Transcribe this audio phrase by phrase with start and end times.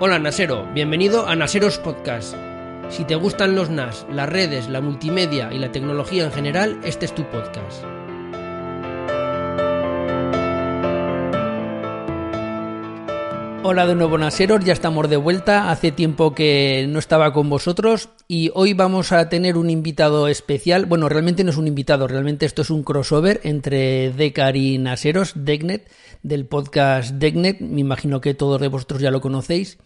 [0.00, 2.34] Hola Nasero, bienvenido a Naseros Podcast.
[2.88, 7.04] Si te gustan los NAS, las redes, la multimedia y la tecnología en general, este
[7.06, 7.84] es tu podcast.
[13.66, 15.70] Hola de nuevo Naseros, ya estamos de vuelta.
[15.70, 20.86] Hace tiempo que no estaba con vosotros y hoy vamos a tener un invitado especial.
[20.86, 25.32] Bueno, realmente no es un invitado, realmente esto es un crossover entre Decar y Naseros,
[25.34, 25.88] Degnet,
[26.24, 27.60] del podcast Degnet.
[27.60, 29.78] Me imagino que todos de vosotros ya lo conocéis.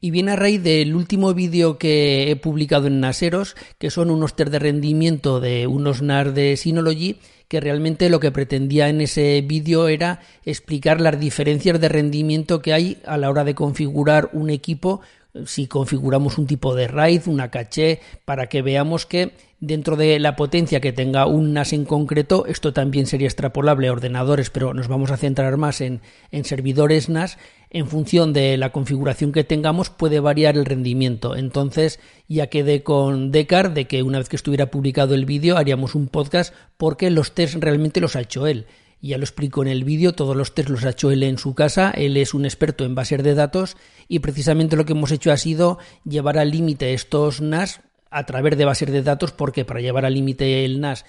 [0.00, 4.36] Y viene a raíz del último vídeo que he publicado en Naseros, que son unos
[4.36, 7.18] test de rendimiento de unos NAS de Synology
[7.48, 12.72] que realmente lo que pretendía en ese vídeo era explicar las diferencias de rendimiento que
[12.72, 15.00] hay a la hora de configurar un equipo
[15.44, 20.36] si configuramos un tipo de RAID, una caché, para que veamos que dentro de la
[20.36, 24.88] potencia que tenga un NAS en concreto, esto también sería extrapolable a ordenadores, pero nos
[24.88, 26.00] vamos a centrar más en,
[26.30, 27.38] en servidores NAS,
[27.70, 31.36] en función de la configuración que tengamos puede variar el rendimiento.
[31.36, 35.94] Entonces ya quedé con Decar de que una vez que estuviera publicado el vídeo haríamos
[35.94, 38.66] un podcast porque los test realmente los ha hecho él.
[39.06, 41.54] Ya lo explico en el vídeo, todos los test los ha hecho él en su
[41.54, 43.76] casa, él es un experto en bases de datos
[44.08, 48.58] y precisamente lo que hemos hecho ha sido llevar al límite estos NAS a través
[48.58, 51.04] de bases de datos porque para llevar al límite el NAS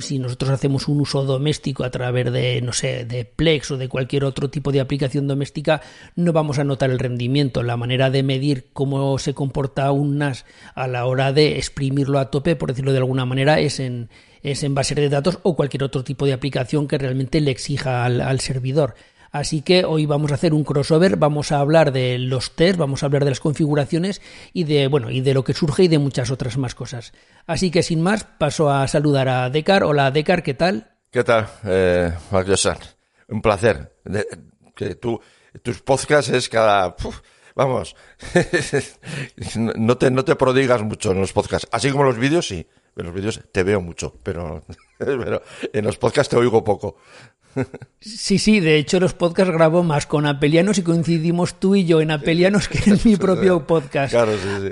[0.00, 3.88] si nosotros hacemos un uso doméstico a través de, no sé, de Plex o de
[3.88, 5.80] cualquier otro tipo de aplicación doméstica,
[6.16, 7.62] no vamos a notar el rendimiento.
[7.62, 12.30] La manera de medir cómo se comporta un NAS a la hora de exprimirlo a
[12.30, 14.08] tope, por decirlo de alguna manera, es en,
[14.42, 18.04] es en base de datos o cualquier otro tipo de aplicación que realmente le exija
[18.04, 18.94] al, al servidor.
[19.30, 23.02] Así que hoy vamos a hacer un crossover, vamos a hablar de los test, vamos
[23.02, 24.20] a hablar de las configuraciones
[24.52, 27.12] y de bueno, y de lo que surge y de muchas otras más cosas.
[27.46, 29.84] Así que sin más, paso a saludar a Decar.
[29.84, 30.90] Hola Decar, ¿qué tal?
[31.10, 32.12] ¿Qué tal, eh,
[33.28, 33.96] Un placer.
[34.74, 35.20] que tú,
[35.62, 36.96] tus podcasts es cada...
[37.54, 37.94] vamos,
[39.56, 41.68] no, te, no te prodigas mucho en los podcasts.
[41.70, 42.66] Así como los vídeos, sí.
[42.96, 44.64] En los vídeos te veo mucho, pero,
[44.98, 46.96] pero en los podcasts te oigo poco.
[48.00, 52.00] Sí, sí, de hecho los podcasts grabo más con Apelianos y coincidimos tú y yo
[52.00, 54.12] en Apelianos que en mi propio podcast.
[54.12, 54.70] Claro, sí, sí.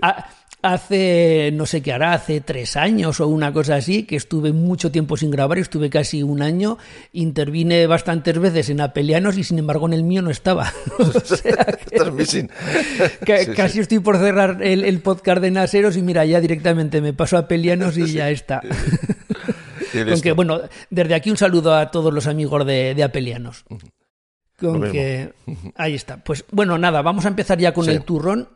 [0.60, 4.90] Hace, no sé qué hará, hace tres años o una cosa así, que estuve mucho
[4.90, 6.78] tiempo sin grabar, estuve casi un año,
[7.12, 10.72] intervine bastantes veces en Apelianos y sin embargo en el mío no estaba.
[10.98, 12.50] Estás missing.
[13.54, 17.40] casi estoy por cerrar el, podcast de Naseros y mira, ya directamente me paso a
[17.40, 18.60] Apelianos y ya está.
[19.92, 20.60] Con bueno,
[20.90, 23.64] desde aquí un saludo a todos los amigos de, Apelianos.
[24.58, 25.32] Con que
[25.76, 26.22] ahí está.
[26.22, 28.48] Pues bueno, nada, vamos a empezar ya con el turrón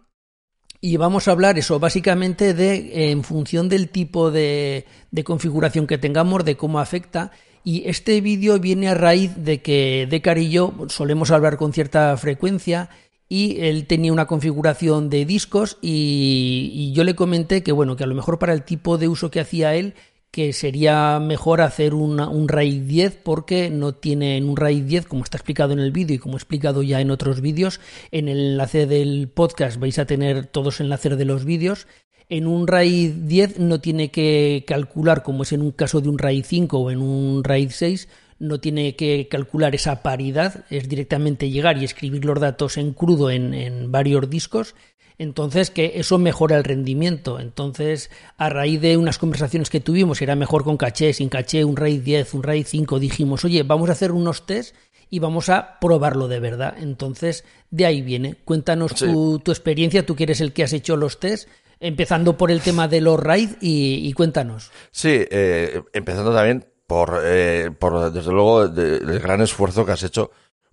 [0.81, 5.98] y vamos a hablar eso básicamente de en función del tipo de, de configuración que
[5.98, 7.31] tengamos, de cómo afecta.
[7.65, 12.16] Y este vídeo viene a raíz de que Decar y yo solemos hablar con cierta
[12.16, 12.91] frecuencia
[13.28, 18.04] y él tenía una configuración de discos y, y, yo le comenté que bueno, que
[18.04, 19.94] a lo mejor para el tipo de uso que hacía él
[20.32, 25.25] que sería mejor hacer un RAID 10 porque no tiene en un RAID 10, como
[25.25, 28.38] está explicado en el vídeo y como he explicado ya en otros vídeos, en el
[28.38, 31.87] enlace del podcast vais a tener todos enlaces de los vídeos.
[32.31, 36.16] En un RAID 10 no tiene que calcular, como es en un caso de un
[36.16, 41.50] RAID 5 o en un RAID 6, no tiene que calcular esa paridad, es directamente
[41.50, 44.75] llegar y escribir los datos en crudo en, en varios discos
[45.19, 47.39] entonces, que eso mejora el rendimiento.
[47.41, 51.77] Entonces, a raíz de unas conversaciones que tuvimos, era mejor con caché, sin caché, un
[51.77, 54.75] RAID 10, un RAID 5, dijimos, oye, vamos a hacer unos test
[55.11, 56.75] y vamos a probarlo de verdad.
[56.78, 58.37] Entonces, de ahí viene.
[58.45, 61.49] Cuéntanos tu, experiencia, tú que eres el que has hecho los test,
[61.81, 64.71] empezando por el tema de los RAID y, cuéntanos.
[64.91, 70.31] Sí, eh, empezando también por, eh, por desde luego, el gran esfuerzo que has hecho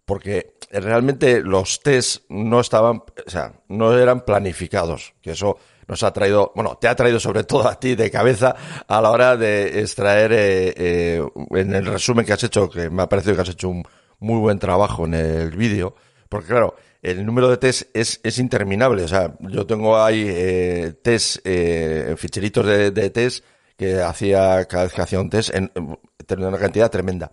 [0.09, 6.11] porque realmente los test no estaban, o sea, no eran planificados, que eso nos ha
[6.11, 8.55] traído, bueno, te ha traído sobre todo a ti de cabeza
[8.87, 13.03] a la hora de extraer eh, eh, en el resumen que has hecho, que me
[13.03, 13.83] ha parecido que has hecho un
[14.17, 15.93] muy buen trabajo en el vídeo,
[16.27, 21.37] porque claro, el número de test es, interminable, o sea, yo tengo ahí eh, test,
[21.43, 23.45] eh, ficheritos de, de test
[23.77, 27.29] que hacía cada vez que hacía un test en, en una cantidad tremenda.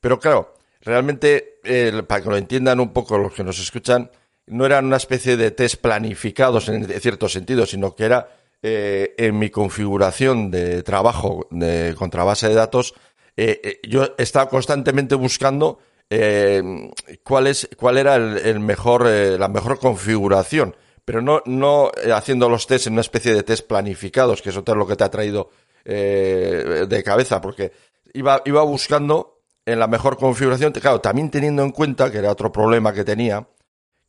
[0.00, 0.56] Pero claro,
[0.86, 1.60] realmente,
[2.06, 4.10] para que lo entiendan un poco los que nos escuchan,
[4.46, 8.28] no eran una especie de test planificados en cierto sentido, sino que era
[8.62, 12.94] eh, en mi configuración de trabajo de contrabase de datos,
[13.36, 15.78] eh, eh, yo estaba constantemente buscando
[17.24, 22.86] cuál es cuál era el, mejor la mejor configuración, pero no no haciendo los tests
[22.86, 25.50] en una especie de test planificados, que eso es lo que te ha traído
[25.84, 27.72] de cabeza, porque
[28.14, 29.35] iba iba buscando
[29.66, 33.46] en la mejor configuración, claro, también teniendo en cuenta que era otro problema que tenía,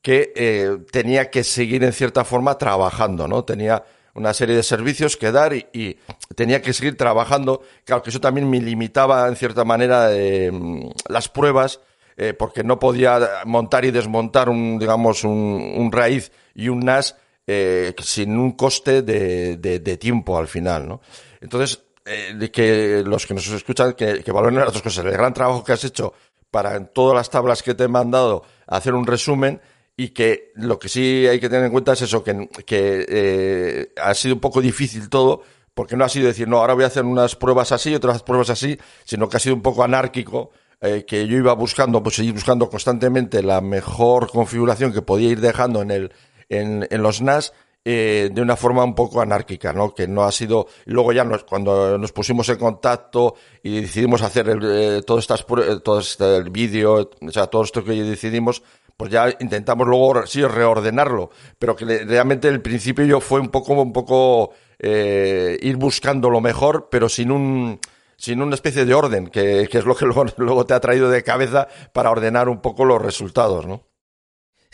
[0.02, 3.44] que tenía que seguir en cierta forma trabajando, ¿no?
[3.44, 3.84] Tenía
[4.18, 6.00] una serie de servicios que dar y,
[6.36, 7.62] tenía que seguir trabajando.
[7.86, 11.80] Claro que eso también me limitaba en cierta manera mm, las pruebas
[12.18, 17.16] eh, porque no podía montar y desmontar un, digamos, un, raíz y un NAS
[17.46, 21.02] eh, sin un coste de, tiempo al final, ¿no?
[21.40, 25.06] Entonces, eh, que los que nos escuchan que, que valoren las dos cosas.
[25.06, 26.14] El gran trabajo que has hecho
[26.52, 29.62] para en todas las tablas que te he mandado hacer un resumen
[29.98, 33.94] y que lo que sí hay que tener en cuenta es eso, que, que eh,
[34.02, 35.42] ha sido un poco difícil todo,
[35.74, 38.52] porque no ha sido decir, no, ahora voy a hacer unas pruebas así, otras pruebas
[38.52, 40.52] así, sino que ha sido un poco anárquico,
[40.82, 45.42] eh, que yo iba buscando, pues seguir buscando constantemente la mejor configuración que podía ir
[45.42, 46.12] dejando en, el,
[46.50, 47.54] en, en los NAS,
[47.90, 49.96] eh, de una forma un poco anárquica, ¿no?
[49.96, 50.68] Que no ha sido.
[50.88, 55.46] Luego ya nos, cuando nos pusimos en contacto y decidimos hacer el, eh, todo estas,
[55.46, 58.62] todo este vídeo, o sea, todo esto que decidimos,
[58.98, 63.72] pues ya intentamos luego sí reordenarlo, pero que realmente el principio yo fue un poco,
[63.82, 67.80] un poco eh, ir buscando lo mejor, pero sin un
[68.18, 71.10] sin una especie de orden, que, que es lo que luego, luego, te ha traído
[71.10, 73.84] de cabeza para ordenar un poco los resultados, ¿no?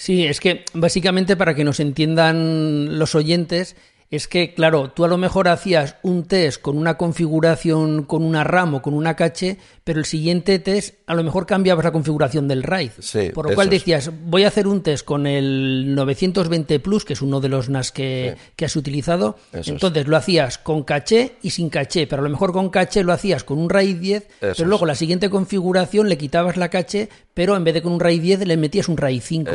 [0.04, 3.78] Sí, es que básicamente para que nos entiendan los oyentes,
[4.10, 8.44] es que, claro, tú a lo mejor hacías un test con una configuración, con una
[8.44, 12.50] RAM o con una caché, pero el siguiente test a lo mejor cambiabas la configuración
[12.50, 12.92] del RAID.
[13.34, 17.22] por lo cual decías, voy a hacer un test con el 920 Plus, que es
[17.22, 19.38] uno de los NAS que, has utilizado.
[19.54, 23.14] Entonces lo hacías con caché y sin caché, pero a lo mejor con caché lo
[23.14, 27.56] hacías con un RAID 10, pero luego la siguiente configuración le quitabas la caché, pero
[27.56, 29.52] en vez de con un RAID 10 le metías un RAID 5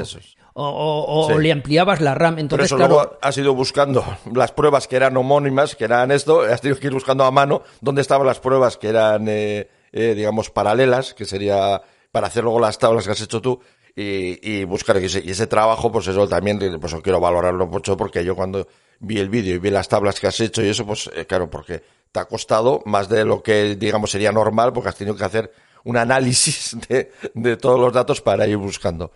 [0.61, 2.39] o, le ampliabas la RAM.
[2.39, 6.41] Entonces, Por eso luego has ido buscando las pruebas que eran homónimas, que eran esto,
[6.53, 10.15] has tenido que ir buscando a mano dónde estaban las pruebas que eran, eh, eh,
[10.15, 13.61] digamos, paralelas, que sería para hacer luego las tablas que has hecho tú.
[14.01, 18.69] Y, buscar y ese, trabajo, pues eso también, pues quiero valorarlo mucho porque yo cuando
[19.01, 21.51] vi el vídeo y vi las tablas que has hecho y eso, pues eh, claro,
[21.51, 21.83] porque
[22.13, 25.51] te ha costado más de lo que, digamos, sería normal porque has tenido que hacer
[25.83, 29.11] un análisis de, de todos los datos para ir buscando.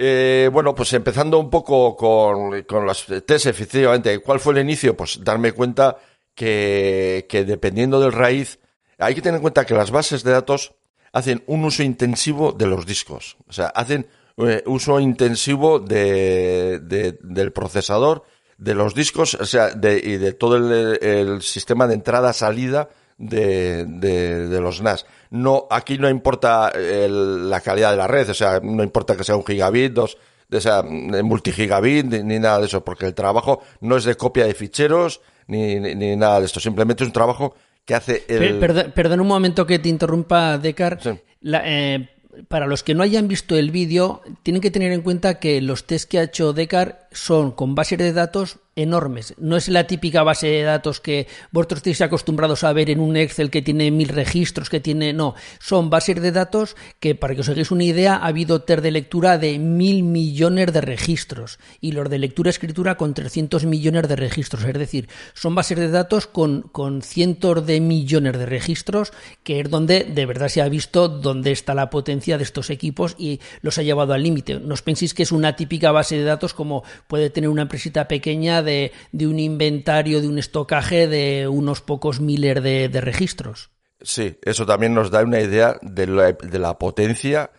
[0.00, 4.96] Eh, bueno, pues empezando un poco con, con los test, efectivamente, ¿cuál fue el inicio?
[4.96, 5.98] Pues darme cuenta
[6.36, 8.60] que, que dependiendo del raíz,
[8.96, 10.74] hay que tener en cuenta que las bases de datos
[11.12, 13.36] hacen un uso intensivo de los discos.
[13.48, 14.06] O sea, hacen
[14.36, 18.22] eh, uso intensivo de, de, del procesador,
[18.56, 24.48] de los discos, o sea, de, y de todo el sistema de entrada-salida de, de,
[24.48, 25.04] de, los NAS.
[25.30, 29.36] No, aquí no importa la calidad de la red, o sea, no importa que sea
[29.36, 30.16] un gigabit, dos,
[30.48, 34.46] de sea, multigigabit, ni, ni, nada de eso, porque el trabajo no es de copia
[34.46, 37.54] de ficheros, ni, ni, nada de esto, simplemente es un trabajo
[37.84, 38.58] que hace el...
[38.94, 40.98] Perdón, un momento que te interrumpa, Decar.
[41.42, 42.08] Eh,
[42.46, 45.86] para los que no hayan visto el vídeo, tienen que tener en cuenta que los
[45.86, 49.34] test que ha hecho Decar son con bases de datos enormes.
[49.38, 53.16] No es la típica base de datos que vosotros estáis acostumbrados a ver en un
[53.16, 55.12] Excel que tiene mil registros, que tiene.
[55.12, 58.80] No, son bases de datos que, para que os hagáis una idea, ha habido ter
[58.80, 64.16] de lectura de mil millones de registros y los de lectura-escritura con 300 millones de
[64.16, 64.64] registros.
[64.64, 69.68] Es decir, son bases de datos con, con cientos de millones de registros, que es
[69.68, 73.76] donde de verdad se ha visto dónde está la potencia de estos equipos y los
[73.78, 74.60] ha llevado al límite.
[74.60, 78.06] No os penséis que es una típica base de datos como puede tener una empresita
[78.06, 78.67] pequeña de,
[79.12, 83.70] un inventario, de un estocaje de unos pocos miles de, registros.
[84.00, 87.50] Sí, eso también nos da una idea de la, potencia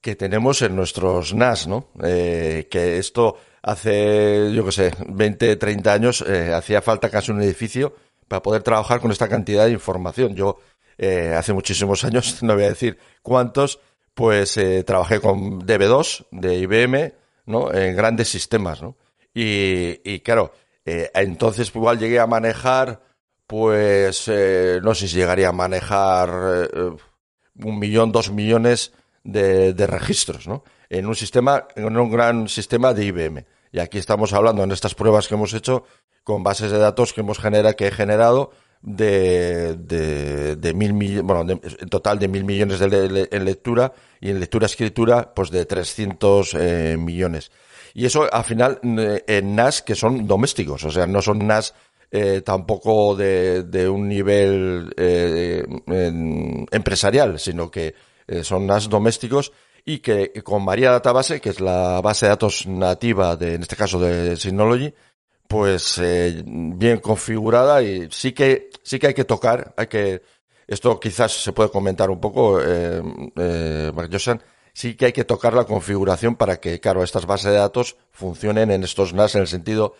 [0.00, 1.88] que tenemos en nuestros NAS, ¿no?
[2.02, 7.42] Eh, que esto hace, yo qué sé, 20, 30 años eh, hacía falta casi un
[7.42, 7.94] edificio
[8.26, 10.34] para poder trabajar con esta cantidad de información.
[10.34, 10.58] Yo
[10.98, 13.78] eh, hace muchísimos años, no voy a decir cuántos,
[14.14, 17.14] pues trabajé con DB2 de IBM,
[17.46, 17.72] ¿no?
[17.72, 18.96] En grandes sistemas, ¿no?
[19.34, 20.52] Y, y claro,
[20.84, 23.02] eh, entonces igual llegué a manejar,
[23.46, 26.90] pues eh, no sé si llegaría a manejar eh,
[27.64, 28.92] un millón, dos millones
[29.24, 30.64] de, de, registros, ¿no?
[30.88, 33.46] En un sistema, en un gran sistema de IBM.
[33.72, 35.84] Y aquí estamos hablando en estas pruebas que hemos hecho
[36.24, 38.50] con bases de datos que hemos generado, que he generado
[38.82, 44.30] de, de, de mil millones, bueno, en total de mil millones de, en lectura y
[44.30, 47.50] en lectura-escritura, pues de 300 eh, millones.
[47.94, 51.74] Y eso al final en NAS que son domésticos, o sea, no son NAS
[52.10, 55.64] eh, tampoco de, de, un nivel eh,
[56.70, 57.94] empresarial, sino que
[58.26, 59.52] eh, son NAS domésticos
[59.84, 63.76] y que con Maria Database, que es la base de datos nativa de, en este
[63.76, 64.92] caso de Synology,
[65.48, 70.22] pues eh, bien configurada y sí que sí que hay que tocar, hay que
[70.66, 73.02] esto quizás se puede comentar un poco, eh,
[73.36, 73.92] eh,
[74.72, 78.70] sí que hay que tocar la configuración para que, claro, estas bases de datos funcionen
[78.70, 79.94] en estos NAS en el sentido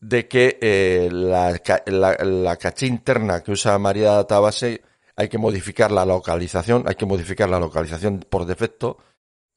[0.00, 4.82] de que eh, la, caché interna que usa María Database
[5.14, 8.98] hay que modificar la localización, hay que modificar la localización por defecto,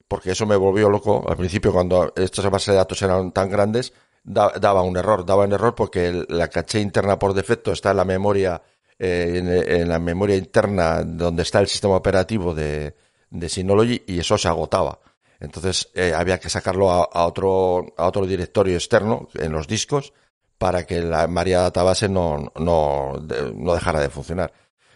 [0.08, 1.25] porque eso me volvió loco.
[1.27, 5.54] Al principio cuando estas bases de datos eran tan grandes, daba un error, daba un
[5.54, 8.62] error porque la caché interna por defecto está en la memoria,
[9.00, 12.96] eh, en, la memoria interna donde está el sistema operativo de,
[13.39, 15.00] de Synology y eso se agotaba.
[15.39, 20.13] Entonces eh, había que sacarlo a, otro, a otro directorio externo en los discos
[20.58, 23.13] para que la María Database no, no,
[23.54, 24.54] no dejara de funcionar.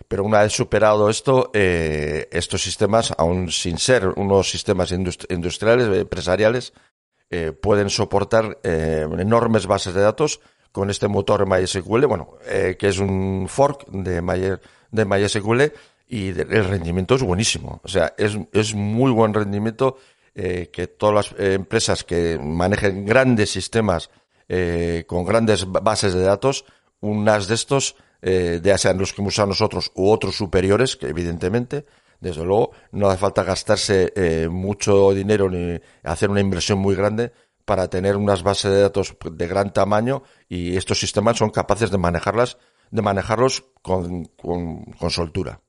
[0.07, 6.73] Pero una vez superado esto, eh, estos sistemas, aun sin ser unos sistemas industriales, empresariales,
[7.31, 10.41] eh, pueden soportar eh, enormes bases de datos
[10.71, 14.57] con este motor MySQL, bueno, eh, que es un fork de, My,
[14.91, 15.71] de MySQL
[16.09, 17.79] y el rendimiento es buenísimo.
[17.83, 19.97] O sea, es, es muy buen rendimiento
[20.35, 24.09] eh, que todas las empresas que manejen grandes sistemas
[24.51, 26.65] eh, con grandes bases de datos,
[27.01, 31.07] un NAS de estos, eh, ya sean los que usado nosotros u otros superiores, que
[31.07, 31.85] evidentemente,
[32.19, 37.31] desde luego, no hace falta gastarse eh, mucho dinero ni hacer una inversión muy grande
[37.63, 41.99] para tener unas bases de datos de gran tamaño y estos sistemas son capaces de
[41.99, 42.57] manejarlas,
[42.89, 45.61] de manejarlos con, con, con soltura.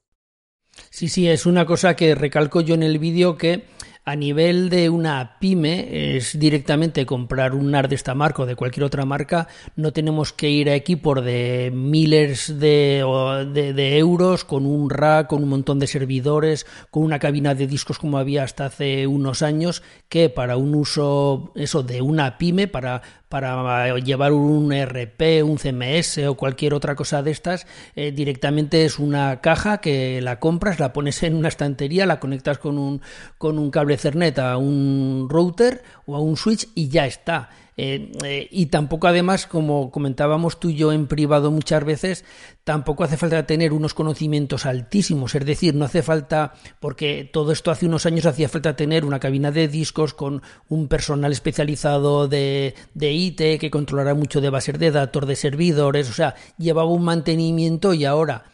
[0.88, 3.64] Sí, sí, es una cosa que recalco yo en el vídeo que
[4.04, 8.56] a nivel de una pyme es directamente comprar un NAR de esta marca o de
[8.56, 9.46] cualquier otra marca.
[9.76, 13.04] No tenemos que ir a equipos de miles de,
[13.52, 17.98] de, euros con un rack, con un montón de servidores, con una cabina de discos
[17.98, 23.02] como había hasta hace unos años, que para un uso eso de una pyme, para
[23.30, 28.98] para llevar un RP, un CMS o cualquier otra cosa de estas, eh, directamente es
[28.98, 33.00] una caja que la compras, la pones en una estantería, la conectas con un,
[33.38, 37.50] con un cable Ethernet a un router o a un switch y ya está.
[37.82, 42.26] Eh, eh, y tampoco además, como comentábamos tú y yo en privado muchas veces,
[42.62, 47.70] tampoco hace falta tener unos conocimientos altísimos, es decir, no hace falta, porque todo esto
[47.70, 52.74] hace unos años hacía falta tener una cabina de discos con un personal especializado de,
[52.92, 57.04] de IT que controlara mucho de bases de datos, de servidores, o sea, llevaba un
[57.04, 58.44] mantenimiento y ahora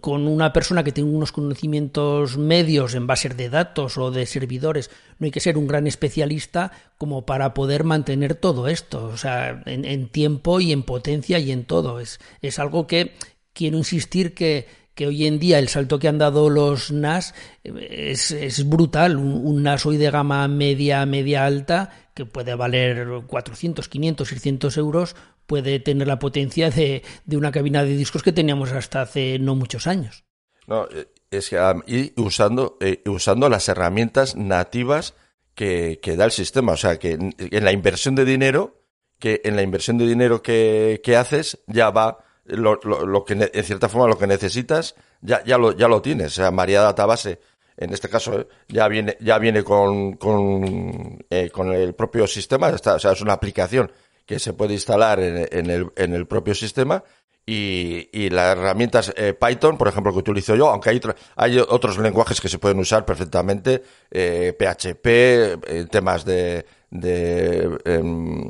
[0.00, 4.90] con una persona que tiene unos conocimientos medios en bases de datos o de servidores,
[5.18, 9.62] no hay que ser un gran especialista como para poder mantener todo esto, o sea,
[9.66, 11.98] en, tiempo y en potencia y en todo.
[11.98, 13.14] Es, es algo que
[13.52, 17.34] quiero insistir que, que hoy en día el salto que han dado los NAS
[17.64, 19.16] eh, es, es brutal.
[19.16, 24.76] Un, un, NAS hoy de gama media, media alta, que puede valer 400, 500, 600
[24.76, 25.16] euros,
[25.52, 29.54] puede tener la potencia de, de una cabina de discos que teníamos hasta hace no
[29.54, 30.24] muchos años.
[30.66, 35.12] No, eh, es que y usando, eh, usando las herramientas nativas
[35.54, 36.72] que, que, da el sistema.
[36.72, 38.80] O sea, que en, la inversión de dinero,
[39.18, 43.50] que en la inversión de dinero que, que haces, ya va lo, lo, lo, que
[43.52, 46.28] en cierta forma lo que necesitas, ya, ya lo, ya lo tienes.
[46.28, 47.40] O sea, María Database,
[47.76, 52.70] en este caso, eh, ya viene, ya viene con, con, eh, con el propio sistema,
[52.70, 53.92] está, o sea, es una aplicación
[54.26, 57.04] que se puede instalar en, en, el, en el propio sistema
[57.44, 61.00] y, y las herramientas eh, Python, por ejemplo, que utilizo yo, aunque hay,
[61.36, 68.46] hay otros lenguajes que se pueden usar perfectamente, eh, PHP, eh, temas de, de em,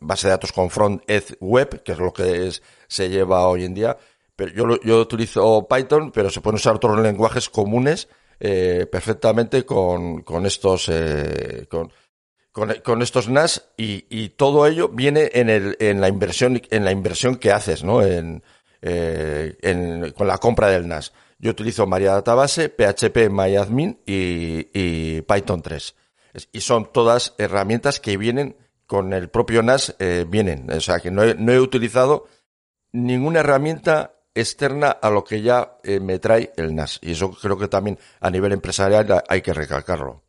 [0.00, 3.74] base de datos con front-end web, que es lo que es, se lleva hoy en
[3.74, 3.96] día.
[4.36, 8.08] Pero yo, yo utilizo Python, pero se pueden usar otros lenguajes comunes
[8.40, 11.66] eh, perfectamente con, con estos, eh,
[12.54, 16.84] con, con, estos NAS y, y, todo ello viene en, el, en, la inversión, en
[16.84, 18.00] la inversión que haces, ¿no?
[18.00, 18.44] En,
[18.80, 21.12] eh, en, con la compra del NAS.
[21.40, 25.96] Yo utilizo Maria Database, PHP MyAdmin y, y Python 3.
[26.52, 28.56] Y son todas herramientas que vienen
[28.86, 30.70] con el propio NAS, eh, vienen.
[30.70, 32.28] O sea, que no he, no he utilizado
[32.92, 37.00] ninguna herramienta externa a lo que ya eh, me trae el NAS.
[37.02, 40.23] Y eso creo que también a nivel empresarial hay que recalcarlo.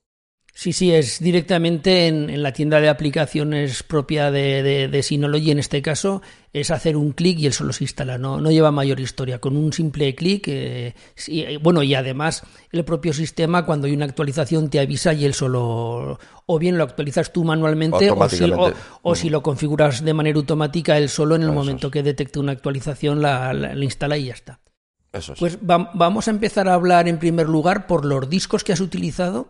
[0.58, 5.52] Sí, sí, es directamente en, en la tienda de aplicaciones propia de, de, de, Synology,
[5.52, 6.22] en este caso,
[6.54, 9.42] es hacer un clic y él solo se instala, no, no lleva mayor historia.
[9.42, 14.06] Con un simple clic, eh, sí, bueno, y además el propio sistema, cuando hay una
[14.06, 18.74] actualización, te avisa y él solo, o bien lo actualizas tú manualmente, o, si, o,
[19.02, 19.16] o mm.
[19.18, 21.94] si, lo configuras de manera automática, él solo en el Eso momento es.
[21.94, 24.62] que detecte una actualización la, la, la instala y ya está.
[25.12, 25.40] Eso es.
[25.40, 28.80] Pues va, vamos a empezar a hablar en primer lugar por los discos que has
[28.80, 29.50] utilizado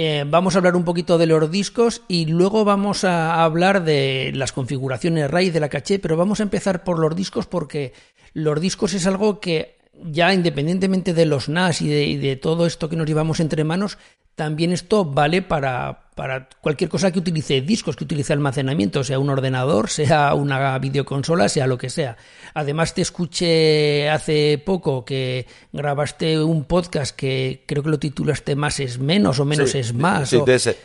[0.00, 4.30] eh, vamos a hablar un poquito de los discos y luego vamos a hablar de
[4.32, 7.92] las configuraciones RAID de la caché, pero vamos a empezar por los discos porque
[8.32, 12.66] los discos es algo que ya independientemente de los NAS y de, y de todo
[12.66, 13.98] esto que nos llevamos entre manos,
[14.34, 19.30] también esto vale para, para, cualquier cosa que utilice discos, que utilice almacenamiento, sea un
[19.30, 22.16] ordenador, sea una videoconsola, sea lo que sea.
[22.54, 28.78] Además, te escuché hace poco que grabaste un podcast que creo que lo titulaste Más
[28.78, 30.30] es menos o Menos Sí, es más.
[30.30, 30.76] Sí, o- de ese,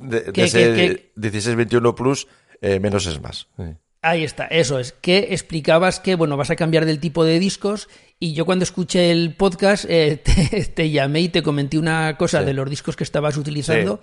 [0.00, 2.26] de, ese que- 1621 Plus,
[2.60, 3.46] eh, menos es más.
[3.56, 3.62] Sí.
[4.00, 7.88] Ahí está, eso es, que explicabas que, bueno, vas a cambiar del tipo de discos
[8.20, 10.16] y yo cuando escuché el podcast eh,
[10.50, 12.46] te, te llamé y te comenté una cosa Sí.
[12.46, 14.00] de los discos que estabas utilizando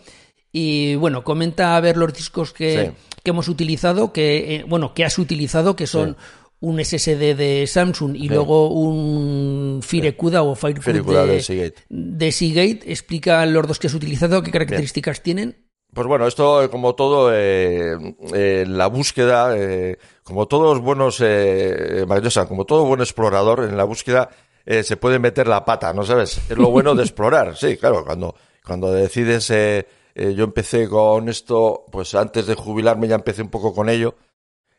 [0.51, 2.91] y, bueno, comenta a ver los discos que, Sí.
[3.24, 6.15] que hemos utilizado, que, eh, bueno, que has utilizado, que son
[6.62, 11.75] un SSD de Samsung y luego un Firecuda o Firecuda de, de Seagate.
[11.89, 12.79] de Seagate.
[12.91, 15.57] Explica los dos que has utilizado, qué características tienen.
[15.93, 17.95] Pues bueno, esto eh, como todo, eh,
[18.34, 22.03] eh, la búsqueda, eh, como todos buenos, eh,
[22.48, 24.29] como todo buen explorador, en la búsqueda
[24.65, 26.41] eh, se puede meter la pata, ¿no sabes?
[26.50, 31.29] Es lo bueno de explorar, sí, claro, cuando, cuando decides, eh, eh, yo empecé con
[31.29, 34.15] esto, pues antes de jubilarme ya empecé un poco con ello,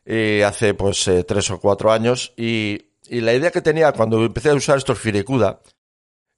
[0.05, 4.25] y hace pues eh, tres o cuatro años, y, y la idea que tenía cuando
[4.25, 5.61] empecé a usar estos Firecuda,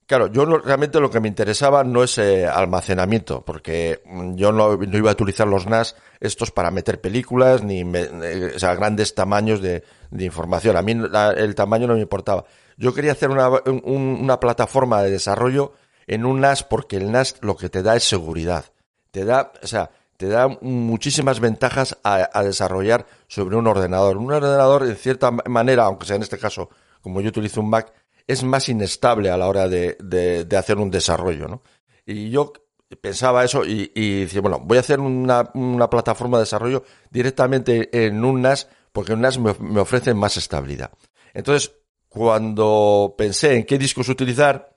[0.09, 4.83] Claro, yo realmente lo que me interesaba no es eh, almacenamiento, porque mm, yo no,
[4.83, 9.15] iba a utilizar los NAS estos para meter películas, ni me- eh, o sea, grandes
[9.15, 9.85] tamaños de,
[10.19, 10.79] información.
[10.79, 12.47] A mí la- el tamaño no me importaba.
[12.79, 13.83] Yo quería hacer una, un-
[14.23, 15.75] una plataforma de desarrollo
[16.07, 18.65] en un NAS porque el NAS lo que te da es seguridad.
[19.11, 24.17] Te da, o sea, te da muchísimas ventajas a, a desarrollar sobre un ordenador.
[24.17, 26.71] Un ordenador, en cierta ma- manera, aunque sea en este caso,
[27.03, 27.93] como yo utilizo un Mac,
[28.28, 31.62] es más inestable a la hora de, de- hacer un desarrollo, ¿no?
[32.06, 32.52] Y yo
[33.00, 38.25] pensaba eso y, decía, bueno, voy a hacer una, una plataforma de desarrollo directamente en
[38.25, 40.92] un NAS porque un NAS me, of- me ofrece más estabilidad.
[41.35, 41.73] Entonces,
[42.08, 44.76] cuando pensé en qué discos utilizar,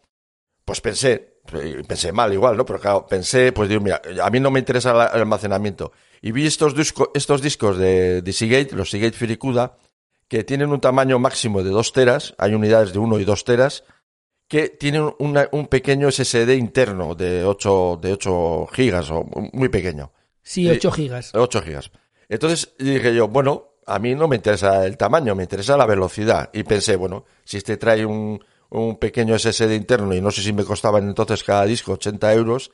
[0.65, 1.39] pues pensé,
[1.87, 2.65] pensé mal igual, ¿no?
[2.65, 5.91] Pero claro, pensé, pues digo, mira, a mí no me interesa el almacenamiento.
[6.21, 9.77] Y vi estos, disco- estos discos de, de Seagate, los Seagate Firicuda,
[10.31, 13.83] que tienen un tamaño máximo de 2 teras, hay unidades de 1 y 2 teras,
[14.47, 20.13] que tienen una- un pequeño SSD interno de 8, de 8 gigas, o muy pequeño.
[20.41, 20.69] Sí, Sí.
[20.71, 21.31] 8 gigas.
[21.35, 21.91] 8 gigas.
[22.29, 26.49] Entonces dije yo, bueno, a mí no me interesa el tamaño, me interesa la velocidad.
[26.53, 30.53] Y pensé, bueno, si este trae un, un pequeño SSD interno y no sé si
[30.53, 32.71] me costaban entonces cada disco 80 euros,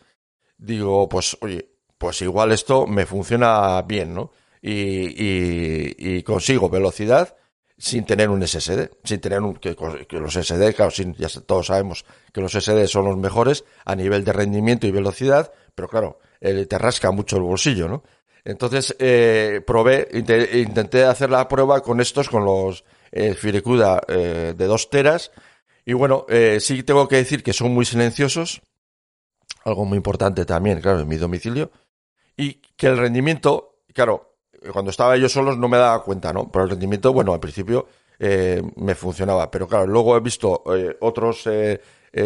[0.60, 4.30] digo, pues oye, pues igual esto me funciona bien, ¿no?
[4.62, 7.36] Y, y, y consigo velocidad
[7.78, 9.76] sin tener un SSD, sin tener un, que,
[10.08, 13.96] que los SSD, claro, sin, ya todos sabemos que los SSD son los mejores a
[13.96, 18.04] nivel de rendimiento y velocidad, pero claro, eh, te rasca mucho el bolsillo, ¿no?
[18.44, 24.54] Entonces, eh, probé, inte- intenté hacer la prueba con estos, con los eh, Firecuda eh,
[24.58, 25.32] de 2 teras,
[25.86, 28.62] y bueno, eh, sí tengo que decir que son muy silenciosos,
[29.66, 31.72] algo muy importante también, claro, en mi domicilio,
[32.36, 34.27] y que el rendimiento, claro,
[34.72, 36.52] cuando estaba yo solos no me daba cuenta, ¿no?
[36.52, 37.88] Pero el rendimiento, bueno, al principio
[38.20, 41.80] eh, me funcionaba, pero claro, luego he visto eh, otros eh,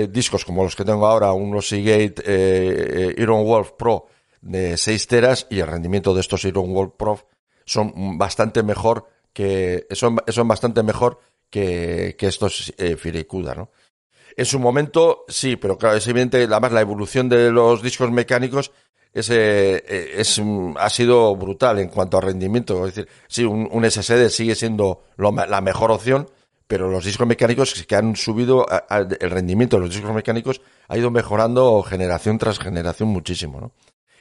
[0.09, 4.05] discos como los que tengo ahora, unos Seagate Iron Wolf Pro
[4.39, 7.19] de 6 teras y el rendimiento de estos Iron Wolf Pro
[7.65, 13.71] son bastante mejor que son, son bastante mejor que, que estos Firecuda, ¿no?
[14.37, 18.71] En su momento, sí, pero claro, es evidente, además la evolución de los discos mecánicos
[19.13, 20.41] es, eh, es,
[20.77, 22.85] ha sido brutal en cuanto a rendimiento.
[22.85, 26.27] Es decir, sí, un, un SSD sigue siendo lo la mejor opción,
[26.71, 31.11] pero los discos mecánicos que han subido, el rendimiento de los discos mecánicos ha ido
[31.11, 33.73] mejorando generación tras generación muchísimo, ¿no?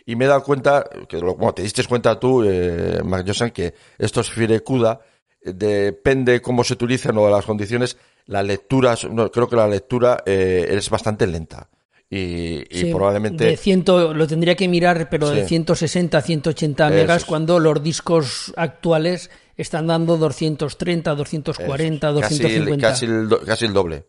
[0.04, 3.52] Y me he dado cuenta, que lo, bueno, te diste cuenta tú, eh, Mark Josan,
[3.52, 5.00] que estos Firecuda,
[5.40, 9.68] eh, depende cómo se utilizan o de las condiciones, la lectura, no, creo que la
[9.68, 11.68] lectura eh, es bastante lenta.
[12.12, 13.44] Y, probablemente...
[13.44, 15.48] De 100, lo tendría que mirar, pero de Sí.
[15.50, 17.24] 160 a 180 Eso megas, es.
[17.24, 22.88] cuando los discos actuales están dando 230, 240, Eso es, casi, 250.
[22.88, 24.06] casi, el, do- casi el doble.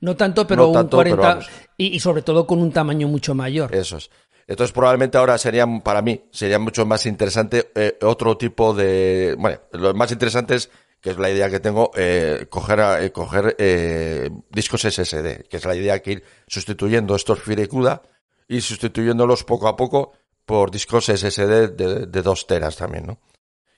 [0.00, 1.46] No tanto, pero No un tanto, pero 40 vamos.
[1.78, 3.74] y, y sobre todo con un tamaño mucho mayor.
[3.74, 4.10] Eso es.
[4.46, 9.34] Entonces probablemente ahora sería, para mí, sería mucho más interesante eh, otro tipo de...
[9.38, 10.70] Bueno, lo más interesante es,
[11.06, 15.64] que es la idea que tengo, eh, coger, eh, coger eh, discos SSD, que es
[15.64, 18.02] la idea que ir sustituyendo estos Firecuda
[18.48, 20.14] y sustituyéndolos poco a poco
[20.44, 23.20] por discos SSD de, de dos teras también, ¿no?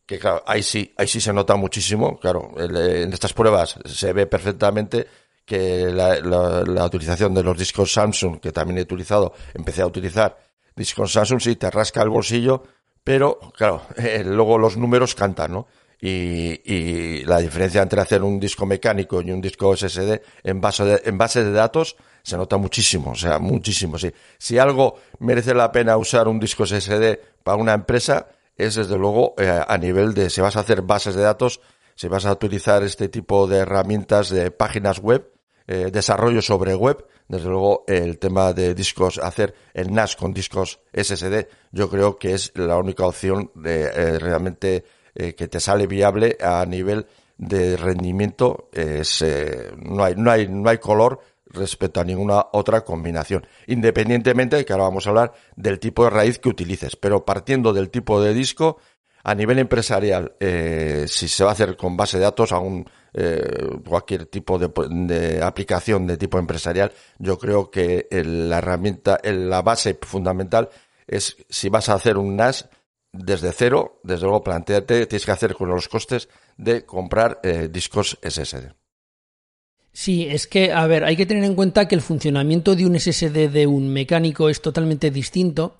[0.06, 4.14] Que claro, ahí sí, ahí sí se nota muchísimo, claro, eh, en estas pruebas se
[4.14, 5.06] ve perfectamente
[5.44, 10.38] que la, utilización de los discos Samsung, que también he utilizado, empecé a utilizar
[10.74, 12.62] discos Samsung, sí, te rasca el bolsillo,
[13.04, 13.82] pero claro,
[14.24, 15.66] luego los números cantan, ¿no?
[16.00, 21.02] Y, la diferencia entre hacer un disco mecánico y un disco SSD en base de,
[21.04, 23.98] en base de datos se nota muchísimo, o sea, muchísimo.
[23.98, 24.12] Sí.
[24.38, 29.34] Si algo merece la pena usar un disco SSD para una empresa, es desde luego
[29.38, 31.60] eh, a nivel de si vas a hacer bases de datos,
[31.94, 35.32] si vas a utilizar este tipo de herramientas de páginas web,
[35.66, 40.80] eh, desarrollo sobre web, desde luego el tema de discos, hacer el NAS con discos
[40.92, 45.86] SSD, yo creo que es la única opción de, eh, realmente eh, que te sale
[45.86, 48.68] viable a nivel de rendimiento.
[48.72, 49.24] Es,
[49.76, 54.72] no, hay, no, hay, no hay color respecto a ninguna otra combinación, independientemente de que
[54.72, 58.34] ahora vamos a hablar del tipo de raíz que utilices, pero partiendo del tipo de
[58.34, 58.78] disco,
[59.24, 63.78] a nivel empresarial, eh, si se va a hacer con base de datos, aún eh,
[63.86, 70.68] cualquier tipo de, aplicación de tipo empresarial, yo creo que la herramienta, la base fundamental
[71.06, 72.68] es si vas a hacer un NAS
[73.12, 78.18] desde cero, desde luego planteate, tienes que hacer con los costes de comprar eh, discos
[78.22, 78.72] SSD.
[79.92, 82.98] Sí, es que, a ver, hay que tener en cuenta que el funcionamiento de un
[82.98, 85.76] SSD de un mecánico es totalmente distinto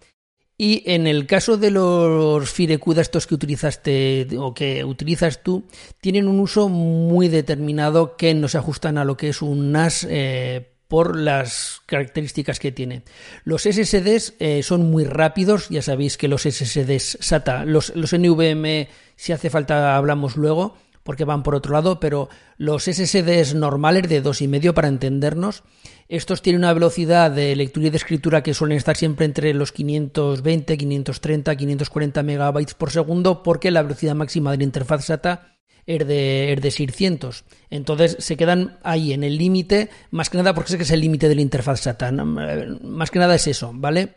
[0.61, 5.63] y en el caso de los Firecuda, estos que utilizaste o que utilizas tú,
[6.01, 10.05] tienen un uso muy determinado que no se ajustan a lo que es un NAS
[10.11, 13.03] eh, por las características que tiene.
[13.45, 18.89] Los SSDs eh, son muy rápidos, ya sabéis que los SSDs SATA, los, los NVMe,
[19.15, 24.21] si hace falta hablamos luego, porque van por otro lado, pero los SSDs normales de
[24.21, 25.63] dos y medio para entendernos,
[26.09, 29.73] estos tienen una velocidad de lectura y de escritura que suelen estar siempre entre los
[29.73, 35.58] 520, 530, 540 megabytes por segundo, porque la velocidad máxima de la interfaz SATA
[35.89, 37.45] es de, es de 600.
[37.71, 41.01] Entonces se quedan ahí en el límite, más que nada porque sé que es el
[41.01, 42.13] límite de la interfaz SATA.
[42.13, 44.17] Más que nada es eso, ¿vale?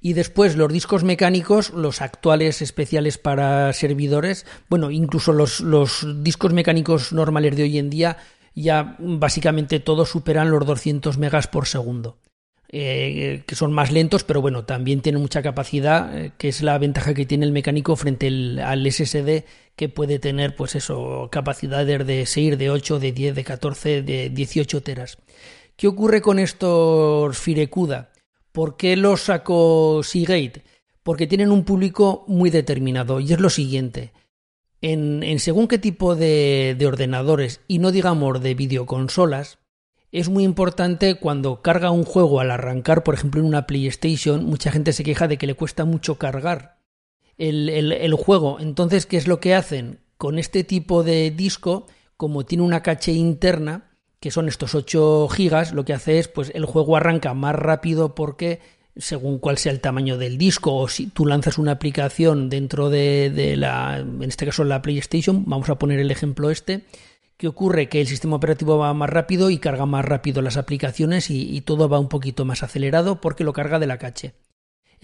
[0.00, 6.52] Y después los discos mecánicos, los actuales especiales para servidores, bueno, incluso los, los discos
[6.52, 8.18] mecánicos normales de hoy en día,
[8.54, 12.18] ya básicamente todos superan los 200 megas por segundo.
[12.76, 16.76] Eh, que son más lentos, pero bueno, también tienen mucha capacidad, eh, que es la
[16.76, 19.44] ventaja que tiene el mecánico frente al SSD,
[19.76, 24.28] que puede tener, pues eso, capacidades de 6, de 8, de 10, de 14, de
[24.28, 25.18] 18 teras.
[25.76, 28.10] ¿Qué ocurre con estos Firecuda?
[28.50, 30.64] ¿Por qué los sacó Seagate?
[31.04, 34.10] Porque tienen un público muy determinado y es lo siguiente.
[34.80, 39.58] En, según qué tipo de, de ordenadores y no digamos de videoconsolas,
[40.14, 44.70] es muy importante cuando carga un juego al arrancar, por ejemplo en una PlayStation, mucha
[44.70, 46.78] gente se queja de que le cuesta mucho cargar
[47.36, 48.60] el, el, juego.
[48.60, 49.98] Entonces, ¿qué es lo que hacen?
[50.16, 55.72] Con este tipo de disco, como tiene una caché interna, que son estos 8 gigas,
[55.72, 58.60] lo que hace es, pues el juego arranca más rápido porque
[58.96, 63.56] según cuál sea el tamaño del disco o si tú lanzas una aplicación dentro de,
[63.56, 66.84] la, en este caso la PlayStation, vamos a poner el ejemplo este,
[67.46, 71.54] ocurre que el sistema operativo va más rápido y carga más rápido las aplicaciones y,
[71.54, 74.34] y todo va un poquito más acelerado porque lo carga de la caché.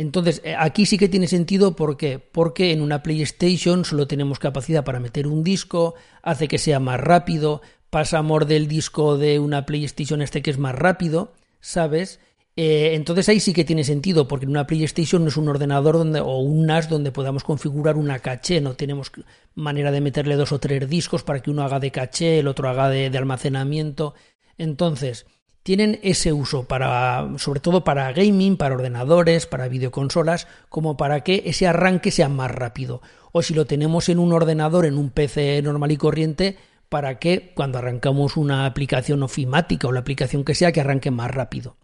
[0.00, 1.98] Entonces, eh, aquí sí que tiene sentido ¿por
[2.32, 6.98] porque en una PlayStation solo tenemos capacidad para meter un disco, hace que sea más
[6.98, 12.18] rápido, pasamos del disco de una PlayStation este que es más rápido, ¿sabes?
[12.62, 16.20] Eh, entonces ahí sí que tiene sentido, porque una PlayStation no es un ordenador donde,
[16.20, 19.10] o un NAS donde podamos configurar una caché, no tenemos
[19.54, 22.68] manera de meterle dos o tres discos para que uno haga de caché, el otro
[22.68, 24.12] haga de, de almacenamiento.
[24.58, 25.24] Entonces,
[25.62, 31.44] tienen ese uso para, sobre todo para gaming, para ordenadores, para videoconsolas, como para que
[31.46, 33.00] ese arranque sea más rápido.
[33.32, 36.58] O si lo tenemos en un ordenador, en un PC normal y corriente,
[36.90, 41.30] para que cuando arrancamos una aplicación ofimática o la aplicación que sea, que arranque más
[41.30, 41.78] rápido.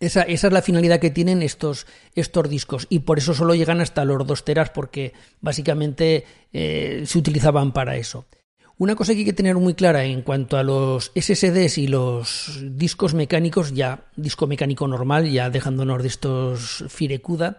[0.00, 3.80] Esa, esa, es la finalidad que tienen estos, estos discos y por eso solo llegan
[3.80, 8.26] hasta los 2 teras porque básicamente eh, se utilizaban para eso.
[8.80, 12.60] Una cosa que hay que tener muy clara en cuanto a los SSDs y los
[12.62, 17.58] discos mecánicos, ya disco mecánico normal, ya dejándonos de estos Firecuda,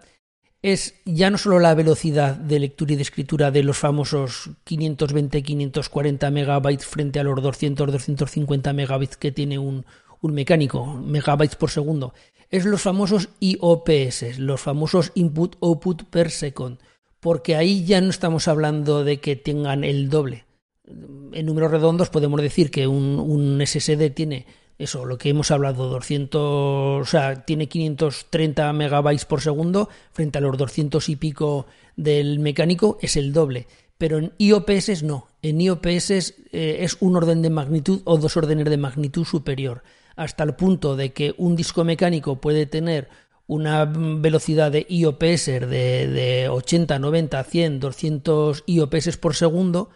[0.62, 6.30] es ya no solo la velocidad de lectura y de escritura de los famosos 520-540
[6.30, 9.84] megabytes frente a los 200-250 megabytes que tiene un,
[10.22, 12.14] un mecánico, megabytes por segundo,
[12.50, 16.78] es los famosos IOPS, los famosos Input Output per Second,
[17.20, 20.44] porque ahí ya no estamos hablando de que tengan el doble.
[20.86, 24.46] En números redondos podemos decir que un, un SSD tiene
[24.80, 30.40] eso, lo que hemos hablado, 200, o sea, tiene 530 megabytes por segundo frente a
[30.40, 33.66] los 200 y pico del mecánico, es el doble.
[33.98, 36.10] Pero en IOPS no, en IOPS
[36.52, 39.82] eh, es un orden de magnitud o dos órdenes de magnitud superior,
[40.20, 43.08] hasta el punto de que un disco mecánico puede tener
[43.46, 49.88] una velocidad de IOPS de, de 80, 90, 100, 200 IOPS por segundo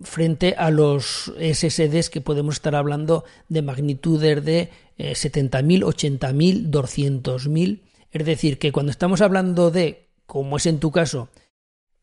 [0.00, 7.82] frente a los SSDs que podemos estar hablando de magnitudes de 70.000, 80.000, 200.000.
[8.10, 11.28] Es decir, que cuando estamos hablando de, como es en tu caso,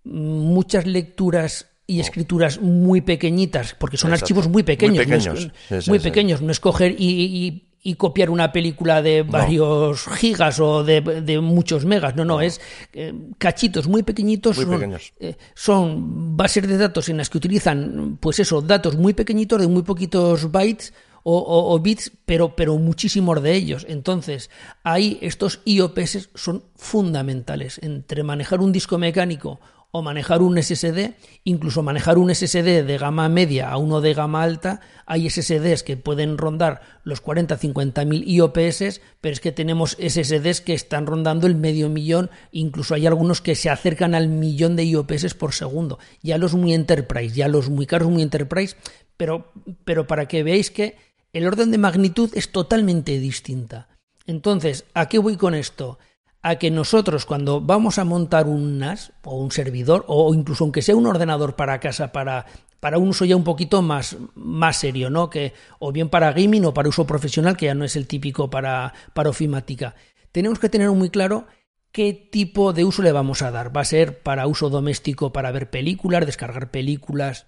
[0.04, 2.02] muchas lecturas y oh.
[2.02, 6.52] escrituras muy pequeñitas, porque son archivos muy pequeños, muy pequeños, no es, muy pequeños, no
[6.52, 7.64] es coger y,
[7.98, 12.60] copiar una película de varios gigas o de, muchos megas, no, no, es
[12.94, 15.14] eh, cachitos muy pequeñitos, muy son, pequeños.
[15.20, 19.68] Eh, son bases de datos en las que utilizan, pues eso, datos muy pequeñitos de
[19.68, 20.94] muy poquitos bytes
[21.28, 23.86] o, bits, pero, pero muchísimos de ellos.
[23.90, 24.52] Entonces,
[24.84, 27.80] ahí estos IOPS son fundamentales.
[27.82, 29.60] Entre manejar un disco mecánico
[29.98, 31.14] o manejar un SSD,
[31.46, 35.96] incluso manejar un SSD de gama media a uno de gama alta, hay SSDs que
[35.96, 41.48] pueden rondar los 40, 50 mil IOPS, pero es que tenemos SSDs que están rondando
[41.48, 45.98] el medio millón, incluso hay algunos que se acercan al millón de IOPS por segundo.
[46.22, 48.76] Ya los muy enterprise, ya los muy caros muy enterprise,
[49.16, 49.54] pero,
[49.86, 50.98] pero para que veáis que
[51.32, 53.88] el orden de magnitud es totalmente distinta.
[54.28, 56.00] Entonces, ¿a qué voy con esto?
[56.46, 60.84] A que nosotros cuando vamos a montar un NAS o un servidor o incluso aunque
[60.84, 62.46] sea un ordenador para casa para,
[62.80, 65.32] para un uso ya un poquito más, más serio, ¿no?
[65.32, 68.52] Que, o bien para gaming o para uso profesional, que ya no es el típico
[68.52, 69.96] para, para ofimática.
[70.32, 71.48] Tenemos que tener muy claro
[71.92, 73.76] qué tipo de uso le vamos a dar.
[73.76, 77.48] ¿Va a ser para uso doméstico para ver películas, descargar películas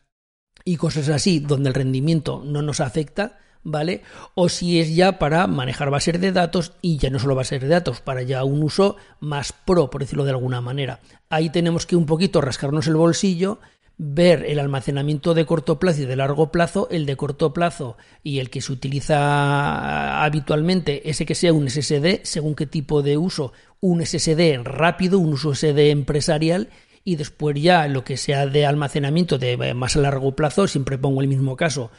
[0.65, 3.37] y cosas así, donde el rendimiento no nos afecta?
[3.63, 4.01] ¿Vale?
[4.35, 7.67] O si es ya para manejar bases de datos y ya no solo bases de
[7.67, 10.99] datos, para ya un uso más pro, por decirlo de alguna manera.
[11.29, 13.59] Ahí tenemos que un poquito rascarnos el bolsillo,
[13.97, 18.39] ver el almacenamiento de corto plazo y de largo plazo, el de corto plazo y
[18.39, 23.53] el que se utiliza habitualmente, ese que sea un SSD, según qué tipo de uso,
[23.79, 26.69] un SSD rápido, un uso SSD empresarial
[27.03, 31.21] y después ya lo que sea de almacenamiento de más a largo plazo, siempre pongo
[31.21, 31.89] el mismo caso,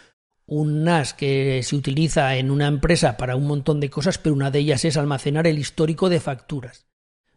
[0.48, 4.50] un NAS que se utiliza en una empresa para un montón de cosas, pero una
[4.50, 6.86] de ellas es almacenar el histórico de facturas.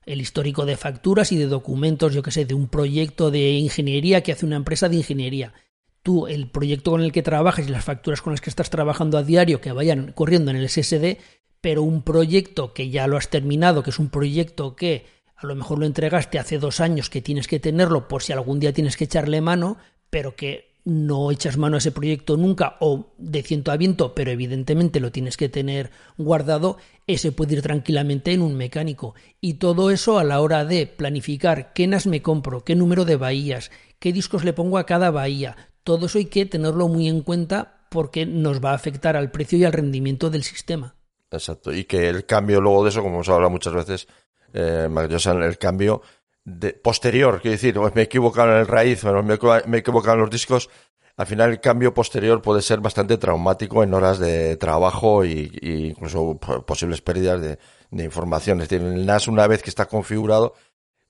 [0.05, 4.23] El histórico de facturas y de documentos, yo que sé, de un proyecto de ingeniería
[4.23, 5.53] que hace una empresa de ingeniería.
[6.01, 9.17] Tú, el proyecto con el que trabajas y las facturas con las que estás trabajando
[9.17, 11.17] a diario que vayan corriendo en el SSD,
[11.59, 15.55] pero un proyecto que ya lo has terminado, que es un proyecto que a lo
[15.55, 18.95] mejor lo entregaste hace dos años, que tienes que tenerlo por si algún día tienes
[18.95, 19.77] que echarle mano,
[20.09, 24.31] pero que no echas mano a ese proyecto nunca o de ciento a viento, pero
[24.31, 29.15] evidentemente lo tienes que tener guardado, ese puede ir tranquilamente en un mecánico.
[29.39, 33.15] Y todo eso a la hora de planificar qué NAS me compro, qué número de
[33.15, 37.21] bahías, qué discos le pongo a cada bahía, todo eso hay que tenerlo muy en
[37.21, 40.95] cuenta porque nos va a afectar al precio y al rendimiento del sistema.
[41.29, 44.07] Exacto, y que el cambio luego de eso, como hemos hablado muchas veces,
[44.53, 46.01] eh, el cambio
[46.43, 50.69] de, posterior, quiero decir, me he en el raíz, me, he equivocado en los discos,
[51.17, 56.39] al final el cambio posterior puede ser bastante traumático en horas de trabajo y, incluso
[56.65, 57.59] posibles pérdidas de,
[58.03, 58.61] información.
[58.61, 60.55] Es decir, el NAS una vez que está configurado,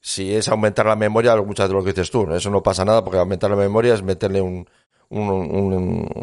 [0.01, 3.03] si es aumentar la memoria, muchas de lo que dices tú, eso no pasa nada
[3.03, 4.67] porque aumentar la memoria es meterle un,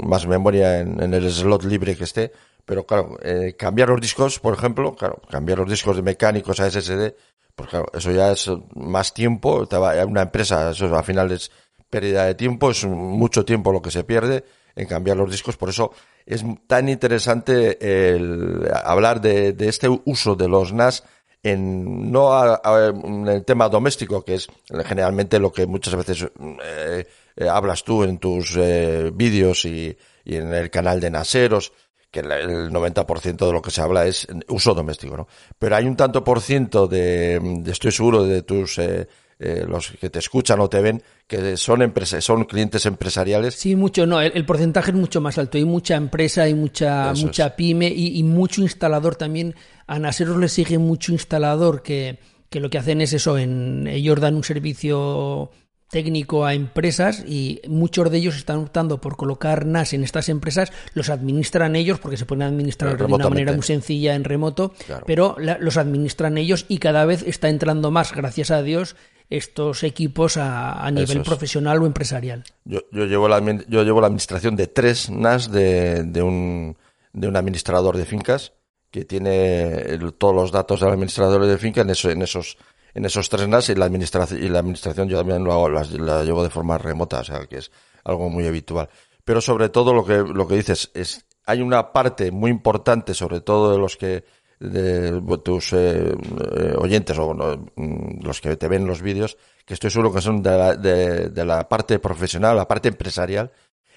[0.02, 2.32] más memoria en, el slot libre que esté.
[2.64, 6.70] Pero claro, eh, cambiar los discos, por ejemplo, claro, cambiar los discos de mecánicos a
[6.70, 7.14] SSD,
[7.54, 9.66] pues claro, eso ya es más tiempo,
[10.06, 11.50] una empresa, eso al final es
[11.88, 14.44] pérdida de tiempo, es mucho tiempo lo que se pierde
[14.76, 15.92] en cambiar los discos, por eso
[16.26, 17.78] es tan interesante
[18.12, 21.04] el hablar de, este uso de los NAS
[21.42, 24.48] en no en el tema doméstico, que es
[24.84, 26.26] generalmente lo que muchas veces
[26.62, 31.72] eh, eh, hablas tú en tus eh, vídeos y, y, en el canal de Naseros,
[32.10, 35.28] que el 90% de lo que se habla es uso doméstico, ¿no?
[35.58, 39.06] Pero hay un tanto por ciento de, estoy seguro de tus eh,
[39.38, 43.54] eh, los que te escuchan o te ven que son empresas, son clientes empresariales.
[43.54, 45.58] Sí, mucho, no, el, porcentaje es mucho más alto.
[45.58, 49.54] Hay mucha empresa, hay mucha, mucha pyme y, mucho instalador también.
[49.86, 54.18] A Naseros le sigue mucho instalador que, que lo que hacen es eso, en, ellos
[54.20, 55.50] dan un servicio
[55.90, 60.70] técnico a empresas y muchos de ellos están optando por colocar NAS en estas empresas,
[60.92, 64.74] los administran ellos porque se pueden administrar de una manera muy sencilla en remoto,
[65.06, 68.96] pero los administran ellos y cada vez está entrando más, gracias a Dios,
[69.30, 72.44] estos equipos a, nivel profesional o empresarial.
[72.64, 76.76] Yo, yo, llevo la, yo llevo la administración de tres NAS de, de, un,
[77.12, 78.52] de un administrador de fincas
[78.90, 82.56] que tiene todos los datos del administrador de fincas en, en esos
[82.94, 85.84] en esos tres NAS y la administración, y la administración yo también lo hago, la,
[86.24, 87.70] llevo de forma remota, o sea, que es
[88.02, 88.88] algo muy habitual.
[89.24, 93.40] Pero sobre todo lo que, lo que dices es, hay una parte muy importante, sobre
[93.40, 94.24] todo de los que
[94.60, 99.90] de tus eh, eh, oyentes o mm, los que te ven los vídeos, que estoy
[99.90, 103.52] seguro que son de la, de, la parte profesional, la parte empresarial.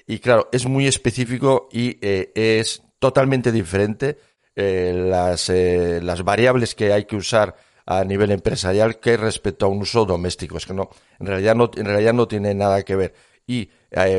[0.06, 4.18] Y claro, es muy específico y eh, es totalmente diferente
[4.54, 10.06] las, las variables que hay que usar a nivel empresarial que respecto a un uso
[10.06, 10.58] doméstico.
[10.58, 13.14] Es que no, en realidad no, en realidad no tiene nada que ver.
[13.48, 13.70] Y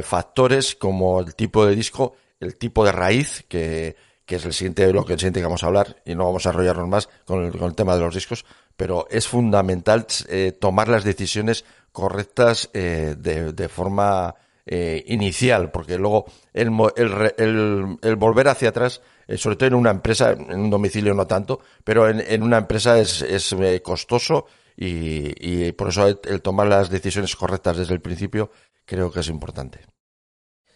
[0.03, 4.85] factores como el tipo de disco, el tipo de raíz, que, que es el siguiente,
[4.85, 7.69] el siguiente que vamos a hablar, y no vamos a arrollarnos más con el, con
[7.69, 8.45] el tema de los discos,
[8.77, 15.99] pero es fundamental eh, tomar las decisiones correctas eh, de, de, forma eh, inicial, porque
[15.99, 20.71] luego el, el, el, volver hacia atrás, eh, sobre todo en una empresa, en un
[20.71, 25.89] domicilio no tanto, pero en, en una empresa es, es eh, costoso y, y por
[25.89, 28.51] eso el tomar las decisiones correctas desde el principio
[28.85, 29.81] creo que es importante.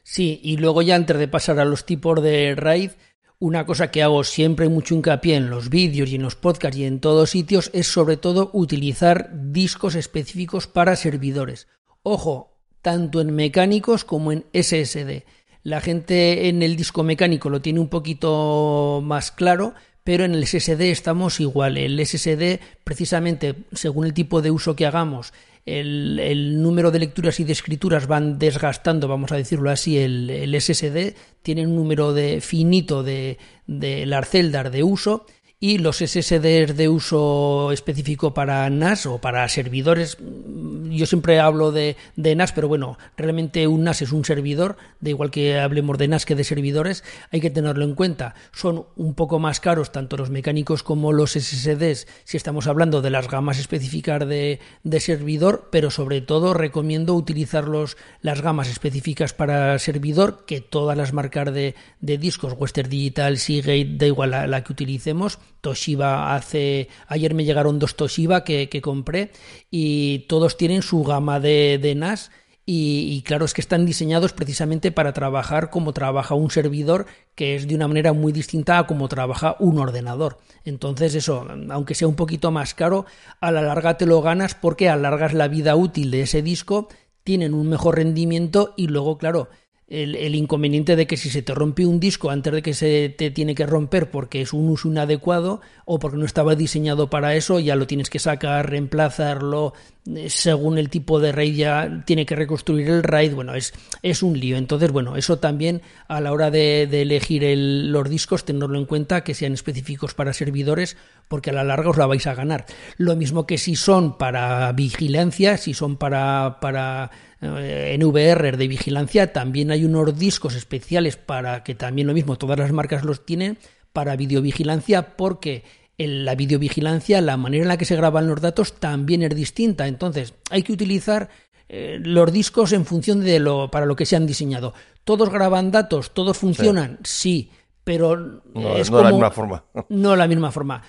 [0.02, 2.92] Sí, y luego ya antes de pasar a los tipos de RAID,
[3.38, 6.84] una cosa que hago siempre mucho hincapié en los vídeos y en los podcasts y
[6.84, 11.68] en todos sitios es sobre todo utilizar discos específicos para servidores.
[12.02, 15.24] Ojo, tanto en mecánicos como en SSD.
[15.62, 20.46] La gente en el disco mecánico lo tiene un poquito más claro, pero en el
[20.46, 21.76] SSD estamos igual.
[21.76, 25.32] El SSD, precisamente según el tipo de uso que hagamos,
[25.66, 30.30] el, el, número de lecturas y de escrituras van desgastando, vamos a decirlo así, el,
[30.30, 35.26] el SSD, tiene un número de finito de, de Larceldar de uso
[35.58, 40.18] y los SSDs de uso específico para NAS o para servidores.
[40.20, 45.10] Yo siempre hablo de, de, NAS, pero bueno, realmente un NAS es un servidor, de
[45.10, 48.34] igual que hablemos de NAS que de servidores, hay que tenerlo en cuenta.
[48.52, 53.10] Son un poco más caros tanto los mecánicos como los SSDs si estamos hablando de
[53.10, 59.32] las gamas específicas de, de servidor, pero sobre todo recomiendo utilizar los, las gamas específicas
[59.32, 64.46] para servidor, que todas las marcas de, de discos, Western Digital, Seagate, da igual la,
[64.46, 66.88] la que utilicemos, Toshiba hace.
[67.08, 69.32] Ayer me llegaron dos Toshiba que, compré
[69.70, 72.30] y todos tienen su gama de, de NAS.
[72.68, 77.54] Y, y, claro, es que están diseñados precisamente para trabajar como trabaja un servidor, que
[77.54, 80.38] es de una manera muy distinta a como trabaja un ordenador.
[80.64, 83.06] Entonces, eso, aunque sea un poquito más caro,
[83.40, 86.88] a la larga te lo ganas porque alargas la vida útil de ese disco,
[87.22, 89.48] tienen un mejor rendimiento y luego, claro,
[89.88, 93.14] el, el, inconveniente de que si se te rompe un disco antes de que se
[93.16, 97.36] te tiene que romper porque es un uso inadecuado o porque no estaba diseñado para
[97.36, 99.74] eso, ya lo tienes que sacar, reemplazarlo,
[100.14, 104.24] eh, según el tipo de RAID ya tiene que reconstruir el RAID, bueno, es, es
[104.24, 104.56] un lío.
[104.56, 108.86] Entonces, bueno, eso también a la hora de, de elegir el, los discos, tenerlo en
[108.86, 110.96] cuenta, que sean específicos para servidores,
[111.28, 112.66] porque a la larga os la vais a ganar.
[112.96, 117.10] Lo mismo que si son para vigilancia, si son para, para
[117.58, 122.58] en VR de vigilancia también hay unos discos especiales para que también lo mismo todas
[122.58, 123.58] las marcas los tienen
[123.92, 125.64] para videovigilancia porque
[125.98, 129.86] en la videovigilancia la manera en la que se graban los datos también es distinta.
[129.86, 131.30] Entonces hay que utilizar
[131.68, 134.74] eh, los discos en función de lo para lo que se han diseñado.
[135.04, 137.50] Todos graban datos todos funcionan sí, sí
[137.86, 139.64] pero no, es no como, la misma forma.
[139.88, 140.82] no la misma forma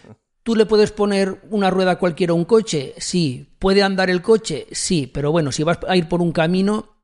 [0.48, 2.94] ¿Tú le puedes poner una rueda cualquiera a un coche?
[3.00, 3.50] Sí.
[3.60, 4.66] ¿Puede andar el coche?
[4.72, 5.06] Sí.
[5.14, 7.02] Pero bueno, si vas a ir por un camino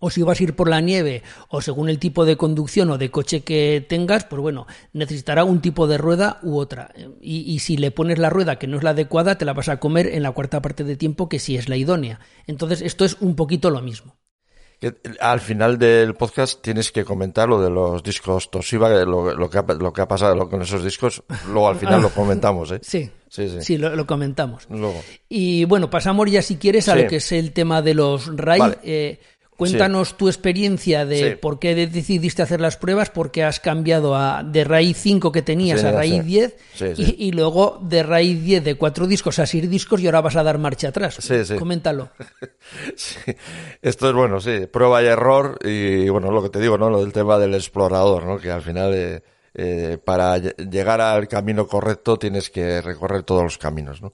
[0.00, 2.96] o si vas a ir por la nieve o según el tipo de conducción o
[2.96, 6.94] de coche que tengas, pues bueno, necesitará un tipo de rueda u otra.
[7.20, 9.68] Y, y, si le pones la rueda que no es la adecuada, te la vas
[9.68, 12.20] a comer en la cuarta parte de tiempo que sí es la idónea.
[12.46, 14.16] Entonces, esto es un poquito lo mismo.
[15.20, 19.58] Al final del podcast tienes que comentar lo de los discos Toshiba, lo, lo, que,
[19.58, 21.22] ha, lo que ha pasado con esos discos.
[21.46, 22.80] Luego al final lo comentamos, ¿eh?
[22.82, 23.62] Sí, sí, sí.
[23.62, 24.66] sí lo, lo, comentamos.
[24.68, 25.02] Luego.
[25.28, 27.02] Y bueno, pasamos ya si quieres a sí.
[27.02, 28.34] lo que es el tema de los.
[28.36, 28.78] Vale.
[28.82, 29.18] Eh,
[29.56, 30.14] Cuéntanos sí.
[30.18, 31.36] tu experiencia de sí.
[31.36, 35.42] por qué decidiste hacer las pruebas, por qué has cambiado a, de raíz 5 que
[35.42, 36.56] tenías sí, a raíz 10
[36.96, 40.36] y, y, luego de raíz 10 de cuatro discos a seis discos y ahora vas
[40.36, 41.18] a dar marcha atrás.
[41.58, 42.10] Coméntalo.
[43.82, 46.90] Esto es bueno, sí, prueba y error y bueno, lo que te digo, ¿no?
[46.90, 48.38] Lo del tema del explorador, ¿no?
[48.38, 49.22] Que al final eh,
[49.54, 54.12] eh, para llegar al camino correcto tienes que recorrer todos los caminos, ¿no?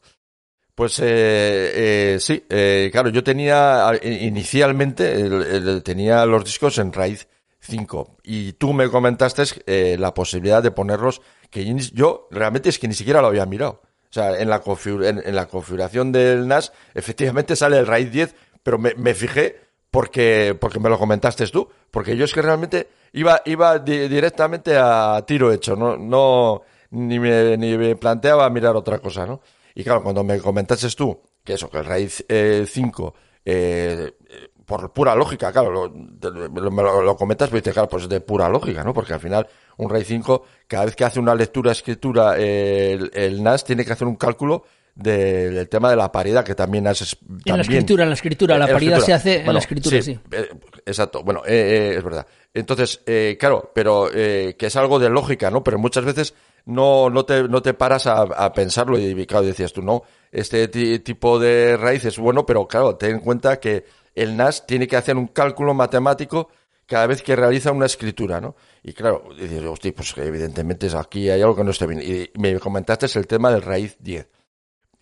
[0.75, 6.93] Pues eh, eh, sí, eh, claro, yo tenía inicialmente el, el, tenía los discos en
[6.93, 7.19] RAID
[7.61, 11.21] 5 y tú me comentaste eh, la posibilidad de ponerlos
[11.51, 13.83] que yo realmente es que ni siquiera lo había mirado.
[14.11, 18.35] O sea, en la, en, en la configuración del NAS efectivamente sale el RAID 10,
[18.63, 19.61] pero me, me, fijé
[19.91, 24.77] porque, porque me lo comentaste tú, porque yo es que realmente iba, iba di directamente
[24.77, 29.41] a tiro hecho, no, no ni, me, ni me planteaba mirar otra cosa, ¿no?
[29.75, 33.15] Y claro, cuando me comentases tú que eso, que el raíz 5,
[33.45, 38.09] eh, eh, por pura lógica, claro, lo, lo, lo, lo comentas, pero dices, claro, pues
[38.09, 38.95] de pura lógica, ¿no?
[38.95, 39.47] Porque al final
[39.79, 44.07] un RAID 5, cada vez que hace una lectura-escritura el, el NAS tiene que hacer
[44.07, 44.65] un cálculo
[44.95, 47.17] del tema de la paridad, que también haces.
[47.45, 50.19] En la escritura, en la escritura, la paridad se hace en la escritura, sí.
[50.31, 50.49] Eh,
[50.85, 52.27] exacto, bueno, eh, eh, es verdad.
[52.53, 53.01] Entonces,
[53.39, 55.65] claro, pero que es algo de lógica, ¿no?
[55.65, 56.35] Pero muchas veces
[56.67, 60.69] no, no, te, no te paras a, pensarlo y, claro, decías tú, no, este
[61.01, 63.85] tipo de raíz es bueno, pero claro, ten en cuenta que
[64.15, 66.49] el NAS tiene que hacer un cálculo matemático
[66.87, 68.55] cada vez que realiza una escritura, ¿no?
[68.83, 72.03] Y claro, dices, hostia, pues evidentemente aquí hay algo que no está bien.
[72.03, 74.29] Y me comentaste el tema del raíz 10.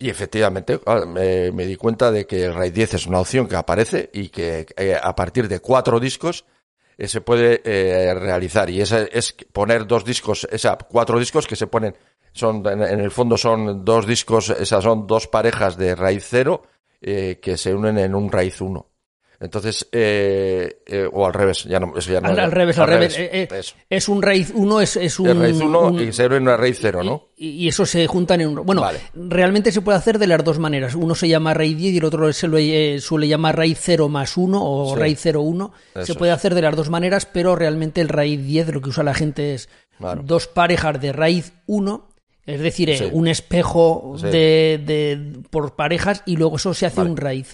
[0.01, 4.09] Y efectivamente, me, di cuenta de que el RAID 10 es una opción que aparece
[4.11, 6.43] y que eh, a partir de cuatro discos
[7.01, 8.69] eh, se puede eh, realizar.
[8.69, 11.95] Y esa es poner dos discos, esa, cuatro discos que se ponen,
[12.31, 16.61] son, en, el fondo son dos discos, esas son dos parejas de raíz 0
[17.01, 18.90] que se unen en un raíz 1.
[19.41, 23.15] Entonces, eh, eh, o al revés, ya no, eso ya no al, revés, al, revés.
[23.17, 23.49] Eh,
[23.89, 25.39] es un raíz 1, es, es un.
[25.39, 27.29] raíz 1 y 0 en una raíz 0, ¿no?
[27.37, 28.63] Y, eso se juntan en un.
[28.63, 30.93] Bueno, realmente se puede hacer de las dos maneras.
[30.93, 34.37] Uno se llama raíz 10 y el otro se le suele llamar raíz 0 más
[34.37, 35.73] 1 o raíz 0, 1.
[36.03, 39.03] Se puede hacer de las dos maneras, pero realmente el raíz 10 lo que usa
[39.03, 39.69] la gente es
[40.23, 42.09] dos parejas de raíz 1
[42.45, 47.47] es decir, un espejo de, de, por parejas y luego eso se hace un raíz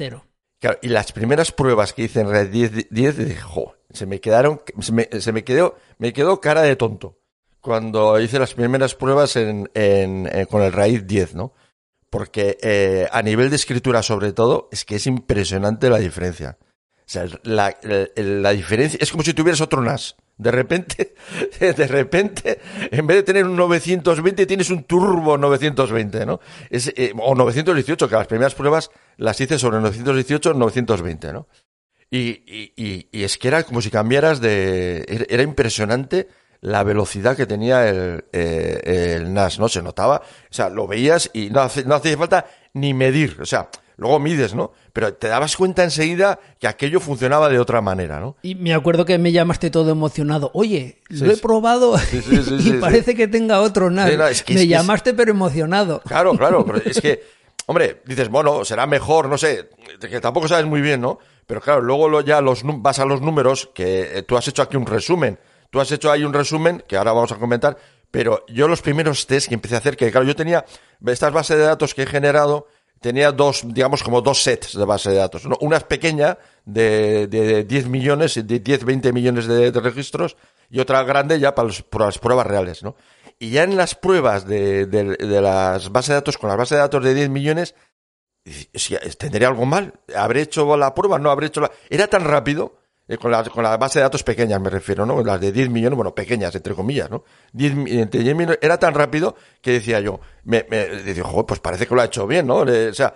[0.61, 3.41] 0 y las primeras pruebas que hice en Red 10, 10 dije,
[3.91, 4.91] se me quedaron, se
[5.31, 7.17] me, quedó, me quedó cara de tonto
[7.61, 11.53] cuando hice las primeras pruebas en, en, eh, con el raíz 10, ¿no?
[12.09, 16.57] Porque eh, a nivel de escritura sobre todo, es que es impresionante la diferencia.
[16.99, 17.77] O sea, la,
[18.15, 20.15] la diferencia, es como si tuvieras otro NAS.
[20.37, 21.15] De repente,
[21.59, 22.59] de repente,
[22.91, 26.39] en vez de tener un 920, tienes un turbo 920, ¿no?
[26.69, 31.47] Es, eh, o 918, que las primeras pruebas las hice sobre 918 920, ¿no?
[32.09, 35.25] Y, y, y, es que era como si cambiaras de...
[35.29, 36.29] Era impresionante
[36.61, 39.67] la velocidad que tenía el, eh, el NAS, ¿no?
[39.67, 43.69] Se notaba, o sea, lo veías y no, no hacía falta ni medir, o sea,
[43.97, 44.71] luego mides, ¿no?
[44.93, 48.37] Pero te dabas cuenta enseguida que aquello funcionaba de otra manera, ¿no?
[48.43, 50.51] Y me acuerdo que me llamaste todo emocionado.
[50.53, 51.95] Oye, lo he probado
[52.59, 54.31] y parece que tenga otro nada.
[54.47, 56.01] me llamaste pero emocionado.
[56.01, 57.23] Claro, claro, pero es que,
[57.65, 59.69] hombre, dices, bueno, será mejor, no sé,
[59.99, 61.19] que tampoco sabes muy bien, ¿no?
[61.47, 64.77] Pero claro, luego ya los, vas a los números, que eh, tú has hecho aquí
[64.77, 65.39] un resumen.
[65.69, 67.77] Tú has hecho ahí un resumen, que ahora vamos a comentar,
[68.11, 70.65] pero yo los primeros test que empecé a hacer, que claro, yo tenía
[71.05, 72.67] estas bases de datos que he generado,
[72.99, 75.43] tenía dos, digamos, como dos sets de base de datos.
[75.59, 80.37] Una es pequeña, de, de 10 millones, de 10, 20 millones de, registros,
[80.69, 82.95] y otra grande ya para, las pruebas reales, ¿no?
[83.39, 86.81] Y ya en las pruebas de, de, las bases de datos, con las bases de
[86.81, 87.75] datos de 10 millones,
[89.17, 89.93] ¿tendría algo mal?
[90.15, 91.19] ¿Habré hecho la prueba?
[91.19, 91.71] ¿No habré hecho la...?
[91.89, 95.23] Era tan rápido eh, con, la, con la base de datos pequeñas me refiero, ¿no?
[95.23, 97.23] Las de 10 millones, bueno, pequeñas, entre comillas, ¿no?
[97.53, 101.59] 10, entre 10 millones, era tan rápido que decía yo, me, me decía, joder, pues
[101.59, 102.57] parece que lo ha hecho bien, ¿no?
[102.57, 103.13] o sea,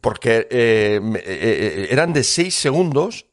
[0.00, 3.26] porque eh, eh, eh, eran de 6 segundos,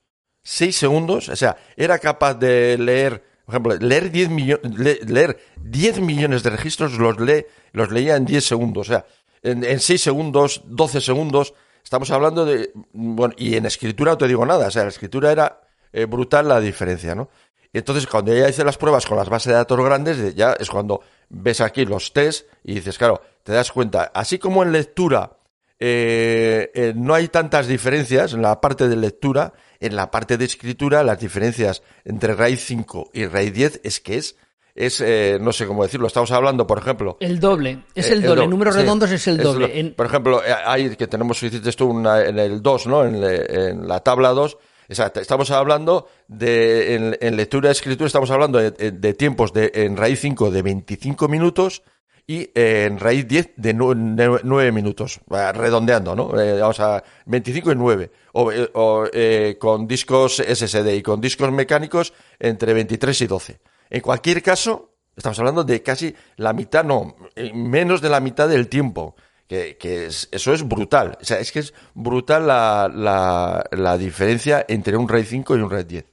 [0.44, 6.02] 6 segundos, o sea, era capaz de leer, por ejemplo, leer 10 millones, leer 10
[6.02, 9.06] millones de registros, los, lee, los leía en 10 segundos, o sea,
[9.42, 14.28] en, en 6 segundos, 12 segundos, estamos hablando de, bueno, y en escritura no te
[14.28, 15.62] digo nada, o sea, la escritura era
[15.96, 17.30] eh, brutal la diferencia, ¿no?
[17.72, 20.70] Y entonces cuando ya hice las pruebas con las bases de datos grandes, ya es
[20.70, 25.38] cuando ves aquí los test y dices, claro, te das cuenta, así como en lectura
[25.80, 30.44] eh, eh, no hay tantas diferencias en la parte de lectura, en la parte de
[30.44, 34.36] escritura las diferencias entre RAID 5 y RAID 10 es que es
[34.76, 35.02] es,
[35.40, 37.16] no sé cómo decirlo, estamos hablando, por ejemplo...
[37.22, 39.94] El doble, es el doble, en números redondos es el doble.
[39.96, 43.06] Por ejemplo, hay que tenemos, hiciste esto en el 2, ¿no?
[43.06, 44.58] En, en la tabla 2,
[44.88, 50.20] Exacto, estamos hablando de, en, lectura y escritura, estamos hablando de, tiempos de, en raíz
[50.20, 51.82] 5 de 25 minutos
[52.28, 56.40] y en raíz 10 de 9, minutos, redondeando, ¿no?
[56.40, 58.12] Eh, vamos a 25 y 9.
[58.34, 63.60] O, eh, o eh, con discos SSD y con discos mecánicos entre 23 y 12.
[63.92, 67.16] En cualquier caso, estamos hablando de casi la mitad, no,
[67.54, 69.16] menos de la mitad del tiempo
[69.48, 71.18] que, que eso es brutal.
[71.22, 75.62] O sea, es que es brutal la, la, la diferencia entre un RAID 5 y
[75.62, 76.06] un RAID 10.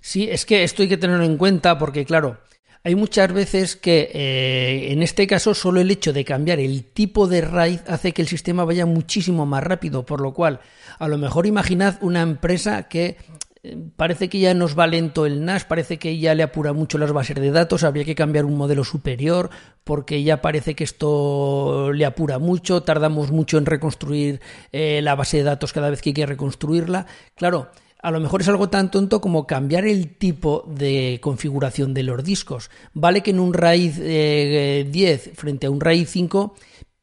[0.00, 2.38] Sí, es que esto hay que tenerlo en cuenta porque, claro,
[2.86, 7.26] hay muchas veces que eh, en este caso solo el hecho de cambiar el tipo
[7.26, 10.60] de RAID hace que el sistema vaya muchísimo más rápido, por lo cual
[10.98, 13.16] a lo mejor imaginad una empresa que
[13.96, 17.12] parece que ya nos va lento el NAS, parece que ya le apura mucho las
[17.12, 19.50] bases de datos, habría que cambiar un modelo superior
[19.84, 24.40] porque ya parece que esto le apura mucho, tardamos mucho en reconstruir
[24.72, 27.06] eh, la base de datos cada vez que hay que reconstruirla.
[27.34, 27.68] Claro,
[28.04, 32.22] a lo mejor es algo tan tonto como cambiar el tipo de configuración de los
[32.22, 32.70] discos.
[32.92, 36.54] Vale que en un RAID 10 eh, frente a un RAID 5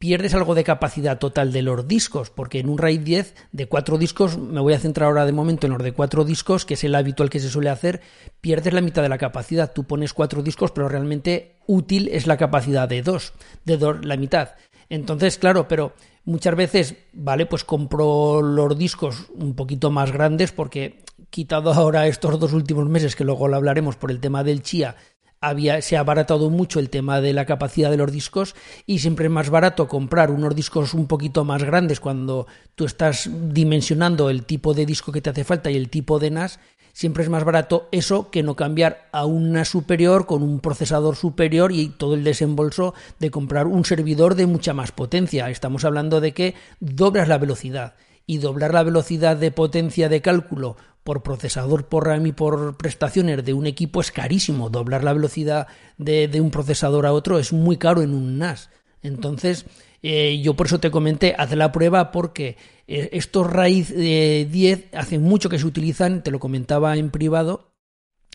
[0.02, 4.00] pierdes algo de capacidad total de los discos, porque en un RAID 10 de cuatro
[4.00, 6.84] discos, me voy a centrar ahora de momento en los de cuatro discos, que es
[6.84, 8.02] el habitual que se suele hacer,
[8.42, 9.74] pierdes la mitad de la capacidad.
[9.74, 13.34] Tú pones cuatro discos, pero realmente útil es la capacidad de dos,
[13.64, 14.56] de dos, la mitad.
[14.90, 15.94] Entonces, claro, pero
[16.26, 22.40] muchas veces, vale, pues compro los discos un poquito más grandes porque quitado ahora estos
[22.40, 24.96] dos últimos meses, que luego lo hablaremos por el tema del chía,
[25.42, 29.26] había, se ha abaratado mucho el tema de la capacidad de los discos y siempre
[29.26, 34.46] es más barato comprar unos discos un poquito más grandes cuando tú estás dimensionando el
[34.46, 36.60] tipo de disco que te hace falta y el tipo de NAS
[36.94, 41.72] siempre es más barato eso que no cambiar a una superior con un procesador superior
[41.72, 45.50] y todo el desembolso de comprar un servidor de mucha más potencia.
[45.50, 47.96] Estamos hablando de que doblas la velocidad
[48.32, 53.44] y doblar la velocidad de potencia de cálculo por procesador, por RAM y por prestaciones
[53.44, 54.70] de un equipo es carísimo.
[54.70, 55.68] Doblar la velocidad
[55.98, 58.70] de, de un procesador a otro es muy caro en un NAS.
[59.04, 59.66] Entonces,
[60.02, 62.56] eh, yo por eso te comenté, haz la prueba porque
[62.88, 67.74] eh, estos raíz 10 eh, hace mucho que se utilizan, te lo comentaba en privado,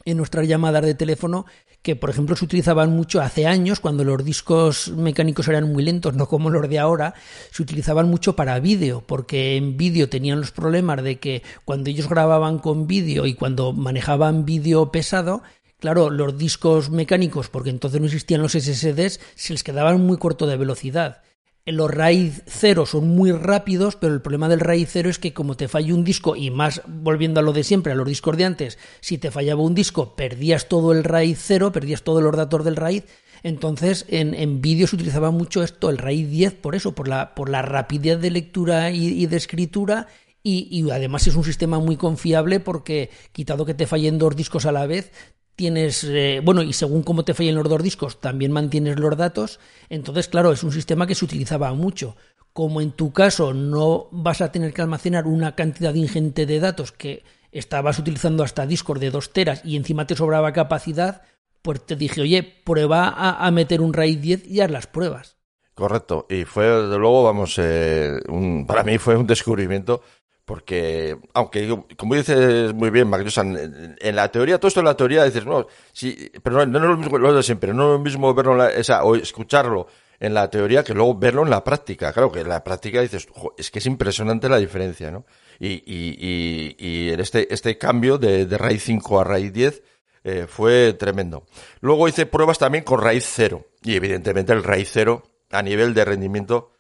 [0.04, 1.46] en nuestras llamadas de teléfono,
[1.86, 6.14] que por ejemplo se utilizaban mucho hace años, cuando los discos mecánicos eran muy lentos,
[6.16, 7.14] no como los de ahora,
[7.52, 12.08] se utilizaban mucho para vídeo, porque en vídeo tenían los problemas de que cuando ellos
[12.08, 15.44] grababan con vídeo y cuando manejaban vídeo pesado,
[15.78, 20.46] Claro, los discos mecánicos, porque entonces no existían los SSDs, se les quedaban muy corto
[20.46, 21.20] de velocidad.
[21.66, 25.56] Los RAID 0 son muy rápidos, pero el problema del RAID 0 es que como
[25.56, 28.44] te falla un disco, y más volviendo a lo de siempre, a los discos de
[28.44, 32.64] antes, si te fallaba un disco, perdías todo el RAID 0, perdías todos los datos
[32.64, 33.02] del RAID.
[33.42, 37.34] Entonces, en, en vídeo se utilizaba mucho esto, el RAID 10, por eso, por la,
[37.34, 40.06] por la rapidez de lectura y, de escritura,
[40.44, 44.66] y, y, además es un sistema muy confiable porque, quitado que te fallen dos discos
[44.66, 45.10] a la vez,
[45.56, 49.58] tienes, eh, bueno, y según cómo te fallen los dos discos, también mantienes los datos.
[49.88, 52.16] Entonces, claro, es un sistema que se utilizaba mucho.
[52.52, 56.92] Como en tu caso no vas a tener que almacenar una cantidad ingente de datos
[56.92, 61.22] que estabas utilizando hasta discos de dos teras y encima te sobraba capacidad,
[61.62, 65.36] pues te dije, oye, prueba a, meter un RAID 10 y haz las pruebas.
[65.74, 68.18] Correcto, y fue, de luego, vamos, eh,
[68.66, 70.00] para mí fue un descubrimiento
[70.46, 75.24] porque, aunque, como dices muy bien, Magnus, en, la teoría, todo esto en la teoría
[75.24, 78.32] dices, no, sí, pero no, es lo mismo lo de siempre, no es lo mismo
[78.32, 79.88] verlo en la, o escucharlo
[80.20, 82.12] en la teoría que luego verlo en la práctica.
[82.12, 83.26] Claro que en la práctica dices,
[83.58, 85.26] es que es impresionante la diferencia, ¿no?
[85.58, 89.82] Y, y, y, y este, este cambio de, de raíz 5 a raíz 10
[90.22, 91.44] eh, fue tremendo.
[91.80, 93.66] Luego hice pruebas también con raíz 0.
[93.82, 96.70] Y evidentemente el raíz 0 a nivel de rendimiento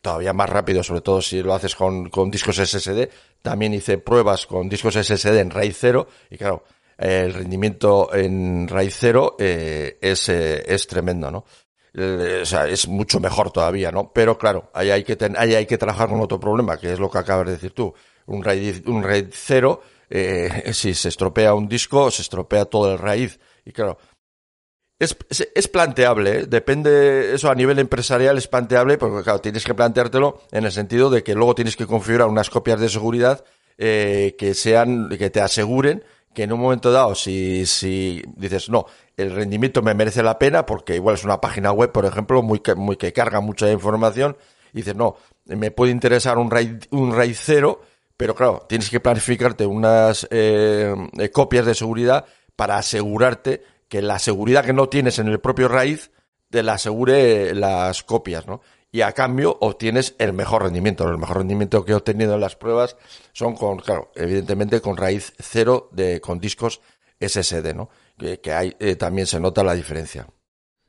[0.00, 3.08] todavía más rápido, sobre todo si lo haces con, con discos SSD.
[3.42, 6.64] También hice pruebas con discos SSD en RAID 0 y claro,
[6.98, 11.44] el rendimiento en RAID 0 eh, es, eh, es tremendo, ¿no?
[11.92, 14.12] Eh, o sea, es mucho mejor todavía, ¿no?
[14.12, 17.00] Pero claro, ahí hay que, ten, ahí hay que trabajar con otro problema, que es
[17.00, 17.92] lo que acabas de decir tú.
[18.26, 22.98] Un RAID, un RAID 0, eh, si se estropea un disco, se estropea todo el
[22.98, 23.32] RAID.
[23.64, 23.98] Y claro,
[25.00, 25.16] es,
[25.54, 26.46] es, planteable, ¿eh?
[26.46, 31.08] depende, eso a nivel empresarial es planteable, porque claro, tienes que planteártelo en el sentido
[31.08, 33.42] de que luego tienes que configurar unas copias de seguridad
[33.78, 38.86] eh, que sean, que te aseguren que en un momento dado, si, si dices, no,
[39.16, 42.60] el rendimiento me merece la pena, porque igual es una página web, por ejemplo, muy,
[42.76, 44.36] muy que carga mucha información,
[44.72, 47.80] y dices, no, me puede interesar un RAID, un RAID cero,
[48.16, 50.94] pero claro, tienes que planificarte unas eh,
[51.32, 56.12] copias de seguridad para asegurarte que la seguridad que no tienes en el propio raíz
[56.48, 58.62] te la asegure las copias, ¿no?
[58.92, 61.08] Y a cambio obtienes el mejor rendimiento.
[61.08, 62.96] El mejor rendimiento que he obtenido en las pruebas
[63.32, 66.80] son con, claro, evidentemente con raíz cero de, con discos
[67.20, 67.90] SSD, ¿no?
[68.16, 70.26] Que, que hay, eh, también se nota la diferencia.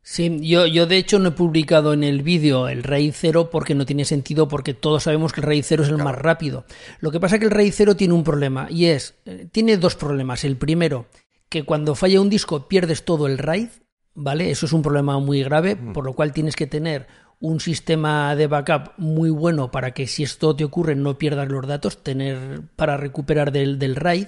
[0.03, 3.75] Sí, yo, yo de hecho no he publicado en el vídeo el raíz cero porque
[3.75, 6.65] no tiene sentido, porque todos sabemos que el raíz cero es el más rápido.
[6.99, 9.77] Lo que pasa es que el raíz cero tiene un problema y es, eh, tiene
[9.77, 10.43] dos problemas.
[10.43, 11.05] El primero,
[11.51, 13.67] que cuando falla un disco pierdes todo el RAID,
[14.15, 14.51] ¿vale?
[14.51, 17.07] Eso es un problema muy grave, por lo cual tienes que tener
[17.41, 21.67] un sistema de backup muy bueno para que si esto te ocurre no pierdas los
[21.67, 24.27] datos, tener para recuperar del, del RAID.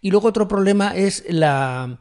[0.00, 1.98] Y luego otro problema es la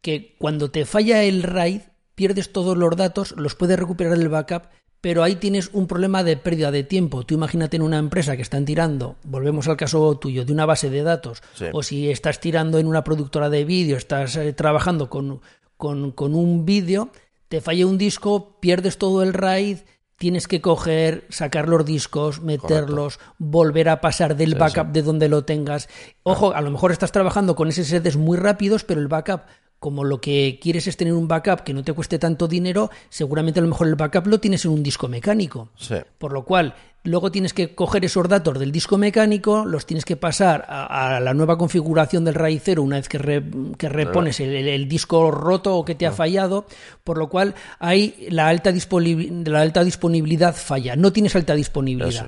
[0.00, 1.82] que cuando te falla el RAID
[2.16, 4.64] pierdes todos los datos, los puedes recuperar del backup,
[5.00, 7.24] pero ahí tienes un problema de pérdida de tiempo.
[7.24, 10.90] Tú imagínate en una empresa que están tirando, volvemos al caso tuyo, de una base
[10.90, 11.42] de datos,
[11.72, 15.40] o si estás tirando en una productora de vídeo, estás eh, trabajando con,
[15.76, 17.10] con, con un vídeo,
[17.48, 19.78] te falla un disco, pierdes todo el RAID,
[20.18, 25.44] tienes que coger, sacar los discos, meterlos, volver a pasar del backup de donde lo
[25.44, 25.88] tengas.
[26.24, 29.42] Ojo, a lo mejor estás trabajando con SSDs muy rápidos, pero el backup
[29.78, 33.60] como lo que quieres es tener un backup que no te cueste tanto dinero, seguramente
[33.60, 35.70] a lo mejor el backup lo tienes en un disco mecánico.
[36.18, 36.74] Por lo cual,
[37.04, 41.32] luego tienes que coger esos datos del disco mecánico, los tienes que pasar a, la
[41.32, 46.06] nueva configuración del RAID 0 una vez que, repones el, disco roto o que te
[46.06, 46.66] ha fallado,
[47.04, 50.96] por lo cual ahí la alta, la alta disponibilidad falla.
[50.96, 52.26] No tienes alta disponibilidad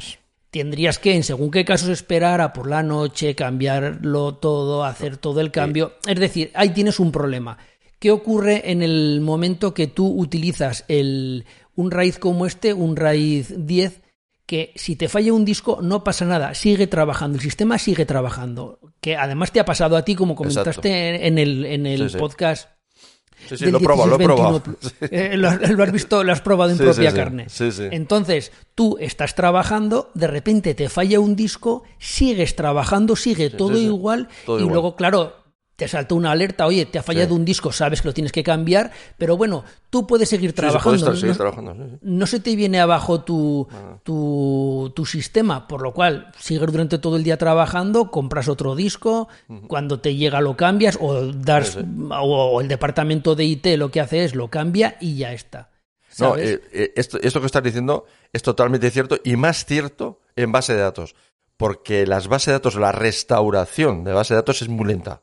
[0.51, 5.41] tendrías que, en según qué casos, esperar a por la noche, cambiarlo todo, hacer todo
[5.41, 5.95] el cambio.
[6.07, 7.59] Es decir, ahí tienes un problema.
[7.99, 11.45] ¿Qué ocurre en el momento que tú utilizas el,
[11.77, 14.03] un raíz como este, un raíz 10?
[14.47, 18.81] que si te falla un disco no pasa nada, sigue trabajando, el sistema sigue trabajando,
[19.01, 22.69] que además te ha pasado a ti como comentaste en el, en el podcast
[23.49, 24.63] Sí, sí, lo he probado, lo he probado.
[25.01, 27.47] Eh, lo, has visto, lo has probado en propia carne.
[27.91, 34.29] Entonces, tú estás trabajando, de repente te falla un disco, sigues trabajando, sigue todo igual,
[34.47, 35.40] y luego, claro,
[35.81, 38.43] te salta una alerta, oye, te ha fallado un disco, sabes que lo tienes que
[38.43, 41.11] cambiar, pero bueno, tú puedes seguir trabajando.
[42.03, 43.67] no, se te viene abajo tu,
[44.03, 49.29] tu, tu, sistema, por lo cual sigues durante todo el día trabajando, compras otro disco,
[49.69, 51.79] cuando te llega lo cambias, o, das,
[52.11, 55.71] o, el departamento de IT lo que hace es lo cambia y ya está.
[56.19, 58.05] No, eh, eh, esto, esto que estás diciendo
[58.35, 61.15] es totalmente cierto y más cierto en base de datos,
[61.57, 65.23] porque las bases de datos, la restauración de base de datos es muy lenta.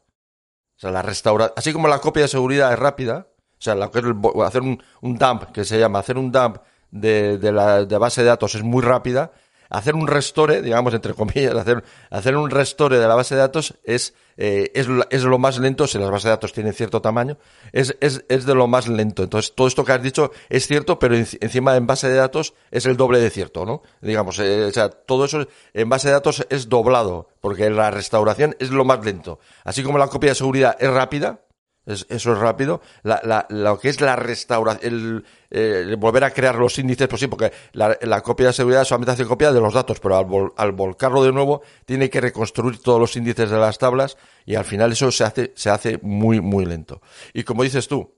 [0.78, 3.89] O sea, la restauración, así como la copia de seguridad es rápida, o sea, lo
[3.89, 4.05] que es
[4.45, 6.57] hacer un, un, dump, que se llama hacer un dump
[6.91, 9.32] de, de, la de base de datos es muy rápida,
[9.70, 13.76] hacer un restore, digamos, entre comillas, hacer, hacer un restore de la base de datos
[13.84, 17.38] es, eh, es, es, lo más lento, si las bases de datos tienen cierto tamaño,
[17.72, 19.24] es, es, es de lo más lento.
[19.24, 22.86] Entonces, todo esto que has dicho es cierto, pero encima en base de datos es
[22.86, 23.82] el doble de cierto, ¿no?
[24.01, 28.55] Digamos, eh, o sea, todo eso en base de datos es doblado, porque la restauración
[28.59, 29.39] es lo más lento.
[29.63, 31.39] Así como la copia de seguridad es rápida,
[31.88, 32.81] eso es rápido.
[33.03, 37.27] La, la, lo que es la restauración, el, volver a crear los índices, pues sí,
[37.27, 41.23] porque la, copia de seguridad solamente hace copia de los datos, pero al, al, volcarlo
[41.23, 45.11] de nuevo tiene que reconstruir todos los índices de las tablas y al final eso
[45.11, 47.01] se hace, se hace muy, muy lento.
[47.33, 48.15] Y como dices tú,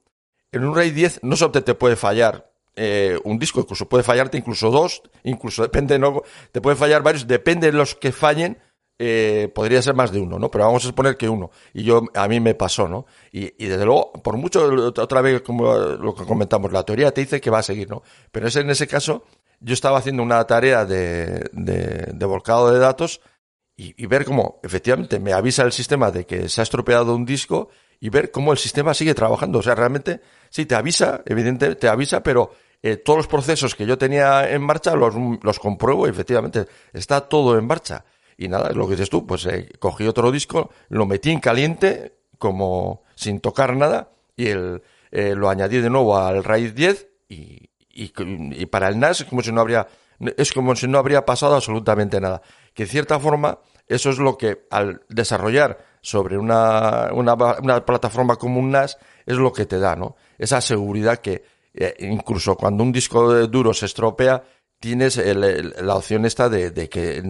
[0.52, 4.38] en un RAID 10 no solo te puede fallar eh, un disco, incluso puede fallarte
[4.38, 8.58] incluso dos, incluso depende, no, te puede fallar varios, depende de los que fallen,
[9.02, 10.50] eh, podría ser más de uno, ¿no?
[10.50, 11.50] Pero vamos a suponer que uno.
[11.72, 13.06] Y yo, a mí me pasó, ¿no?
[13.32, 17.22] Y, y desde luego, por mucho, otra vez, como lo que comentamos, la teoría te
[17.22, 18.02] dice que va a seguir, ¿no?
[18.30, 19.24] Pero es en ese caso,
[19.58, 23.22] yo estaba haciendo una tarea de, de, volcado de datos
[23.74, 27.24] y, y, ver cómo, efectivamente, me avisa el sistema de que se ha estropeado un
[27.24, 27.70] disco
[28.00, 29.60] y ver cómo el sistema sigue trabajando.
[29.60, 30.20] O sea, realmente,
[30.50, 32.50] sí, te avisa, evidentemente, te avisa, pero
[32.82, 37.22] eh, todos los procesos que yo tenía en marcha los, los compruebo y efectivamente está
[37.22, 38.04] todo en marcha.
[38.40, 42.14] Y nada, lo que dices tú, pues eh, cogí otro disco, lo metí en caliente,
[42.38, 47.68] como sin tocar nada, y el, eh, lo añadí de nuevo al RAID 10 y,
[47.90, 49.86] y, y, para el NAS es como si no habría,
[50.38, 52.40] es como si no habría pasado absolutamente nada.
[52.72, 58.36] Que en cierta forma, eso es lo que al desarrollar sobre una, una, una plataforma
[58.36, 60.16] como un NAS es lo que te da, ¿no?
[60.38, 64.42] Esa seguridad que eh, incluso cuando un disco duro se estropea,
[64.80, 67.22] tienes el, la opción esta de, que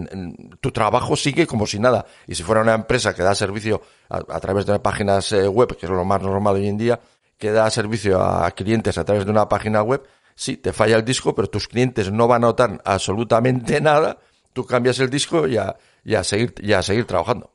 [0.61, 2.05] tu trabajo sigue como si nada.
[2.25, 5.75] Y si fuera una empresa que da servicio a, a través de páginas eh, web,
[5.77, 6.99] que es lo más normal hoy en día,
[7.37, 10.01] que da servicio a clientes a través de una página web,
[10.33, 14.17] sí, te falla el disco, pero tus clientes no van a notar absolutamente nada.
[14.53, 17.51] Tú cambias el disco y a, y a seguir, y a seguir trabajando.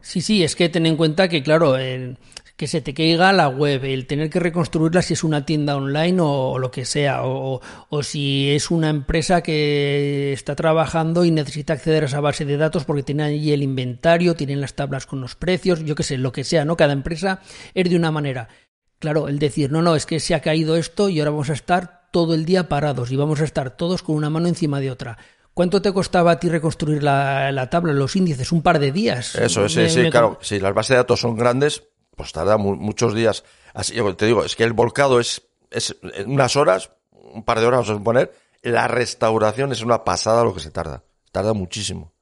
[0.00, 2.16] Sí, sí, es que ten en cuenta que, claro, eh,
[2.56, 6.20] que se te caiga la web, el tener que reconstruirla si es una tienda online
[6.20, 11.30] o, o lo que sea, o, o, si es una empresa que está trabajando y
[11.30, 15.04] necesita acceder a esa base de datos porque tiene allí el inventario, tienen las tablas
[15.04, 16.76] con los precios, yo qué sé, lo que sea, ¿no?
[16.76, 17.40] Cada empresa
[17.74, 18.48] es de una manera.
[18.98, 21.54] Claro, el decir, no, no, es que se ha caído esto y ahora vamos a
[21.54, 24.90] estar todo el día parados y vamos a estar todos con una mano encima de
[24.90, 25.18] otra.
[25.52, 28.52] ¿Cuánto te costaba a ti reconstruir la, la tabla, los índices?
[28.52, 29.34] Un par de días.
[29.34, 30.38] Eso, sí, sí, claro.
[30.40, 31.82] Si las bases de datos son grandes,
[32.16, 33.44] pues tarda mu muchos días.
[33.74, 35.94] Así, yo te digo, es que el volcado es, es
[36.26, 40.54] unas horas, un par de horas vamos a suponer, la restauración es una pasada lo
[40.54, 41.04] que se tarda.
[41.30, 42.12] Tarda muchísimo.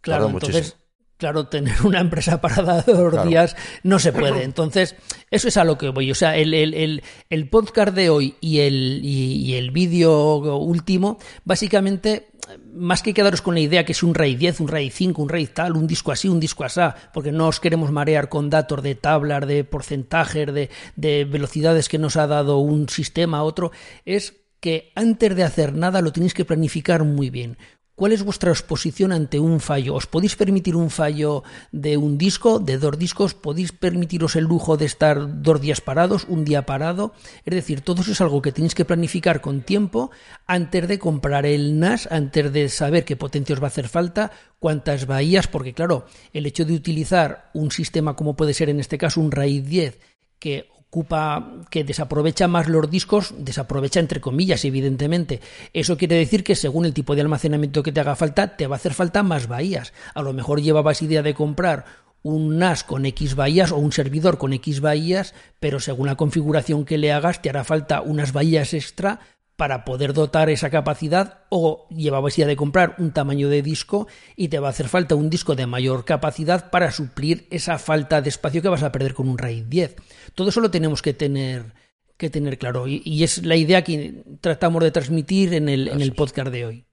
[0.00, 0.79] Claro, tarda entonces, muchísimo.
[1.20, 3.28] Claro, tener una empresa parada dos claro.
[3.28, 3.54] días
[3.84, 4.42] no se puede.
[4.44, 4.96] Entonces,
[5.30, 6.10] eso es a lo que voy.
[6.10, 10.56] O sea, el, el, el, el podcast de hoy y el, y, y el vídeo
[10.56, 12.30] último, básicamente
[12.74, 15.28] más que quedaros con la idea que es un RAID 10, un RAID 5, un
[15.28, 16.80] RAID tal, un disco así, un disco así,
[17.12, 21.98] porque no os queremos marear con datos de tablas, de porcentajes, de, de velocidades que
[21.98, 23.70] nos ha dado un sistema a otro,
[24.04, 27.56] es que antes de hacer nada lo tenéis que planificar muy bien.
[28.00, 29.94] ¿Cuál es vuestra exposición ante un fallo?
[29.94, 33.34] ¿Os podéis permitir un fallo de un disco, de dos discos?
[33.34, 37.12] ¿Podéis permitiros el lujo de estar dos días parados, un día parado?
[37.44, 40.10] Es decir, todo eso es algo que tenéis que planificar con tiempo
[40.46, 44.30] antes de comprar el NAS, antes de saber qué potencia os va a hacer falta,
[44.58, 48.96] cuántas bahías, porque claro, el hecho de utilizar un sistema como puede ser en este
[48.96, 50.00] caso un RAID 10
[50.38, 55.40] que ocupa, que desaprovecha más los discos, desaprovecha entre comillas, evidentemente.
[55.72, 58.74] Eso quiere decir que según el tipo de almacenamiento que te haga falta, te va
[58.74, 59.92] a hacer falta más bahías.
[60.14, 61.84] A lo mejor llevabas idea de comprar
[62.22, 66.84] un NAS con X bahías o un servidor con X bahías, pero según la configuración
[66.84, 69.20] que le hagas, te hará falta unas bahías extra
[69.60, 74.48] para poder dotar esa capacidad o llevabas ya de comprar un tamaño de disco y
[74.48, 78.30] te va a hacer falta un disco de mayor capacidad para suplir esa falta de
[78.30, 79.96] espacio que vas a perder con un RAID 10.
[80.34, 81.74] Todo eso lo tenemos que tener
[82.16, 86.14] que tener claro y, es la idea que tratamos de transmitir en el, en el
[86.14, 86.86] podcast de hoy.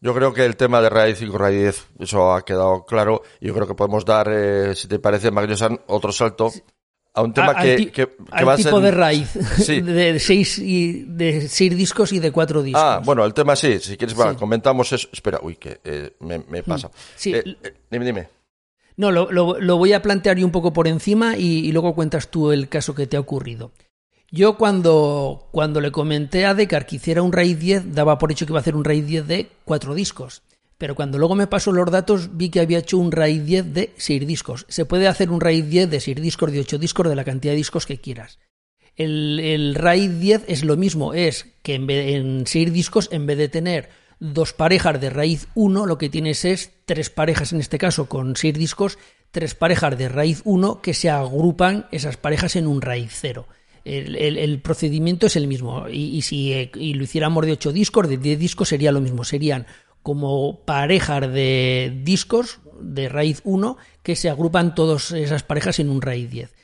[0.00, 3.22] Yo creo que el tema de RAID 5, RAID 10, eso ha quedado claro.
[3.40, 6.50] Yo creo que podemos dar, eh, si te parece, Magnosan, otro salto
[7.18, 8.04] a un tema que, que,
[8.44, 9.34] va tipo de raíz
[9.66, 12.82] de seis y de seis discos y de cuatro discos.
[12.82, 15.08] Ah bueno el tema sí si quieres comentamos eso.
[15.12, 16.90] Espera uy que eh, me, me, pasa.
[17.16, 17.34] Sí.
[17.34, 18.28] Eh, eh, dime dime.
[18.96, 22.30] No lo, lo, voy a plantear yo un poco por encima y, y, luego cuentas
[22.32, 23.70] tú el caso que te ha ocurrido.
[24.30, 28.46] Yo cuando cuando le comenté a Decar que hiciera un RAID 10 daba por hecho
[28.46, 30.42] que iba a hacer un RAID 10 de cuatro discos
[30.78, 33.94] pero cuando luego me pasó los datos vi que había hecho un RAID 10 de
[33.96, 34.64] 6 discos.
[34.68, 37.52] Se puede hacer un RAID 10 de 6 discos, de 8 discos, de la cantidad
[37.52, 38.38] de discos que quieras.
[38.94, 43.26] El, el RAID 10 es lo mismo, es que en, vez, en 6 discos, en
[43.26, 47.60] vez de tener dos parejas de raíz 1, lo que tienes es tres parejas, en
[47.60, 48.98] este caso con 6 discos,
[49.32, 53.48] tres parejas de raíz 1 que se agrupan esas parejas en un raíz 0.
[53.84, 55.88] El, el, el, procedimiento es el mismo.
[55.88, 59.00] Y, y si eh, y lo hiciéramos de 8 discos, de 10 discos sería lo
[59.00, 59.24] mismo.
[59.24, 59.66] Serían
[60.08, 66.00] como parejas de discos de raíz 1 que se agrupan todas esas parejas en un
[66.00, 66.54] raíz 10.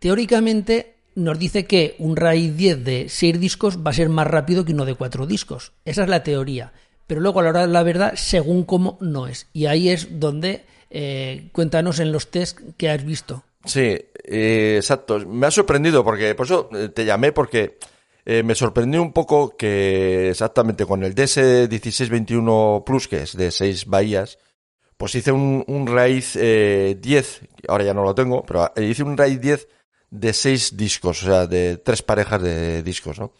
[0.00, 4.64] Teóricamente nos dice que un raíz 10 de 6 discos va a ser más rápido
[4.64, 5.74] que uno de 4 discos.
[5.84, 6.72] Esa es la teoría.
[7.06, 9.46] Pero luego a la hora de la verdad, según cómo no es.
[9.52, 13.44] Y ahí es donde eh, cuéntanos en los test que has visto.
[13.64, 15.20] Sí, eh, exacto.
[15.20, 17.78] Me ha sorprendido porque, por eso eh, te llamé porque
[18.26, 23.86] eh, me sorprendió un poco que exactamente con el DS1621 Plus, que es de 6
[23.86, 24.38] bahías,
[24.96, 29.16] pues hice un, un raíz eh, 10, ahora ya no lo tengo, pero hice un
[29.16, 29.68] raíz 10
[30.10, 33.32] de 6 discos, o sea, de tres parejas de discos, ¿no?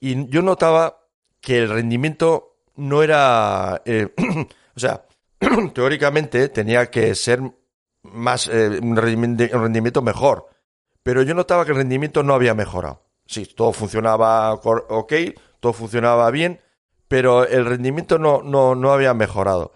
[0.00, 1.06] Y yo notaba
[1.40, 4.12] que el rendimiento no era, eh,
[4.76, 5.06] o sea,
[5.72, 7.40] teóricamente tenía que ser
[8.02, 10.48] más, eh, un, rendimiento, un rendimiento mejor,
[11.04, 15.12] pero yo notaba que el rendimiento no había mejorado sí, todo funcionaba ok,
[15.60, 16.60] todo funcionaba bien,
[17.08, 19.72] pero el rendimiento no, no, no había mejorado.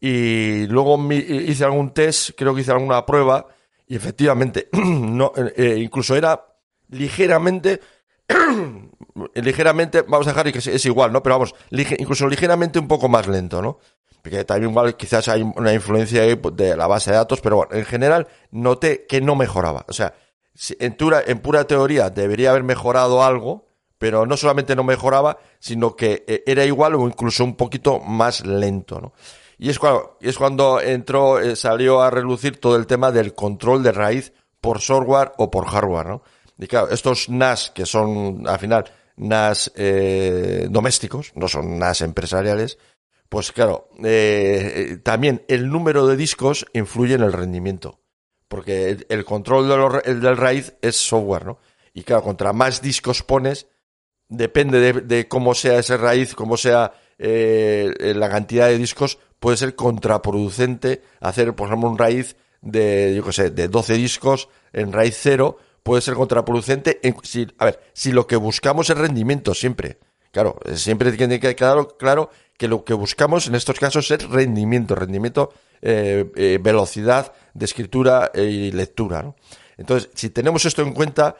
[0.00, 3.46] Y luego hice algún test, creo que hice alguna prueba,
[3.86, 6.44] y efectivamente, no, eh, incluso era
[6.90, 7.80] ligeramente,
[9.34, 11.22] ligeramente, vamos a dejar que es, igual, ¿no?
[11.22, 13.78] Pero vamos, incluso ligeramente un poco más lento, ¿no?
[14.22, 17.84] Porque también igual quizás hay una influencia de la base de datos, pero bueno, en
[17.84, 19.84] general noté que no mejoraba.
[19.88, 20.14] O sea,
[20.78, 23.66] en, pura teoría debería haber mejorado algo,
[23.98, 28.44] pero no solamente no mejoraba, sino que eh, era igual o incluso un poquito más
[28.44, 29.12] lento, ¿no?
[29.58, 33.82] Y es cuando, es cuando entró, eh, salió a relucir todo el tema del control
[33.82, 36.22] de raíz por software o por hardware, ¿no?
[36.58, 38.84] Y claro, estos NAS, que son al final
[39.16, 42.78] NAS eh, domésticos, no son NAS empresariales,
[43.28, 48.00] pues claro, eh, también el número de discos influye en el rendimiento
[48.48, 51.58] porque el control de el del raíz es software, ¿no?
[51.94, 53.66] Y claro, contra más discos pones,
[54.28, 59.56] depende de, de cómo sea ese raíz, cómo sea eh, la cantidad de discos, puede
[59.56, 64.92] ser contraproducente hacer, por ejemplo, un raíz de, yo qué sé, de 12 discos en
[64.92, 67.00] raíz cero, puede ser contraproducente.
[67.02, 69.98] En, si, a ver, si lo que buscamos es rendimiento siempre,
[70.30, 74.94] claro, siempre tiene que quedar claro que lo que buscamos en estos casos es rendimiento,
[74.94, 75.52] rendimiento
[75.82, 79.34] eh, eh, velocidad de escritura y lectura.
[79.76, 81.36] Entonces, si tenemos esto en cuenta,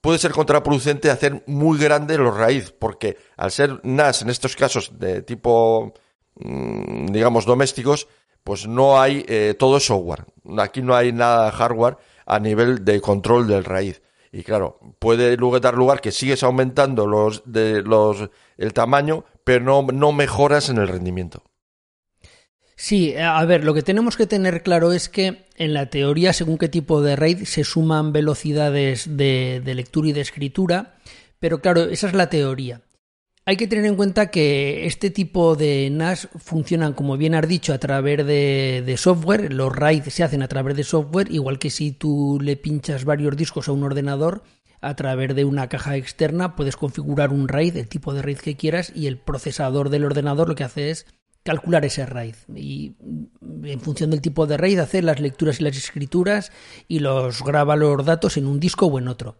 [0.00, 4.98] puede ser contraproducente hacer muy grande los raíz, porque al ser NAS en estos casos
[4.98, 5.92] de tipo,
[6.36, 8.08] mm, digamos, domésticos,
[8.44, 10.24] pues no hay eh, todo software.
[10.58, 14.02] Aquí no hay nada hardware a nivel de control del raíz.
[14.32, 19.64] Y claro, puede luego dar lugar que sigues aumentando los, de, los, el tamaño, pero
[19.64, 21.42] no, no mejoras en el rendimiento.
[22.82, 26.56] Sí, a ver, lo que tenemos que tener claro es que en la teoría, según
[26.56, 30.96] qué tipo de RAID, se suman velocidades de, lectura y de escritura,
[31.38, 32.80] pero claro, esa es la teoría.
[33.44, 37.74] hay que tener en cuenta que este tipo de NAS funcionan, como bien has dicho,
[37.74, 39.52] a través de, software.
[39.52, 43.36] Los RAID se hacen a través de software, igual que si tú le pinchas varios
[43.36, 44.42] discos a un ordenador
[44.80, 48.56] a través de una caja externa, puedes configurar un RAID, el tipo de RAID que
[48.56, 51.04] quieras, y el procesador del ordenador lo que hace es
[51.42, 52.94] calcular ese RAID y
[53.64, 56.52] en función del tipo de RAID hacer las lecturas y las escrituras
[56.88, 59.36] y los graba los datos en un disco o en otro.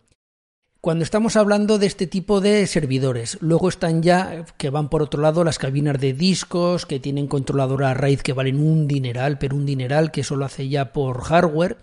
[0.81, 5.21] Cuando estamos hablando de este tipo de servidores, luego están ya que van por otro
[5.21, 9.67] lado las cabinas de discos que tienen controladora RAID que valen un dineral, pero un
[9.67, 11.77] dineral que solo hace ya por hardware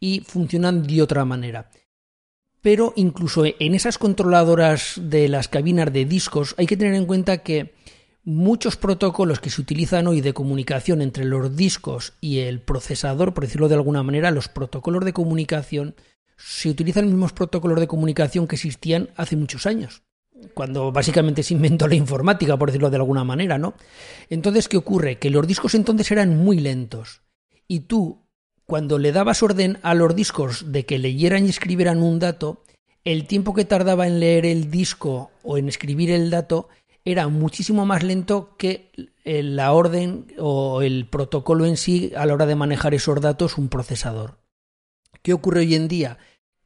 [0.00, 1.70] y funcionan de otra manera.
[2.60, 7.38] Pero incluso en esas controladoras de las cabinas de discos hay que tener en cuenta
[7.38, 7.72] que
[8.24, 13.44] muchos protocolos que se utilizan hoy de comunicación entre los discos y el procesador, por
[13.44, 15.94] decirlo de alguna manera, los protocolos de comunicación
[16.36, 20.02] se utilizan los mismos protocolos de comunicación que existían hace muchos años,
[20.54, 23.74] cuando básicamente se inventó la informática, por decirlo de alguna manera, ¿no?
[24.30, 25.18] Entonces, ¿qué ocurre?
[25.18, 27.22] Que los discos entonces eran muy lentos
[27.68, 28.26] y tú,
[28.64, 32.62] cuando le dabas orden a los discos de que leyeran y escribieran un dato,
[33.04, 36.68] el tiempo que tardaba en leer el disco o en escribir el dato
[37.04, 38.90] era muchísimo más lento que
[39.24, 43.68] la orden o el protocolo en sí a la hora de manejar esos datos un
[43.68, 44.38] procesador.
[45.22, 46.18] ¿Qué ocurre hoy en día?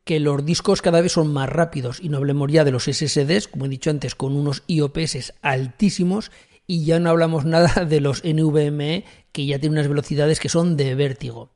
[0.04, 3.48] Que los discos cada vez son más rápidos y no hablemos ya de los SSDs,
[3.48, 6.30] como he dicho antes, con unos IOPS altísimos
[6.66, 10.76] y ya no hablamos nada de los NVMe que ya tienen unas velocidades que son
[10.76, 11.50] de vértigo.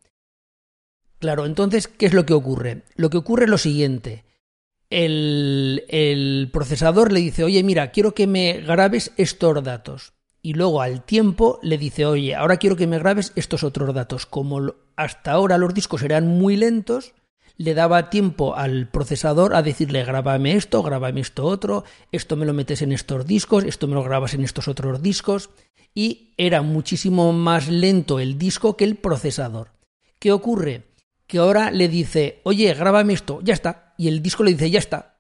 [1.18, 2.82] Claro, entonces, ¿qué es lo que ocurre?
[2.94, 4.24] Lo que ocurre es lo siguiente.
[4.90, 11.04] El, procesador le dice, oye, mira, quiero que me grabes estos datos y luego al
[11.04, 14.24] tiempo le dice, oye, ahora quiero que me grabes estos otros datos.
[14.24, 17.12] Como hasta ahora los discos eran muy lentos,
[17.56, 22.54] le daba tiempo al procesador a decirle, grábame esto, grábame esto otro, esto me lo
[22.54, 25.50] metes en estos discos, esto me lo grabas en estos otros discos,
[25.92, 29.72] y era muchísimo más lento el disco que el procesador.
[30.20, 30.84] ¿Qué ocurre?
[31.26, 34.78] Que ahora le dice, oye, grábame esto, ya está, y el disco le dice, ya
[34.78, 35.18] está.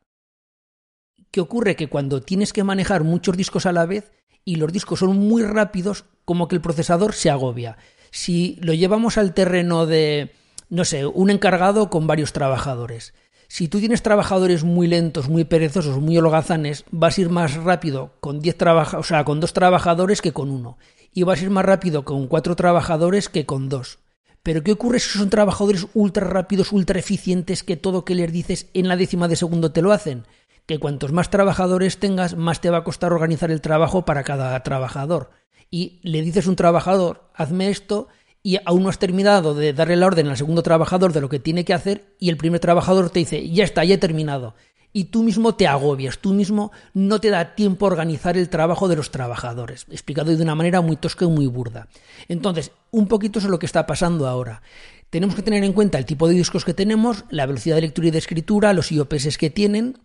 [1.30, 1.76] ¿Qué ocurre?
[1.76, 4.12] Que cuando tienes que manejar muchos discos a la vez,
[4.44, 7.76] y los discos son muy rápidos, como que el procesador se agobia.
[8.10, 10.32] Si lo llevamos al terreno de,
[10.70, 13.12] no sé, un encargado con varios trabajadores.
[13.48, 18.14] Si tú tienes trabajadores muy lentos, muy perezosos, muy holgazanes, vas a ir más rápido
[18.20, 20.78] con diez o sea, con dos trabajadores que con uno.
[21.12, 23.98] Y vas a ir más rápido con cuatro trabajadores que con dos.
[24.42, 28.68] Pero ¿qué ocurre si son trabajadores ultra rápidos, ultra eficientes, que todo que les dices
[28.74, 30.24] en la décima de segundo te lo hacen?
[30.68, 34.62] que cuantos más trabajadores tengas, más te va a costar organizar el trabajo para cada
[34.62, 35.30] trabajador.
[35.70, 38.08] Y le dices a un trabajador, hazme esto,
[38.42, 41.38] y aún no has terminado de darle la orden al segundo trabajador de lo que
[41.38, 44.54] tiene que hacer, y el primer trabajador te dice, ya está, ya he terminado.
[44.98, 48.88] Y tú mismo te agobias, tú mismo no te da tiempo a organizar el trabajo
[48.88, 51.86] de los trabajadores, explicado de una manera muy tosca y muy burda.
[52.26, 54.60] Entonces, un poquito eso es lo que está pasando ahora.
[55.08, 58.08] Tenemos que tener en cuenta el tipo de discos que tenemos, la velocidad de lectura
[58.08, 60.00] y de escritura, los IOPS que tienen,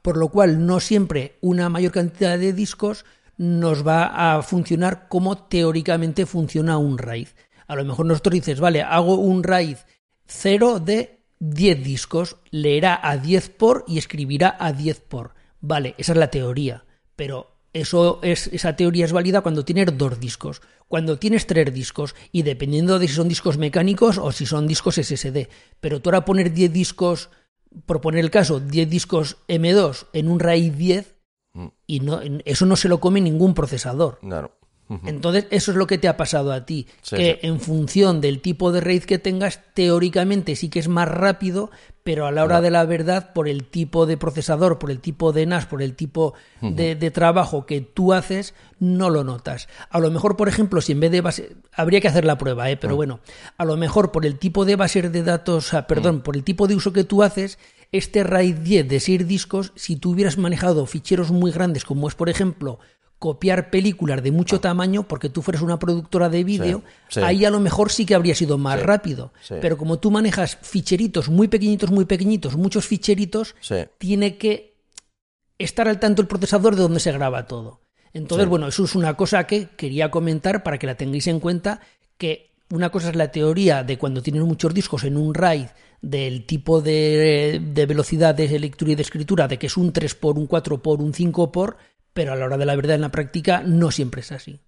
[0.00, 3.04] por lo cual no siempre una mayor cantidad de discos
[3.36, 7.26] nos va a funcionar como teóricamente funciona un RAID.
[7.66, 9.78] A lo mejor nosotros dices, vale, hago un RAID
[10.26, 15.34] 0 de 10 discos, leerá a 10 por y escribirá a 10 por.
[15.60, 16.84] Vale, esa es la teoría,
[17.16, 20.62] pero eso es, esa teoría es válida cuando tienes dos discos.
[20.88, 24.96] Cuando tienes tres discos, y dependiendo de si son discos mecánicos o si son discos
[24.96, 25.48] SSD.
[25.80, 27.30] Pero tú ahora poner 10 discos
[27.86, 31.14] por poner el caso, 10 discos M2 en un RAID 10
[31.54, 31.66] mm.
[31.86, 34.18] y no, eso no se lo come ningún procesador.
[34.20, 34.56] Claro.
[35.04, 38.72] Entonces, eso es lo que te ha pasado a ti, que en función del tipo
[38.72, 41.70] de RAID que tengas, teóricamente sí que es más rápido,
[42.02, 45.32] pero a la hora de la verdad, por el tipo de procesador, por el tipo
[45.32, 49.68] de NAS, por el tipo de, trabajo que tú haces, no lo notas.
[49.90, 52.68] A lo mejor, por ejemplo, si en vez de base, habría que hacer la prueba,
[52.68, 52.76] ¿eh?
[52.76, 53.20] pero bueno,
[53.58, 56.74] a lo mejor por el tipo de base de datos, perdón, por el tipo de
[56.74, 57.58] uso que tú haces,
[57.92, 62.14] este RAID 10 de 6 discos, si tú hubieras manejado ficheros muy grandes, como es,
[62.14, 62.78] por ejemplo,
[63.20, 64.60] copiar películas de mucho ah.
[64.60, 66.82] tamaño porque tú fueras una productora de vídeo,
[67.22, 69.32] ahí a lo mejor sí que habría sido más rápido.
[69.60, 73.54] Pero como tú manejas ficheritos muy pequeñitos, muy pequeñitos, muchos ficheritos,
[73.98, 74.74] tiene que
[75.58, 77.82] estar al tanto el procesador de donde se graba todo.
[78.14, 81.80] Entonces, bueno, eso es una cosa que quería comentar para que la tengáis en cuenta,
[82.16, 85.66] que una cosa es la teoría de cuando tienes muchos discos en un RAID
[86.00, 90.14] del tipo de, de velocidad de lectura y de escritura, de que es un 3
[90.14, 91.76] por un 4 por un 5 por,
[92.12, 94.60] pero a la hora de la verdad en la práctica no siempre es así.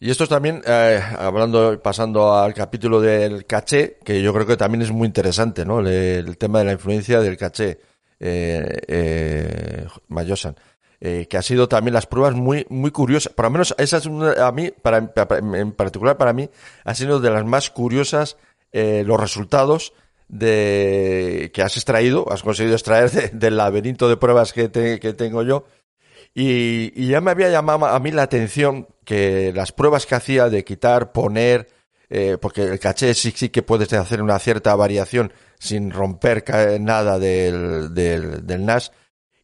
[0.00, 4.56] Y esto es también, eh, hablando, pasando al capítulo del caché, que yo creo que
[4.56, 5.80] también es muy interesante, ¿no?
[5.80, 7.80] El, tema de la influencia del caché,
[8.20, 10.54] eh, eh, Mayosan.
[11.00, 13.32] eh, que ha sido también las pruebas muy, muy curiosas.
[13.32, 16.50] Por lo menos esa es a mí, para, en particular para mí,
[16.84, 18.36] ha sido de las más curiosas
[18.72, 19.92] eh, los resultados
[20.28, 25.66] de que has extraído, has conseguido extraer del laberinto de pruebas que, que tengo yo.
[26.40, 30.48] Y, y, ya me había llamado a mí la atención que las pruebas que hacía
[30.48, 31.68] de quitar, poner,
[32.08, 36.44] eh, porque el caché sí, sí que puedes hacer una cierta variación sin romper
[36.78, 38.92] nada del, del, del NAS,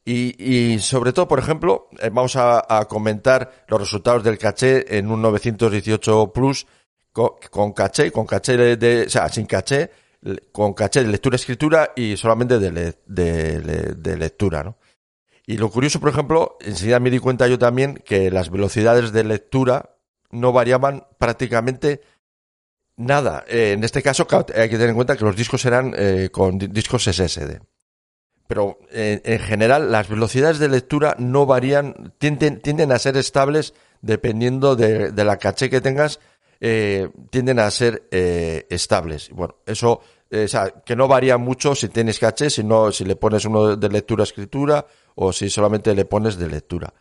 [0.05, 4.97] y, y, sobre todo, por ejemplo, eh, vamos a, a, comentar los resultados del caché
[4.97, 6.65] en un 918 Plus
[7.11, 9.91] con, con caché, con caché de, o sea, sin caché,
[10.53, 14.77] con caché de lectura-escritura y solamente de, de, de, lectura, ¿no?
[15.47, 19.25] Y lo curioso, por ejemplo, enseguida me di cuenta yo también que las velocidades de
[19.25, 19.97] lectura
[20.31, 22.01] no variaban prácticamente
[22.97, 23.45] nada.
[23.49, 26.59] Eh, en este caso hay que tener en cuenta que los discos eran eh, con
[26.59, 27.61] discos SSD
[28.47, 33.73] pero eh, en general las velocidades de lectura no varían, tienden, tienden a ser estables
[34.03, 36.21] dependiendo de, la caché que tengas,
[36.61, 39.31] eh, tienden a ser estables.
[39.31, 43.17] Bueno, eso, o sea, que no varía mucho si tienes caché, si, no, si le
[43.17, 44.85] pones uno de lectura-escritura
[45.15, 46.93] o si solamente le pones de lectura.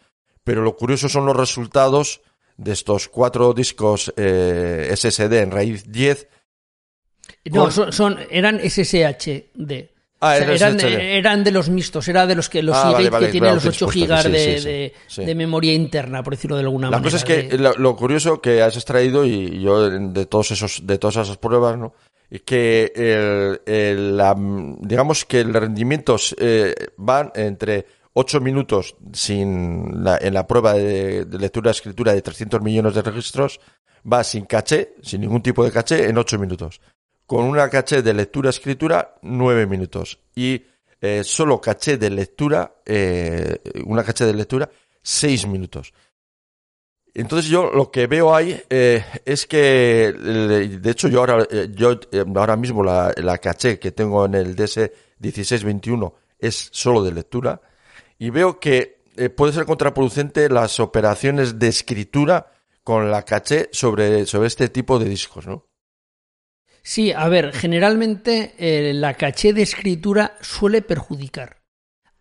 [0.43, 2.21] Pero lo curioso son los resultados
[2.57, 6.27] de estos cuatro discos eh, SSD en raíz 10.
[7.45, 9.93] No, son, son, eran SSHD.
[10.25, 13.09] Ah, o sea, eran, eran, de los mixtos, era de los que los ah, vale,
[13.09, 15.25] vale, que tienen los 8 gigas de, sí, de, sí.
[15.25, 17.09] de, memoria interna, por decirlo de alguna La manera.
[17.09, 20.87] La cosa es que lo, lo, curioso que has extraído, y yo de todos esos,
[20.87, 21.93] de todas esas pruebas, ¿no?
[22.45, 24.33] Que el, el, la,
[24.79, 31.39] digamos que el rendimiento eh, van entre 8 minutos sin en la prueba de, de
[31.39, 33.59] lectura-escritura de 300 millones de registros,
[34.11, 36.79] va sin caché, sin ningún tipo de caché, en 8 minutos.
[37.25, 40.19] Con una caché de lectura-escritura 9 minutos.
[40.35, 40.61] Y
[41.01, 44.69] eh, solo caché de lectura, eh, una caché de lectura
[45.01, 45.93] 6 minutos.
[47.15, 51.99] Entonces yo lo que veo ahí eh, es que, de hecho yo ahora, eh, yo
[52.35, 57.61] ahora mismo la, la, caché que tengo en el DS1621 es solo de lectura
[58.23, 64.25] y veo que eh, puede ser contraproducente las operaciones de escritura con la caché sobre,
[64.27, 65.67] sobre este tipo de discos, ¿no?
[66.83, 71.63] Sí, a ver, generalmente eh, la caché de escritura suele perjudicar.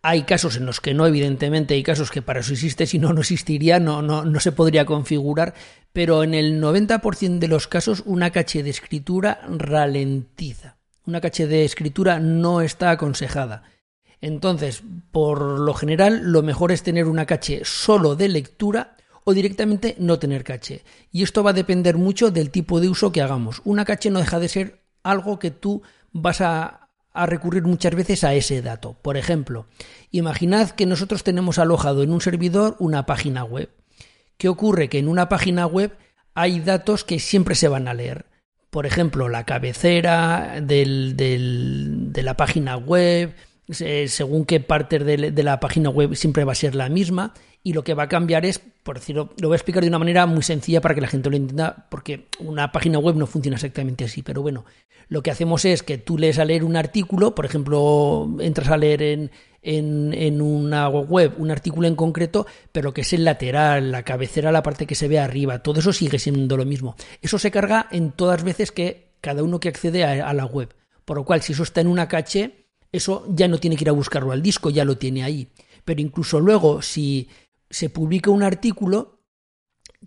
[0.01, 3.13] Hay casos en los que no, evidentemente, hay casos que para eso existe, si no,
[3.13, 5.53] no existiría, no, no, no se podría configurar,
[5.93, 10.79] pero en el 90% de los casos una caché de escritura ralentiza.
[11.05, 13.63] Una caché de escritura no está aconsejada.
[14.23, 18.95] Entonces, por lo general, lo mejor es tener una caché solo de lectura
[19.25, 20.85] o directamente no tener caché.
[21.11, 23.61] Y esto va a depender mucho del tipo de uso que hagamos.
[23.65, 25.81] Una caché no deja de ser algo que tú
[26.13, 28.95] vas a, recurrir muchas veces a ese dato.
[29.01, 29.65] Por ejemplo,
[30.09, 33.71] imaginad que nosotros tenemos alojado en un servidor una página web.
[34.37, 34.87] ¿Qué ocurre?
[34.87, 35.97] Que en una página web
[36.33, 38.25] hay datos que siempre se van a leer.
[38.69, 43.35] Por ejemplo, la cabecera de la página web,
[43.69, 47.33] según qué parte de, la página web siempre va a ser la misma.
[47.65, 49.99] Y lo que va a cambiar es, por decirlo, lo voy a explicar de una
[49.99, 53.55] manera muy sencilla para que la gente lo entienda, porque una página web no funciona
[53.55, 54.65] exactamente así, pero bueno,
[55.07, 58.75] lo que hacemos es que tú lees a leer un artículo, por ejemplo, entras a
[58.75, 63.91] leer en, en, en una web un artículo en concreto, pero que es el lateral,
[63.91, 66.95] la cabecera, la parte que se ve arriba, todo eso sigue siendo lo mismo.
[67.21, 70.73] Eso se carga en todas veces que cada uno que accede a, a la web,
[71.05, 72.62] por lo cual si eso está en una caché,
[72.93, 75.49] eso ya no tiene que ir a buscarlo al disco, ya lo tiene ahí.
[75.83, 77.27] Pero incluso luego, si
[77.69, 79.19] se publica un artículo,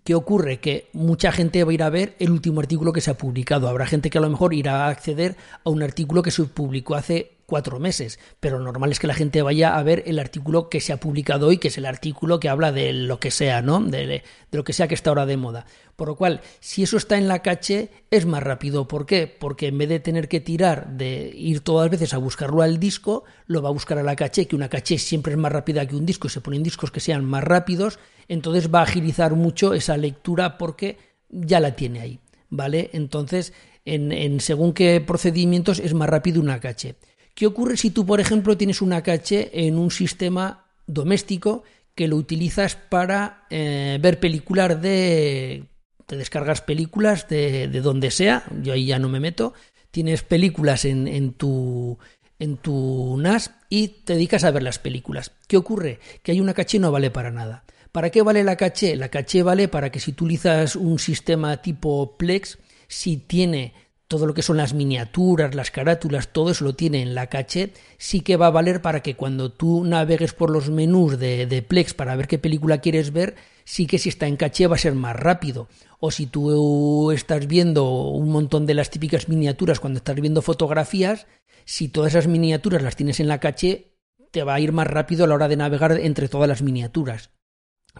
[0.03, 0.59] ¿qué ocurre?
[0.59, 3.67] Que mucha gente va a ir a ver el último artículo que se ha publicado.
[3.67, 6.95] Habrá gente que a lo mejor irá a acceder a un artículo que se publicó
[6.95, 10.81] hace cuatro meses, pero normal es que la gente vaya a ver el artículo que
[10.81, 13.79] se ha publicado hoy, que es el artículo que habla de lo que sea, ¿no?
[13.79, 14.21] De,
[14.51, 15.65] lo que sea que está ahora de moda.
[15.95, 18.89] Por lo cual, si eso está en la caché, es más rápido.
[18.89, 19.27] ¿Por qué?
[19.27, 22.79] Porque en vez de tener que tirar, de ir todas las veces a buscarlo al
[22.79, 25.87] disco, lo va a buscar a la caché, que una caché siempre es más rápida
[25.87, 29.35] que un disco, y se ponen discos que sean más rápidos, entonces va a agilizar
[29.35, 30.97] mucho esa lectura porque
[31.29, 32.19] ya la tiene ahí,
[32.49, 32.89] ¿vale?
[32.91, 33.53] Entonces,
[33.85, 36.97] en, en según qué procedimientos es más rápido una caché.
[37.37, 41.63] ¿Qué ocurre si tú, por ejemplo, tienes una caché en un sistema doméstico
[41.93, 45.65] que lo utilizas para eh, ver películas de...
[46.07, 49.53] Te descargas películas de, de, donde sea, yo ahí ya no me meto,
[49.91, 51.99] tienes películas en, en, tu,
[52.39, 55.31] en tu NAS y te dedicas a ver las películas.
[55.47, 55.99] ¿Qué ocurre?
[56.23, 57.65] Que hay una caché no vale para nada.
[57.91, 58.95] ¿Para qué vale la caché?
[58.95, 62.57] La caché vale para que si utilizas un sistema tipo Plex,
[62.87, 63.75] si tiene
[64.07, 67.73] todo lo que son las miniaturas, las carátulas, todo eso lo tiene en la caché,
[67.97, 71.61] sí que va a valer para que cuando tú navegues por los menús de, de,
[71.61, 73.35] Plex para ver qué película quieres ver,
[73.65, 75.67] sí que si está en caché va a ser más rápido.
[75.99, 81.27] O si tú estás viendo un montón de las típicas miniaturas cuando estás viendo fotografías,
[81.65, 83.97] si todas esas miniaturas las tienes en la caché,
[84.31, 87.31] te va a ir más rápido a la hora de navegar entre todas las miniaturas.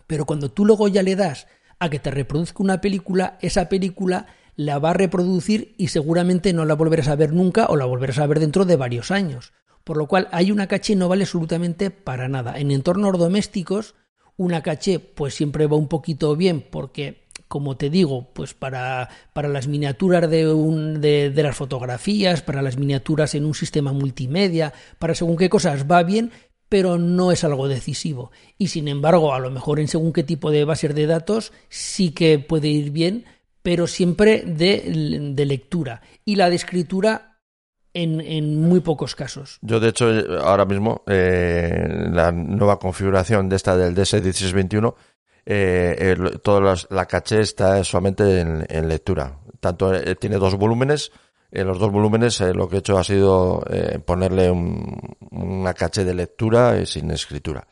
[0.05, 1.47] Pero cuando tú luego ya le das
[1.79, 4.27] a que te reproduzca una película, esa película
[4.57, 8.17] la va a reproducir y seguramente no la volverás a ver nunca o la volverás
[8.17, 9.53] a ver dentro de varios años.
[9.85, 12.59] Por lo cual hay una caché no vale absolutamente para nada.
[12.59, 13.95] En entornos domésticos,
[14.35, 19.47] una caché pues siempre va un poquito bien porque como te digo, pues para, para
[19.47, 24.73] las miniaturas de, un, de, de, las fotografías, para las miniaturas en un sistema multimedia,
[24.99, 26.31] para según qué cosas va bien,
[26.67, 28.31] pero no es algo decisivo.
[28.57, 32.11] Y sin embargo, a lo mejor en según qué tipo de bases de datos sí
[32.11, 33.23] que puede ir bien,
[33.67, 36.01] pero siempre de, de lectura.
[36.23, 37.41] Y la de escritura
[37.93, 39.59] en, en, muy pocos casos.
[39.61, 40.09] Yo, de hecho,
[40.41, 44.95] ahora mismo, eh, la nueva configuración de esta del DS1621,
[45.45, 46.15] eh,
[46.91, 49.37] la caché está solamente en, lectura.
[49.59, 51.11] Tanto eh, tiene dos volúmenes,
[51.51, 54.97] en los dos volúmenes eh, lo que he hecho ha sido eh, ponerle un,
[55.31, 57.67] una caché de lectura sin escritura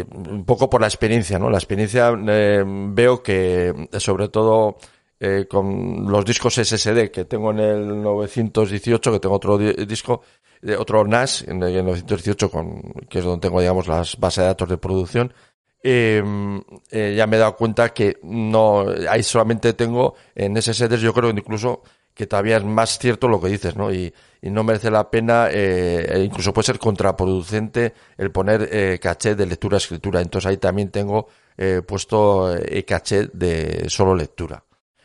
[0.00, 1.50] un poco por la experiencia, ¿no?
[1.50, 4.78] La experiencia eh, veo que sobre todo
[5.24, 10.22] eh, con los discos SSD que tengo en el 918, que tengo otro disco,
[10.60, 14.48] eh, otro NAS en el 918, con, que es donde tengo, digamos, las bases de
[14.48, 15.32] datos de producción,
[15.80, 16.60] em,
[16.90, 21.30] eh, ya me he dado cuenta que no, ahí solamente tengo en SSDs, yo creo
[21.30, 21.82] incluso
[22.14, 23.92] que todavía es más cierto lo que dices, ¿no?
[23.92, 24.12] Y,
[24.42, 29.36] y no merece la pena, eh, e incluso puede ser contraproducente el poner eh, caché
[29.36, 30.20] de lectura-escritura.
[30.20, 34.62] Entonces ahí también tengo eh, puesto eh, caché de solo lectura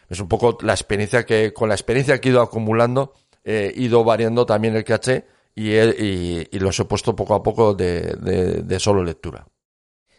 [0.10, 4.04] es un poco la experiencia que, con la experiencia que he ido acumulando, he ido
[4.04, 8.62] variando también el caché y, y, y los he puesto poco a poco de, de,
[8.64, 9.48] de, solo lectura.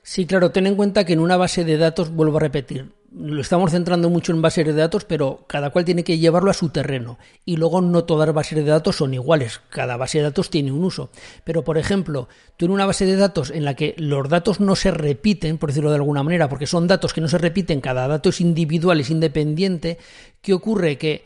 [0.03, 3.41] Sí, claro, ten en cuenta que en una base de datos, vuelvo a repetir, lo
[3.41, 6.69] estamos centrando mucho en bases de datos, pero cada cual tiene que llevarlo a su
[6.69, 7.19] terreno.
[7.45, 10.71] Y luego no todas las bases de datos son iguales, cada base de datos tiene
[10.71, 11.11] un uso.
[11.43, 14.77] Pero, por ejemplo, tú en una base de datos en la que los datos no
[14.77, 18.07] se repiten, por decirlo de alguna manera, porque son datos que no se repiten, cada
[18.07, 19.99] dato es individual, es independiente,
[20.41, 20.97] ¿qué ocurre?
[20.97, 21.25] Que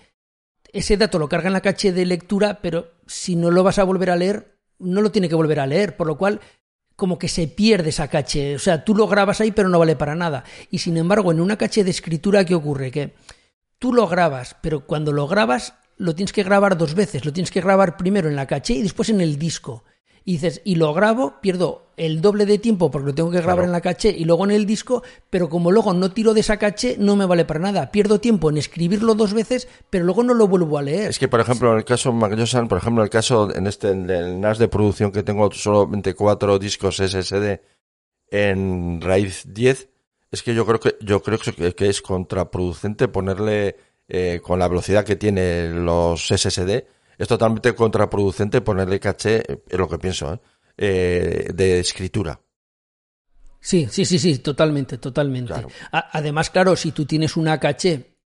[0.72, 3.84] ese dato lo carga en la caché de lectura, pero si no lo vas a
[3.84, 6.40] volver a leer, no lo tiene que volver a leer, por lo cual
[6.97, 8.55] como que se pierde esa caché.
[8.57, 10.45] O sea, tú lo grabas ahí, pero no vale para nada.
[10.70, 12.90] Y sin embargo, en una caché de escritura, ¿qué ocurre?
[12.90, 13.14] Que
[13.78, 17.24] tú lo grabas, pero cuando lo grabas, lo tienes que grabar dos veces.
[17.24, 19.84] Lo tienes que grabar primero en la caché y después en el disco
[20.25, 23.57] y dices, y lo grabo, pierdo el doble de tiempo porque lo tengo que grabar
[23.57, 23.66] claro.
[23.66, 26.57] en la caché y luego en el disco, pero como luego no tiro de esa
[26.57, 27.91] caché, no me vale para nada.
[27.91, 31.11] Pierdo tiempo en escribirlo dos veces, pero luego no lo vuelvo a leer.
[31.11, 33.91] Es que, por ejemplo, en el caso Magniosan, por ejemplo, en el caso en este
[33.91, 37.61] en el NAS de producción que tengo solamente cuatro discos SSD
[38.31, 39.89] en raíz 10,
[40.31, 43.77] es que yo creo que yo creo que, que es contraproducente ponerle
[44.09, 46.85] eh, con la velocidad que tiene los SSD
[47.19, 50.41] es totalmente contraproducente ponerle caché, es lo que pienso, ¿eh?
[50.77, 52.41] Eh, de escritura.
[53.61, 55.53] Sí, sí, sí, sí, totalmente, totalmente.
[55.53, 55.69] Claro.
[55.93, 58.17] Además, claro, si tú tienes una caché,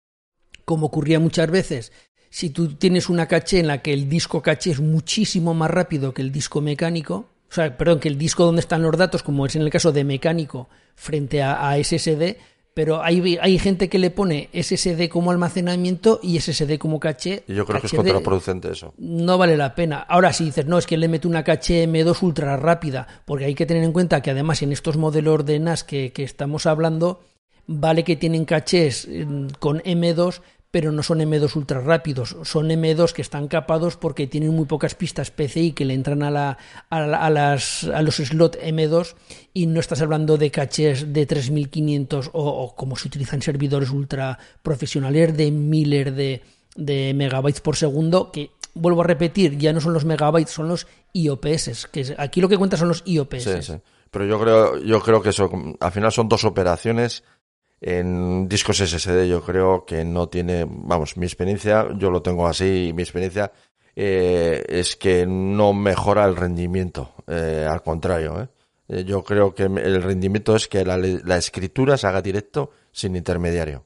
[0.65, 1.93] como ocurría muchas veces,
[2.31, 6.15] si tú tienes una caché en la que el disco caché es muchísimo más rápido
[6.15, 9.45] que el disco mecánico, o sea, perdón, que el disco donde están los datos, como
[9.47, 12.37] es en el caso de mecánico, frente a, a SSD,
[12.77, 17.43] pero hay, hay gente que le pone SSD como almacenamiento y SSD como caché.
[17.49, 18.93] Y yo creo caché que es contraproducente eso.
[18.99, 20.01] No vale la pena.
[20.01, 23.55] Ahora, si dices, no, es que le meto una caché M2 ultra rápida, porque hay
[23.55, 27.23] que tener en cuenta que además en estos modelos de NAS que, que estamos hablando,
[27.67, 30.43] vale que tienen cachés mm, con M2,
[30.77, 34.95] pero no son M2 ultra rápidos, son M2 que están capados porque tienen muy pocas
[34.95, 36.59] pistas PCI que le entran a, la,
[36.91, 39.15] a, la, a, las, a los slot M2
[39.55, 45.35] y no estás hablando de cachés de 3500 o, como se utilizan servidores ultra profesionales
[45.35, 46.43] de miles de,
[46.77, 50.87] de megabytes por segundo que vuelvo a repetir, ya no son los megabytes, son los
[51.15, 53.45] IOPS, que aquí lo que cuenta son los IOPS.
[53.45, 53.81] Sí, sí.
[54.11, 55.51] Pero yo creo, yo creo que eso,
[55.81, 57.25] al final son dos operaciones
[57.81, 62.93] en discos SSD yo creo que no tiene, vamos, mi experiencia, yo lo tengo así,
[62.95, 63.53] mi experiencia
[63.95, 68.49] eh, es que no mejora el rendimiento, eh, al contrario,
[68.89, 69.05] ¿eh?
[69.05, 73.85] yo creo que el rendimiento es que la, la, escritura se haga directo sin intermediario.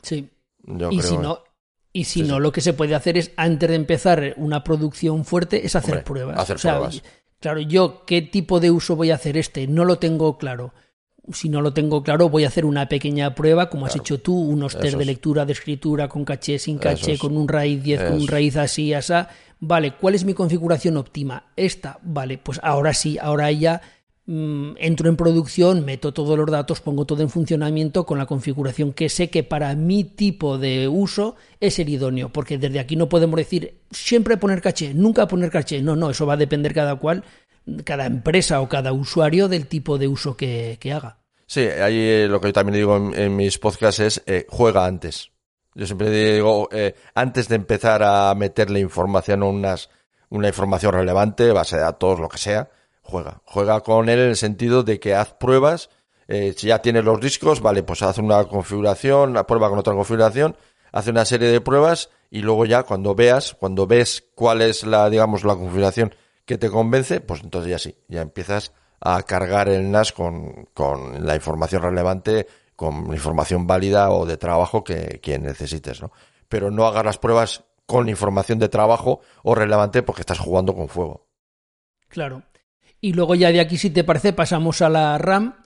[0.00, 0.30] Sí.
[0.62, 1.42] Yo y creo, si no,
[1.92, 2.42] y si sí, no, sí.
[2.42, 6.04] lo que se puede hacer es, antes de empezar una producción fuerte, es hacer Hombre,
[6.04, 6.38] pruebas.
[6.38, 7.02] Hacer o sea, pruebas.
[7.40, 10.72] Claro, yo qué tipo de uso voy a hacer este, no lo tengo claro
[11.32, 14.34] si no lo tengo claro, voy a hacer una pequeña prueba, como has hecho tú,
[14.38, 18.12] unos test de lectura, de escritura, con caché, sin caché, con un raíz 10, con
[18.14, 19.12] un raíz así, así.
[19.60, 21.48] Vale, ¿cuál es mi configuración óptima?
[21.56, 23.80] Esta, vale, pues ahora sí, ahora ya
[24.26, 28.92] mm, entro en producción, meto todos los datos, pongo todo en funcionamiento con la configuración
[28.92, 33.08] que sé que para mi tipo de uso es el idóneo, porque desde aquí no
[33.08, 36.94] podemos decir siempre poner caché, nunca poner caché, no, no, eso va a depender cada
[36.94, 37.24] cual,
[37.84, 41.18] cada empresa o cada usuario del tipo de uso que, haga.
[41.46, 45.30] Sí, ahí eh, lo que yo también digo en, mis podcasts es eh, juega antes.
[45.74, 49.90] Yo siempre digo, eh, antes de empezar a meterle información o unas,
[50.28, 52.70] una información relevante, base de datos, lo que sea,
[53.02, 53.40] juega.
[53.44, 55.90] Juega con él en el sentido de que haz pruebas.
[56.28, 60.56] Si ya tienes los discos, vale, pues haz una configuración, una prueba con otra configuración,
[60.92, 65.08] hace una serie de pruebas y luego ya cuando veas, cuando ves cuál es la,
[65.08, 66.14] digamos, la configuración
[66.48, 71.24] que te convence, pues entonces ya sí, ya empiezas a cargar el NAS con, con
[71.24, 72.48] la información relevante
[72.78, 76.12] con información válida o de trabajo que, necesites, ¿no?
[76.48, 80.88] Pero no hagas las pruebas con información de trabajo o relevante porque estás jugando con
[80.88, 81.26] fuego.
[82.06, 82.44] Claro.
[83.00, 85.56] Y luego ya de aquí, si te parece, pasamos a la RAM.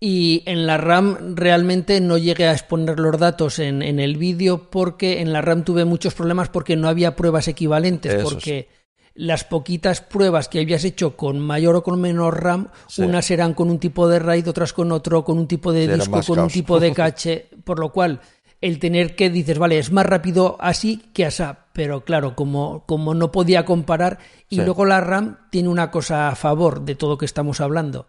[0.00, 5.22] Y en la RAM realmente no llegué a exponer los datos en, el vídeo porque
[5.22, 8.22] en la RAM tuve muchos problemas porque no había pruebas equivalentes.
[8.22, 8.68] porque
[9.14, 12.68] las poquitas pruebas que habías hecho con mayor o con menor RAM,
[12.98, 16.20] unas eran con un tipo de RAID, otras con otro, con un tipo de disco,
[16.26, 18.20] con un tipo de cache, por lo cual
[18.60, 21.42] el tener que dices, vale, es más rápido así que así,
[21.72, 24.18] pero claro, como, como no podía comparar,
[24.48, 28.06] y luego la RAM tiene una cosa a favor de todo que estamos hablando,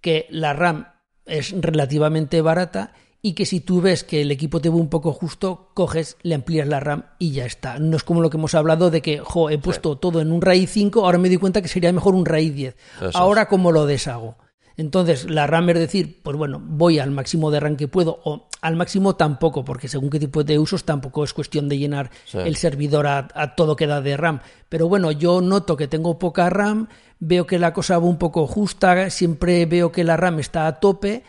[0.00, 0.88] que la RAM
[1.24, 2.92] es relativamente barata
[3.24, 6.34] y que si tú ves que el equipo te ve un poco justo, coges, le
[6.34, 7.78] amplías la RAM y ya está.
[7.78, 10.42] No es como lo que hemos hablado de que, jo, he puesto todo en un
[10.42, 12.76] RAID 5, ahora me doy cuenta que sería mejor un RAID 10.
[13.14, 14.36] ahora, ¿cómo lo deshago?
[14.76, 18.48] Entonces, la RAM es decir, pues bueno, voy al máximo de RAM que puedo, o
[18.60, 22.56] al máximo tampoco, porque según qué tipo de usos tampoco es cuestión de llenar el
[22.56, 24.40] servidor a, a, todo que da de RAM.
[24.68, 26.88] Pero bueno, yo noto que tengo poca RAM,
[27.20, 30.80] veo que la cosa va un poco justa, siempre veo que la RAM está a
[30.80, 31.22] tope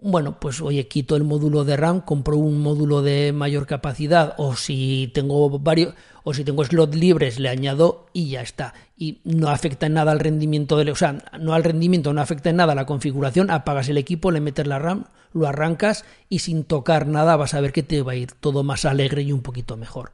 [0.00, 4.54] bueno, pues oye, quito el módulo de RAM, compro un módulo de mayor capacidad o
[4.54, 8.74] si tengo varios o si tengo slots libres le añado y ya está.
[8.96, 12.50] Y no afecta en nada al rendimiento del, o sea, no al rendimiento, no afecta
[12.50, 16.40] en nada a la configuración, apagas el equipo, le metes la RAM, lo arrancas y
[16.40, 19.32] sin tocar nada vas a ver que te va a ir todo más alegre y
[19.32, 20.12] un poquito mejor.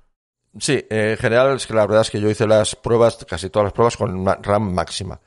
[0.59, 3.65] Sí, en general es que la verdad es que yo hice las pruebas, casi todas
[3.65, 5.21] las pruebas con RAM máxima.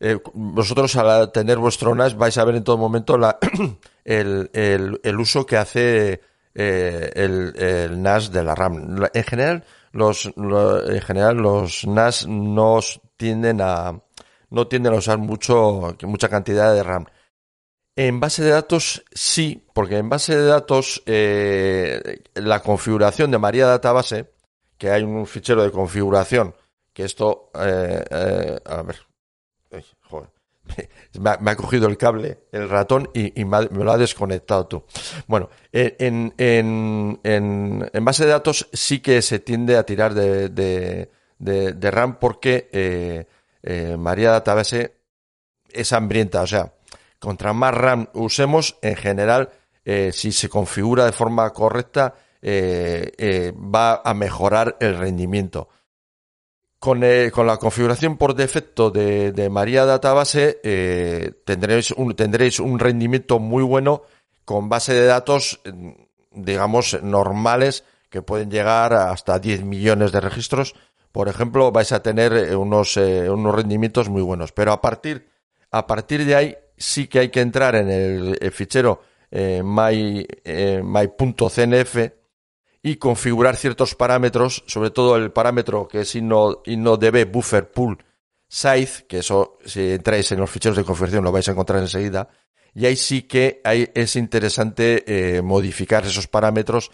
[0.00, 3.38] Eh, vosotros al tener vuestro NAS vais a ver en todo momento la,
[4.04, 6.20] el, el, uso que hace
[6.54, 8.96] eh, el, NAS de la RAM.
[9.12, 12.78] En general, los, en general, los NAS no
[13.16, 14.00] tienden a,
[14.50, 17.06] no tienden a usar mucho, mucha cantidad de RAM.
[17.96, 23.66] En base de datos sí, porque en base de datos eh, la configuración de María
[23.66, 24.30] Database,
[24.76, 26.54] que hay un fichero de configuración,
[26.92, 29.07] que esto, eh, a ver,
[31.20, 34.84] me ha, cogido el cable, el ratón, y, me, lo ha desconectado tú.
[35.26, 40.48] Bueno, en, en, en, base de datos sí que se tiende a tirar de,
[41.38, 43.26] de, RAM porque eh,
[43.62, 44.94] eh, María Database
[45.70, 46.42] es hambrienta.
[46.42, 46.72] O sea,
[47.18, 49.50] contra más RAM usemos, en general,
[49.84, 55.68] eh, si se configura de forma correcta, va a mejorar el rendimiento.
[56.78, 62.60] Con, eh, con, la configuración por defecto de, de María Database eh, tendréis, un, tendréis
[62.60, 64.02] un rendimiento muy bueno
[64.44, 65.90] con base de datos, mm,
[66.30, 70.76] digamos, normales que pueden llegar hasta 10 millones de registros.
[71.10, 74.52] Por ejemplo, vais a tener eh, unos, unos rendimientos muy buenos.
[74.52, 75.28] Pero a partir,
[75.72, 79.02] a partir de ahí sí que hay que entrar en el, fichero
[79.32, 80.26] my,
[80.84, 82.17] my.cnf
[82.82, 88.04] y configurar ciertos parámetros, sobre todo el parámetro que es InnoDB Buffer Pool
[88.48, 92.28] Size, que eso si entráis en los ficheros de configuración lo vais a encontrar enseguida,
[92.74, 96.90] y ahí sí que es interesante eh, modificar esos parámetros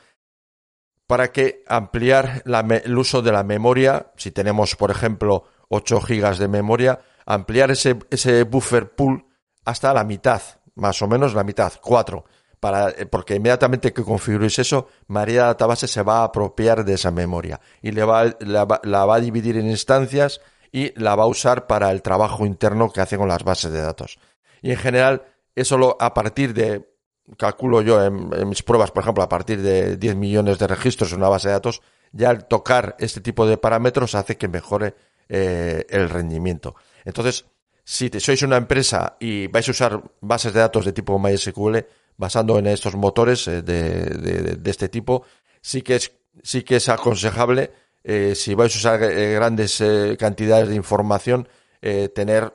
[1.07, 6.49] para que ampliar el uso de la memoria, si tenemos por ejemplo 8 gigas de
[6.49, 9.27] memoria, ampliar ese, ese buffer pool
[9.65, 10.41] hasta la mitad,
[10.75, 12.25] más o menos la mitad, 4
[12.73, 17.61] eh, porque inmediatamente que configuréis eso, María Database se va a apropiar de esa memoria
[17.83, 20.41] y le va, la, va a dividir en instancias
[20.73, 23.81] y la va a usar para el trabajo interno que hace con las bases de
[23.81, 24.19] datos.
[24.63, 25.23] Y en general,
[25.55, 26.89] eso lo, a partir de,
[27.37, 31.19] calculo yo en, mis pruebas, por ejemplo, a partir de 10 millones de registros en
[31.19, 31.83] una base de datos,
[32.13, 34.95] ya al tocar este tipo de parámetros hace que mejore
[35.29, 36.75] eh, el rendimiento.
[37.05, 37.45] Entonces,
[37.85, 41.85] si sois una empresa y vais a usar bases de datos de tipo MySQL
[42.17, 45.25] basando en estos motores eh, de, de, este tipo,
[45.61, 46.13] sí que es,
[46.43, 47.73] sí que es aconsejable,
[48.03, 49.83] eh, si vais a usar eh, grandes
[50.19, 51.49] cantidades de información,
[52.15, 52.55] tener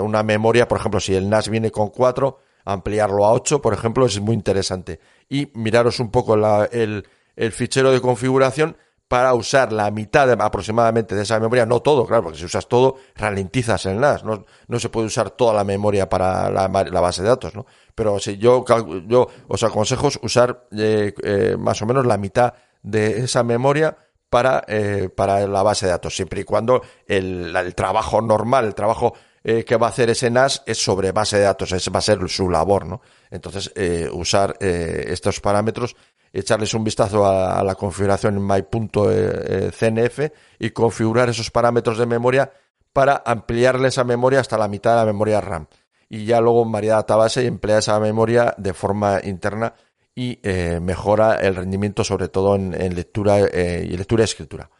[0.00, 4.06] una memoria, por ejemplo, si el NAS viene con 4, ampliarlo a 8, por ejemplo,
[4.06, 4.98] es muy interesante.
[5.28, 7.06] Y miraros un poco el,
[7.36, 8.78] el fichero de configuración
[9.12, 12.96] para usar la mitad aproximadamente de esa memoria, no todo, claro, porque si usas todo,
[13.14, 17.28] ralentizas el NAS, no, no se puede usar toda la memoria para la, base de
[17.28, 17.66] datos, ¿no?
[17.94, 18.64] Pero si yo,
[19.06, 23.98] yo os aconsejo usar eh, eh, más o menos la mitad de esa memoria
[24.30, 28.74] para, eh, para la base de datos, siempre y cuando el, el trabajo normal, el
[28.74, 29.12] trabajo
[29.42, 32.26] que va a hacer ese NAS es sobre base de datos, ese va a ser
[32.28, 33.02] su labor, ¿no?
[33.28, 33.72] Entonces,
[34.12, 35.96] usar estos parámetros
[36.32, 42.50] echarles un vistazo a, la configuración en my.cnf eh, y configurar esos parámetros de memoria
[42.92, 45.66] para ampliarle esa memoria hasta la mitad de la memoria RAM.
[46.08, 49.74] Y ya luego María Database emplea esa memoria de forma interna
[50.14, 54.70] y eh, mejora el rendimiento sobre todo en, lectura eh, y lectura y escritura.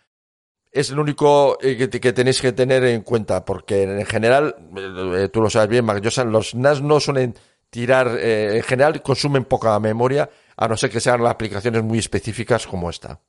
[0.71, 4.57] Es lo único que, tenéis que tener en cuenta, porque en general,
[5.31, 7.35] tú lo sabes bien, Mark los NAS no suelen
[7.69, 12.67] tirar, en general consumen poca memoria a no ser que sean las aplicaciones muy específicas
[12.67, 13.21] como esta.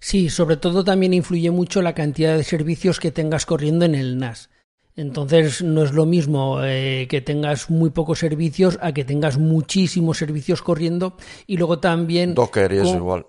[0.00, 4.18] Sí, sobre todo también influye mucho la cantidad de servicios que tengas corriendo en el
[4.18, 4.50] NAS.
[4.94, 10.18] Entonces no es lo mismo eh, que tengas muy pocos servicios a que tengas muchísimos
[10.18, 12.34] servicios corriendo y luego también...
[12.34, 13.26] Docker es igual.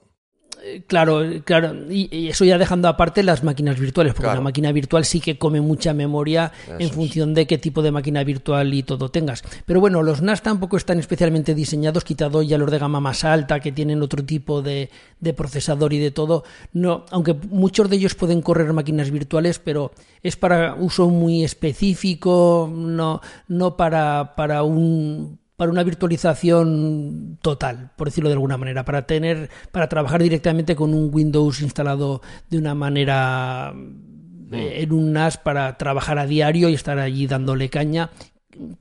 [0.88, 5.20] Claro, claro, y, eso ya dejando aparte las máquinas virtuales, porque la máquina virtual sí
[5.20, 9.44] que come mucha memoria en función de qué tipo de máquina virtual y todo tengas.
[9.66, 13.60] Pero bueno, los NAS tampoco están especialmente diseñados, quitado ya los de gama más alta,
[13.60, 16.46] que tienen otro tipo de, de procesador y de todo.
[16.72, 19.92] No, aunque muchos de ellos pueden correr máquinas virtuales, pero
[20.22, 23.20] es para uso muy específico, no,
[23.50, 29.50] no para, para un para una virtualización total, por decirlo de alguna manera, para tener,
[29.72, 34.54] para trabajar directamente con un Windows instalado de una manera mm.
[34.54, 38.10] eh, en un NAS para trabajar a diario y estar allí dándole caña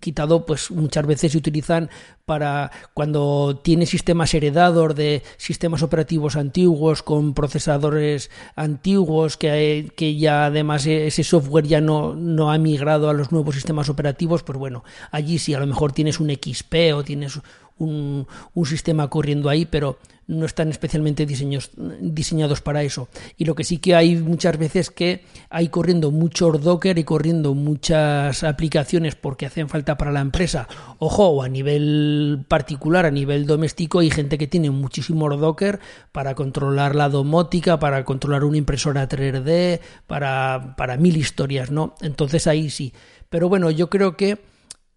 [0.00, 1.90] quitado, pues muchas veces se utilizan
[2.24, 10.46] para cuando tiene sistemas heredados de sistemas operativos antiguos con procesadores antiguos que, que ya
[10.46, 14.84] además ese software ya no, no ha migrado a los nuevos sistemas operativos, pues bueno,
[15.10, 17.40] allí sí a lo mejor tienes un XP o tienes
[17.78, 23.08] un, un sistema corriendo ahí, pero no están especialmente diseñados para eso.
[23.36, 27.54] Y lo que sí que hay muchas veces que hay corriendo mucho Docker y corriendo
[27.54, 30.68] muchas aplicaciones porque hacen falta para la empresa.
[30.98, 35.80] Ojo, a nivel particular, a nivel doméstico, hay gente que tiene muchísimo Docker
[36.12, 41.94] para controlar la domótica, para controlar una impresora 3D, para, para mil historias, ¿no?
[42.00, 42.92] Entonces ahí sí.
[43.28, 44.38] Pero bueno, yo creo que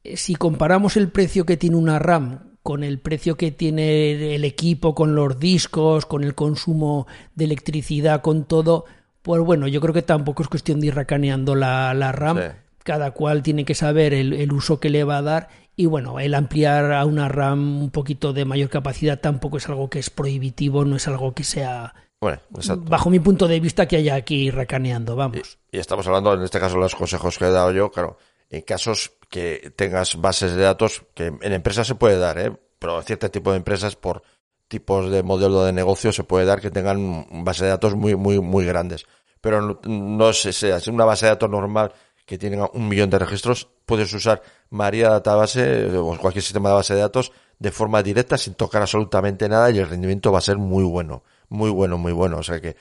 [0.04, 4.44] eh, si comparamos el precio que tiene una RAM con el precio que tiene el
[4.44, 7.06] equipo, con los discos, con el consumo
[7.36, 8.86] de electricidad, con todo,
[9.22, 12.40] pues bueno, yo creo que tampoco es cuestión de ir racaneando la, RAM.
[12.80, 16.34] Cada cual tiene que saber el, uso que le va a dar y bueno, el
[16.34, 20.86] ampliar a una RAM un poquito de mayor capacidad tampoco es algo que es prohibitivo,
[20.86, 22.40] no es algo que sea, bueno,
[22.80, 25.60] bajo mi punto de vista, que haya aquí racaneando, vamos.
[25.72, 28.18] Y, y, estamos hablando, en este caso, los consejos que he dado yo, claro,
[28.50, 32.56] en casos que tengas bases de datos, que en empresas se puede dar, ¿eh?
[32.80, 34.24] pero cierto tipo de empresas por
[34.68, 38.40] tipos de modelo de negocio se puede dar que tengan bases de datos muy, muy,
[38.40, 39.06] muy grandes.
[39.42, 41.94] Pero no, no es una base de datos normal
[42.26, 44.42] que tiene un millón de registros, puedes usar
[44.72, 49.48] María Database o cualquier sistema de base de datos de forma directa sin tocar absolutamente
[49.48, 52.38] nada y el rendimiento va a ser muy bueno muy bueno, muy bueno.
[52.38, 52.76] O sea que eh,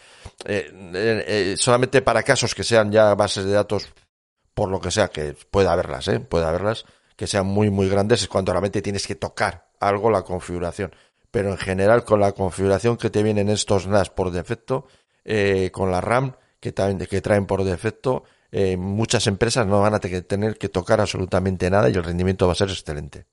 [0.94, 3.88] eh, eh, solamente para casos que sean ya bases de datos
[4.54, 6.26] por lo que sea, que pueda haberlas, ¿eh?
[6.32, 6.84] haberlas,
[7.16, 10.94] que sean muy, muy grandes, es cuando realmente tienes que tocar algo la configuración.
[11.30, 14.86] Pero en general, con la configuración que te vienen estos NAS por defecto,
[15.24, 18.24] eh, con la RAM que traen por defecto,
[18.56, 22.52] eh, muchas empresas no van a tener que tocar absolutamente nada y el rendimiento va
[22.52, 23.26] a ser excelente.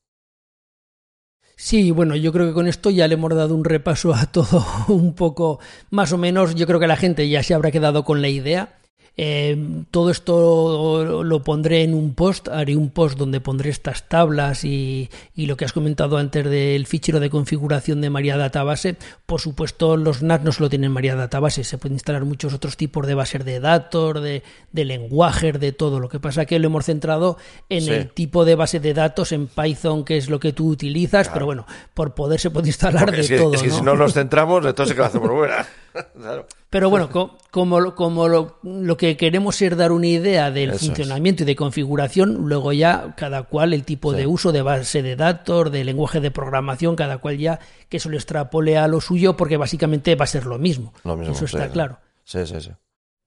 [1.56, 4.65] Sí, bueno, yo creo que con esto ya le hemos dado un repaso a todo
[4.88, 5.60] un poco,
[5.91, 8.80] más o menos, yo creo que la gente ya se habrá quedado con la idea.
[9.18, 14.64] Eh, todo esto lo pondré en un post, haré un post donde pondré estas tablas
[14.64, 18.96] y, lo que has comentado antes del fichero de configuración de María Database.
[19.26, 23.06] Por supuesto, los NAS no solo tienen María Database, se pueden instalar muchos otros tipos
[23.06, 26.00] de bases de datos, de, de lenguajes, de todo.
[26.00, 27.38] Lo que pasa es que lo hemos centrado
[27.70, 31.30] en el tipo de base de datos en Python, que es lo que tú utilizas,
[31.30, 33.54] pero bueno, por poder se puede instalar de todo.
[33.56, 35.68] Es que si no nos centramos, entonces que lo hacemos buena.
[36.70, 37.10] Pero bueno,
[37.52, 41.56] como, como lo, lo, que queremos es dar una idea del Eso funcionamiento y de
[41.57, 44.19] configuración, luego ya cada cual el tipo Sí.
[44.19, 47.60] de uso de base de datos, de lenguaje de programación, cada cual ya
[47.90, 50.94] que eso lo extrapole a lo suyo, porque básicamente va a ser lo mismo.
[51.03, 51.72] Lo mismo, eso está sí.
[51.73, 51.99] claro.
[52.23, 52.72] Sí, sí, sí.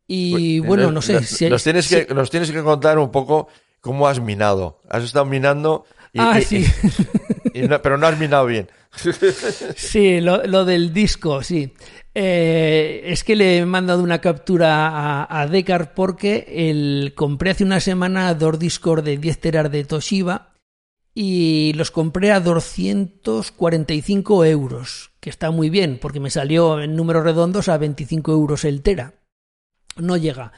[0.06, 1.14] Y Pues, bueno, no sé.
[1.14, 3.48] Nos, si- nos tienes si- que, nos tienes que contar un poco
[3.80, 4.80] cómo has minado.
[4.88, 5.84] Has estado minando,
[6.14, 6.64] y, Ah, y- sí.
[7.52, 8.68] y no- pero no has minado bien.
[9.76, 11.72] Sí, lo, del disco, sí.
[12.14, 15.50] Eh, es que le he mandado una captura a, a
[15.94, 20.52] porque el, compré hace una semana dos discos de 10 teras de Toshiba
[21.12, 27.24] y los compré a 245 euros, que está muy bien porque me salió en números
[27.24, 29.14] redondos a 25 euros el tera.
[29.96, 30.52] No llega.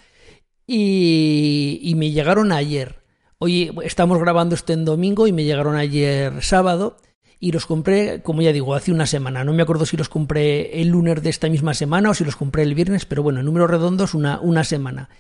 [0.67, 3.03] Y, y me llegaron ayer.
[3.39, 6.97] Hoy estamos grabando esto en domingo y me llegaron ayer sábado
[7.39, 9.45] y los compré, como ya digo, hace una semana.
[9.45, 12.37] No me acuerdo si los compré el lunes de esta misma semana o si los
[12.37, 15.11] compré el viernes, pero bueno, en números redondos una, una semana.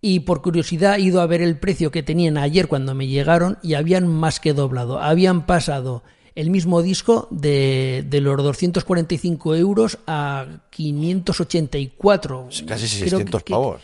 [0.00, 3.56] Y por curiosidad he ido a ver el precio que tenían ayer cuando me llegaron
[3.62, 4.98] y habían más que doblado.
[5.00, 6.02] Habían pasado
[6.34, 12.48] el mismo disco de, de los 245 euros a 584.
[12.66, 13.80] Casi Creo 600 que- pavos.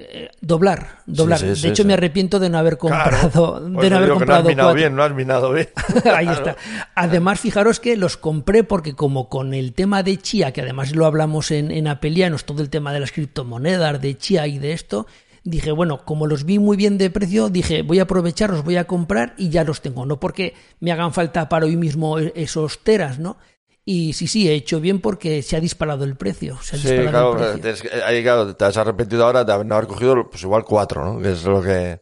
[0.00, 1.40] Eh, doblar, doblar.
[1.40, 4.08] Sí, sí, de hecho, me arrepiento de no haber comprado, Por de eso no haber
[4.08, 5.68] que no has comprado minado bien, no has minado bien.
[6.14, 6.56] Ahí está.
[6.94, 11.04] Además, fijaros que los compré porque como con el tema de Chia, que además lo
[11.04, 15.06] hablamos en, en Apelianos, todo el tema de las criptomonedas, de Chia y de esto,
[15.42, 18.76] dije, bueno, como los vi muy bien de precio, dije, voy a aprovechar, los voy
[18.76, 20.06] a comprar y ya los tengo.
[20.06, 23.36] No porque me hagan falta para hoy mismo e- esos teras, ¿no?
[23.90, 26.58] Y sí, sí, he hecho bien porque se ha disparado el precio.
[26.60, 27.88] Se ha Sí, disparado claro, el precio.
[28.04, 31.22] ahí, claro, te has arrepentido ahora de haber cogido pues igual cuatro, ¿no?
[31.22, 31.98] Que es lo que...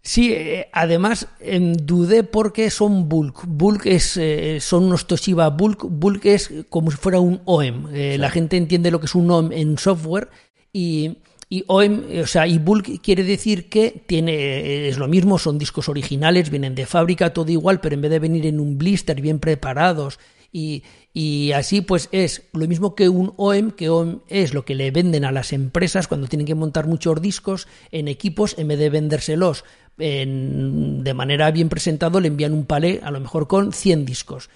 [0.00, 3.42] Sí, eh, además em, dudé porque son bulk.
[3.46, 5.84] Bulk es, eh, son unos Toshiba bulk.
[5.86, 7.88] Bulk es como si fuera un OEM.
[7.92, 10.30] Eh, La gente entiende lo que es un OEM en software
[10.72, 11.18] y,
[11.50, 15.38] y OEM, eh, o sea, y bulk quiere decir que tiene eh, es lo mismo,
[15.38, 18.78] son discos originales, vienen de fábrica, todo igual, pero en vez de venir en un
[18.78, 20.18] blister bien preparados
[20.52, 20.82] y,
[21.12, 24.90] y así pues es lo mismo que un OEM, que OEM es lo que le
[24.90, 28.90] venden a las empresas cuando tienen que montar muchos discos en equipos, en vez de
[28.90, 29.64] vendérselos
[29.98, 34.48] en- de manera bien presentado, le envían un palé a lo mejor con 100 discos.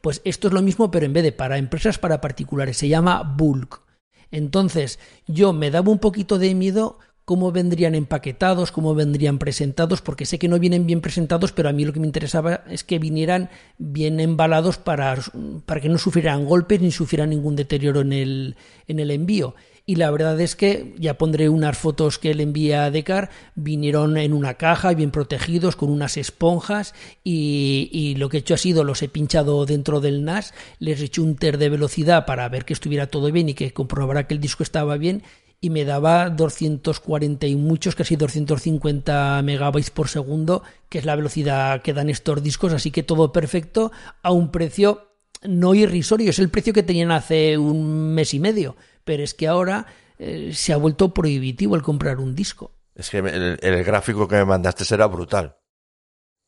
[0.00, 3.22] Pues esto es lo mismo, pero en vez de para empresas, para particulares, se llama
[3.22, 3.82] bulk.
[4.30, 6.98] Entonces, yo me daba un poquito de miedo
[7.32, 11.72] cómo vendrían empaquetados, cómo vendrían presentados, porque sé que no vienen bien presentados, pero a
[11.72, 13.48] mí lo que me interesaba es que vinieran
[13.78, 15.16] bien embalados para,
[15.64, 18.56] para que no sufrieran golpes ni sufrieran ningún deterioro en el,
[18.86, 19.54] en el envío.
[19.86, 24.18] Y la verdad es que ya pondré unas fotos que le envié a Decar, vinieron
[24.18, 26.94] en una caja, bien protegidos, con unas esponjas,
[27.24, 31.00] y, y lo que he hecho ha sido los he pinchado dentro del NAS, les
[31.00, 34.26] he hecho un ter de velocidad para ver que estuviera todo bien y que comprobara
[34.26, 35.22] que el disco estaba bien,
[35.64, 41.82] y me daba 240 y muchos, casi 250 megabytes por segundo, que es la velocidad
[41.82, 45.08] que dan estos discos, así que todo perfecto a un precio
[45.44, 49.46] no irrisorio, es el precio que tenían hace un mes y medio, pero es que
[49.48, 49.86] ahora
[50.18, 52.72] eh, se ha vuelto prohibitivo el comprar un disco.
[52.94, 55.56] Es que el, el gráfico que me mandaste era brutal.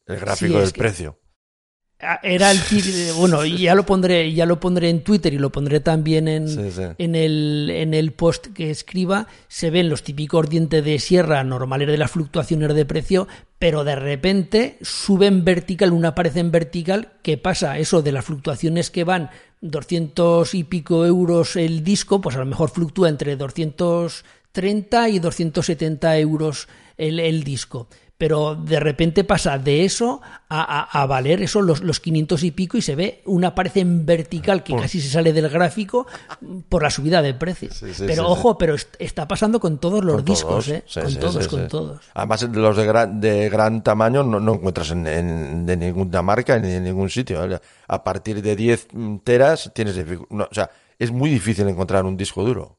[0.06, 1.18] El gráfico del que- precio.
[2.22, 2.58] Era el
[3.16, 6.70] bueno, ya lo pondré, ya lo pondré en Twitter y lo pondré también en, Sí,
[6.70, 6.82] sí.
[6.98, 11.88] en el, en el post que escriba, se ven los típicos dientes de sierra normales
[11.88, 13.28] de las fluctuaciones de precio,
[13.58, 18.90] pero de repente suben vertical, una pared en vertical, que pasa eso de las fluctuaciones
[18.90, 25.08] que van 200 y pico euros el disco, pues a lo mejor fluctúa entre 230
[25.08, 27.88] y 270 euros el, el disco.
[28.16, 32.50] Pero de repente pasa de eso a, a- a valer eso los, los 500 y
[32.52, 36.06] pico y se ve una pared en vertical que casi se sale del gráfico
[36.68, 37.70] por la subida de precio.
[37.72, 40.68] Sí, sí, pero sí, ojo, pero est- está pasando con todos los Con discos, todos.
[40.68, 40.84] ¿eh?
[40.94, 42.00] Con todos, con todos.
[42.14, 46.56] Además, los de gran, de gran tamaño no, no encuentras en, en- de ninguna marca
[46.60, 47.40] ni en ningún sitio.
[47.40, 47.60] ¿vale?
[47.88, 48.88] A partir de 10
[49.24, 49.96] teras tienes
[50.30, 52.78] no, o sea, es muy difícil encontrar un disco duro.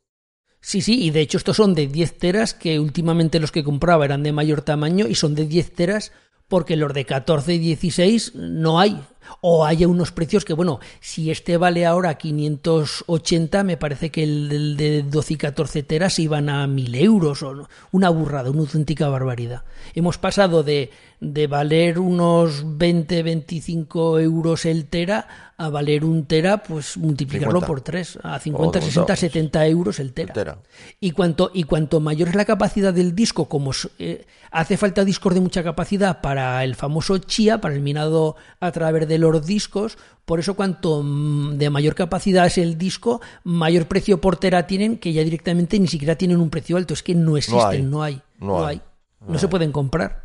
[0.66, 4.04] Sí, sí, y de hecho estos son de 10 teras que últimamente los que compraba
[4.04, 6.12] eran de mayor tamaño y son de 10 teras
[6.48, 9.00] porque los de 14 y 16 no hay.
[9.42, 14.50] O hay unos precios que, bueno, si este vale ahora 580, me parece que el
[14.50, 17.44] del de 12 y 14 teras iban a 1000 euros.
[17.44, 17.70] O no.
[17.92, 19.64] Una burrada, una auténtica barbaridad.
[19.94, 25.28] Hemos pasado de, de valer unos 20, 25 euros el tera
[25.58, 27.68] a valer un tera, pues multiplicarlo 50.
[27.68, 30.34] por 3, a 50, O- 60, o- 70 euros el tera.
[30.34, 30.58] Tera.
[31.00, 35.34] Y cuanto, y cuanto mayor es la capacidad del disco, como eh, hace falta discos
[35.34, 39.46] de mucha capacidad para el famoso chia, para el minado a través de de los
[39.46, 44.68] discos, por eso cuanto mm, de mayor capacidad es el disco, mayor precio por tera
[44.68, 48.04] tienen, que ya directamente ni siquiera tienen un precio alto, es que no existen, no
[48.04, 48.82] hay, no hay,
[49.28, 50.24] no, se pueden comprar.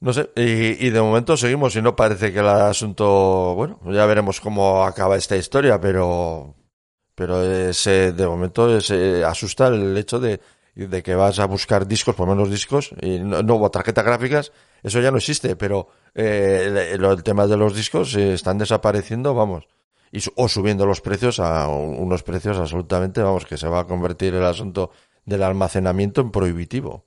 [0.00, 4.40] No sé, y, de momento seguimos y no parece que el asunto, bueno, ya veremos
[4.40, 6.56] cómo acaba esta historia, pero
[7.14, 10.40] pero de momento se asusta el hecho de,
[10.74, 14.52] de, que vas a buscar discos, por menos discos, y no, no tarjetas gráficas,
[14.82, 19.66] eso ya no existe, pero eh, el, tema de los discos están desapareciendo, vamos,
[20.10, 24.34] y, o subiendo los precios a unos precios absolutamente, vamos, que se va a convertir
[24.34, 24.90] el asunto
[25.24, 27.06] del almacenamiento en prohibitivo.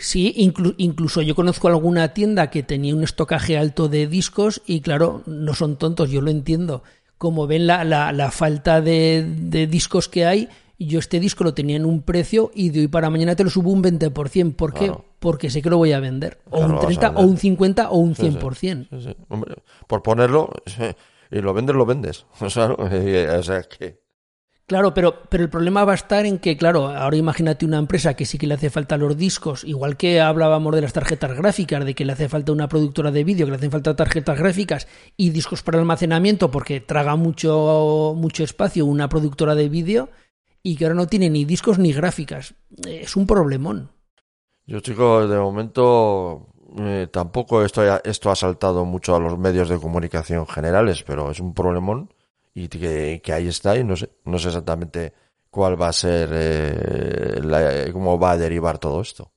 [0.00, 0.32] Sí,
[0.78, 5.54] incluso yo conozco alguna tienda que tenía un estocaje alto de discos y claro, no
[5.54, 6.82] son tontos, yo lo entiendo.
[7.18, 10.48] Como ven la, la, falta de, de, discos que hay,
[10.86, 13.50] yo este disco lo tenía en un precio y de hoy para mañana te lo
[13.50, 14.54] subo un 20%.
[14.54, 14.92] ¿Por qué?
[15.18, 16.40] Porque sé que lo voy a vender.
[16.50, 19.16] O un 30, o un 50, o un 100%.
[19.86, 20.50] por ponerlo,
[21.30, 22.26] y lo vendes, lo vendes.
[22.40, 24.02] O sea, o sea que...
[24.66, 28.14] Claro, pero, pero el problema va a estar en que, claro, ahora imagínate una empresa
[28.14, 31.84] que sí que le hace falta los discos, igual que hablábamos de las tarjetas gráficas,
[31.84, 34.88] de que le hace falta una productora de vídeo, que le hacen falta tarjetas gráficas
[35.16, 40.08] y discos para almacenamiento porque traga mucho, mucho espacio una productora de vídeo
[40.62, 42.54] y que ahora no tiene ni discos ni gráficas.
[42.86, 43.90] Es un problemón.
[44.66, 49.78] Yo, chicos, de momento eh, tampoco esto, esto ha saltado mucho a los medios de
[49.78, 52.12] comunicación generales, pero es un problemón
[52.54, 55.12] y que, ahí está y no sé, no sé exactamente
[55.50, 59.32] cuál va a ser, eh, cómo va a derivar todo esto.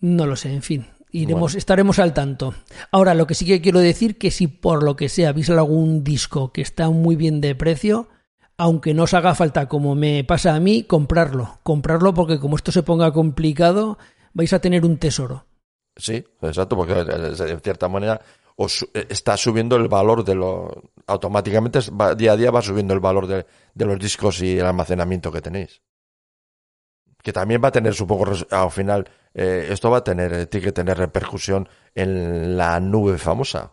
[0.00, 0.86] No lo sé, en fin.
[1.12, 2.54] Iremos, estaremos al tanto.
[2.90, 6.02] Ahora, lo que sí que quiero decir que si por lo que sea veis algún
[6.02, 8.08] disco que está muy bien de precio,
[8.62, 11.58] aunque no os haga falta, como me pasa a mí, comprarlo.
[11.64, 13.98] Comprarlo porque como esto se ponga complicado,
[14.34, 15.46] vais a tener un tesoro.
[15.96, 18.22] Sí, exacto, porque de cierta manera
[18.54, 21.80] os eh, está subiendo el valor de lo automáticamente
[22.16, 23.44] día a día va subiendo el valor de,
[23.74, 25.82] los discos y el almacenamiento que tenéis
[27.22, 30.66] que también va a tener supongo al final eh, esto va a tener eh, tiene
[30.66, 33.72] que tener repercusión en la nube famosa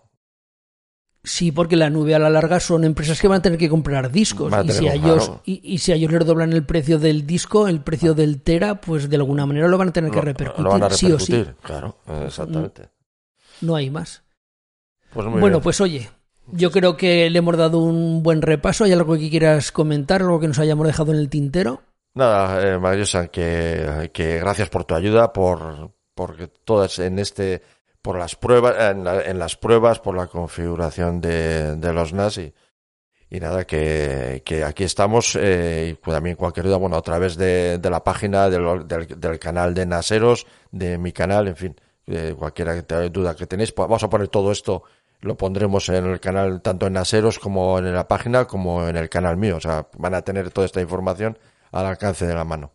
[1.29, 4.11] Sí, porque la nube a la larga son empresas que van a tener que comprar
[4.11, 4.51] discos.
[4.65, 7.81] Y si, a ellos, y, si a ellos les doblan el precio del disco, el
[7.81, 10.63] precio del tera, pues de alguna manera lo van a tener que repercutir.
[10.63, 11.51] Lo van a repercutir, sí o sí.
[11.61, 12.89] claro, exactamente.
[13.61, 14.23] No hay más.
[15.13, 16.09] Pues bueno, pues oye,
[16.47, 18.85] yo creo que le hemos dado un buen repaso.
[18.85, 21.83] ¿Hay algo que quieras comentar, algo que nos hayamos dejado en el tintero?
[22.15, 27.61] Nada, eh, Mariosa, que, que gracias por tu ayuda, por porque todas en este,
[28.01, 32.53] por las pruebas, en, las pruebas, por la configuración de, de los NAS y,
[33.39, 38.03] nada, que, que aquí estamos eh, y también cualquier duda, bueno, a través de, la
[38.03, 41.75] página, del, canal de Naseros, de mi canal, en fin,
[42.07, 44.83] eh, cualquier duda que tenéis, pues vamos a poner todo esto
[45.21, 49.09] lo pondremos en el canal tanto en Aseros como en la página como en el
[49.09, 49.57] canal mío.
[49.57, 51.37] O sea, van a tener toda esta información
[51.71, 52.71] al alcance de la mano.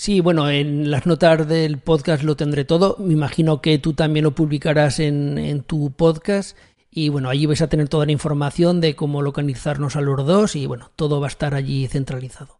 [0.00, 2.96] Sí, bueno, en las notas del podcast lo tendré todo.
[3.00, 6.56] Me imagino que tú también lo publicarás en, en tu podcast.
[6.90, 10.56] Y bueno, allí vais a tener toda la información de cómo localizarnos a los dos
[10.56, 12.59] y bueno, todo va a estar allí centralizado.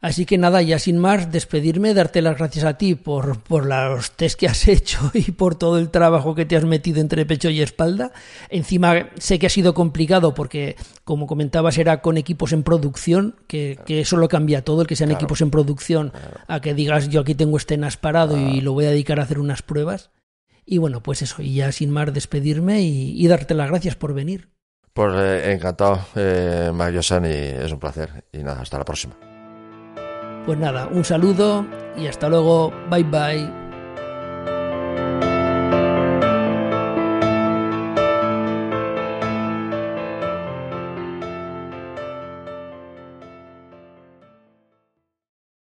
[0.00, 4.12] Así que nada, ya sin más, despedirme, darte las gracias a ti por, por los
[4.12, 7.50] test que has hecho y por todo el trabajo que te has metido entre pecho
[7.50, 8.12] y espalda.
[8.48, 13.78] Encima sé que ha sido complicado porque, como comentabas, era con equipos en producción, que,
[13.86, 16.12] que eso lo cambia todo, el que sean equipos en producción,
[16.46, 19.24] a que digas yo aquí tengo este NAS parado y lo voy a dedicar a
[19.24, 20.10] hacer unas pruebas.
[20.64, 24.50] Y bueno, pues eso, y ya sin más despedirme y, darte las gracias por venir.
[24.92, 28.24] Pues eh, encantado, eh, Mario San, y es un placer.
[28.32, 29.16] Y nada, hasta la próxima.
[30.48, 32.72] Pues nada, un saludo y hasta luego.
[32.88, 33.67] Bye bye.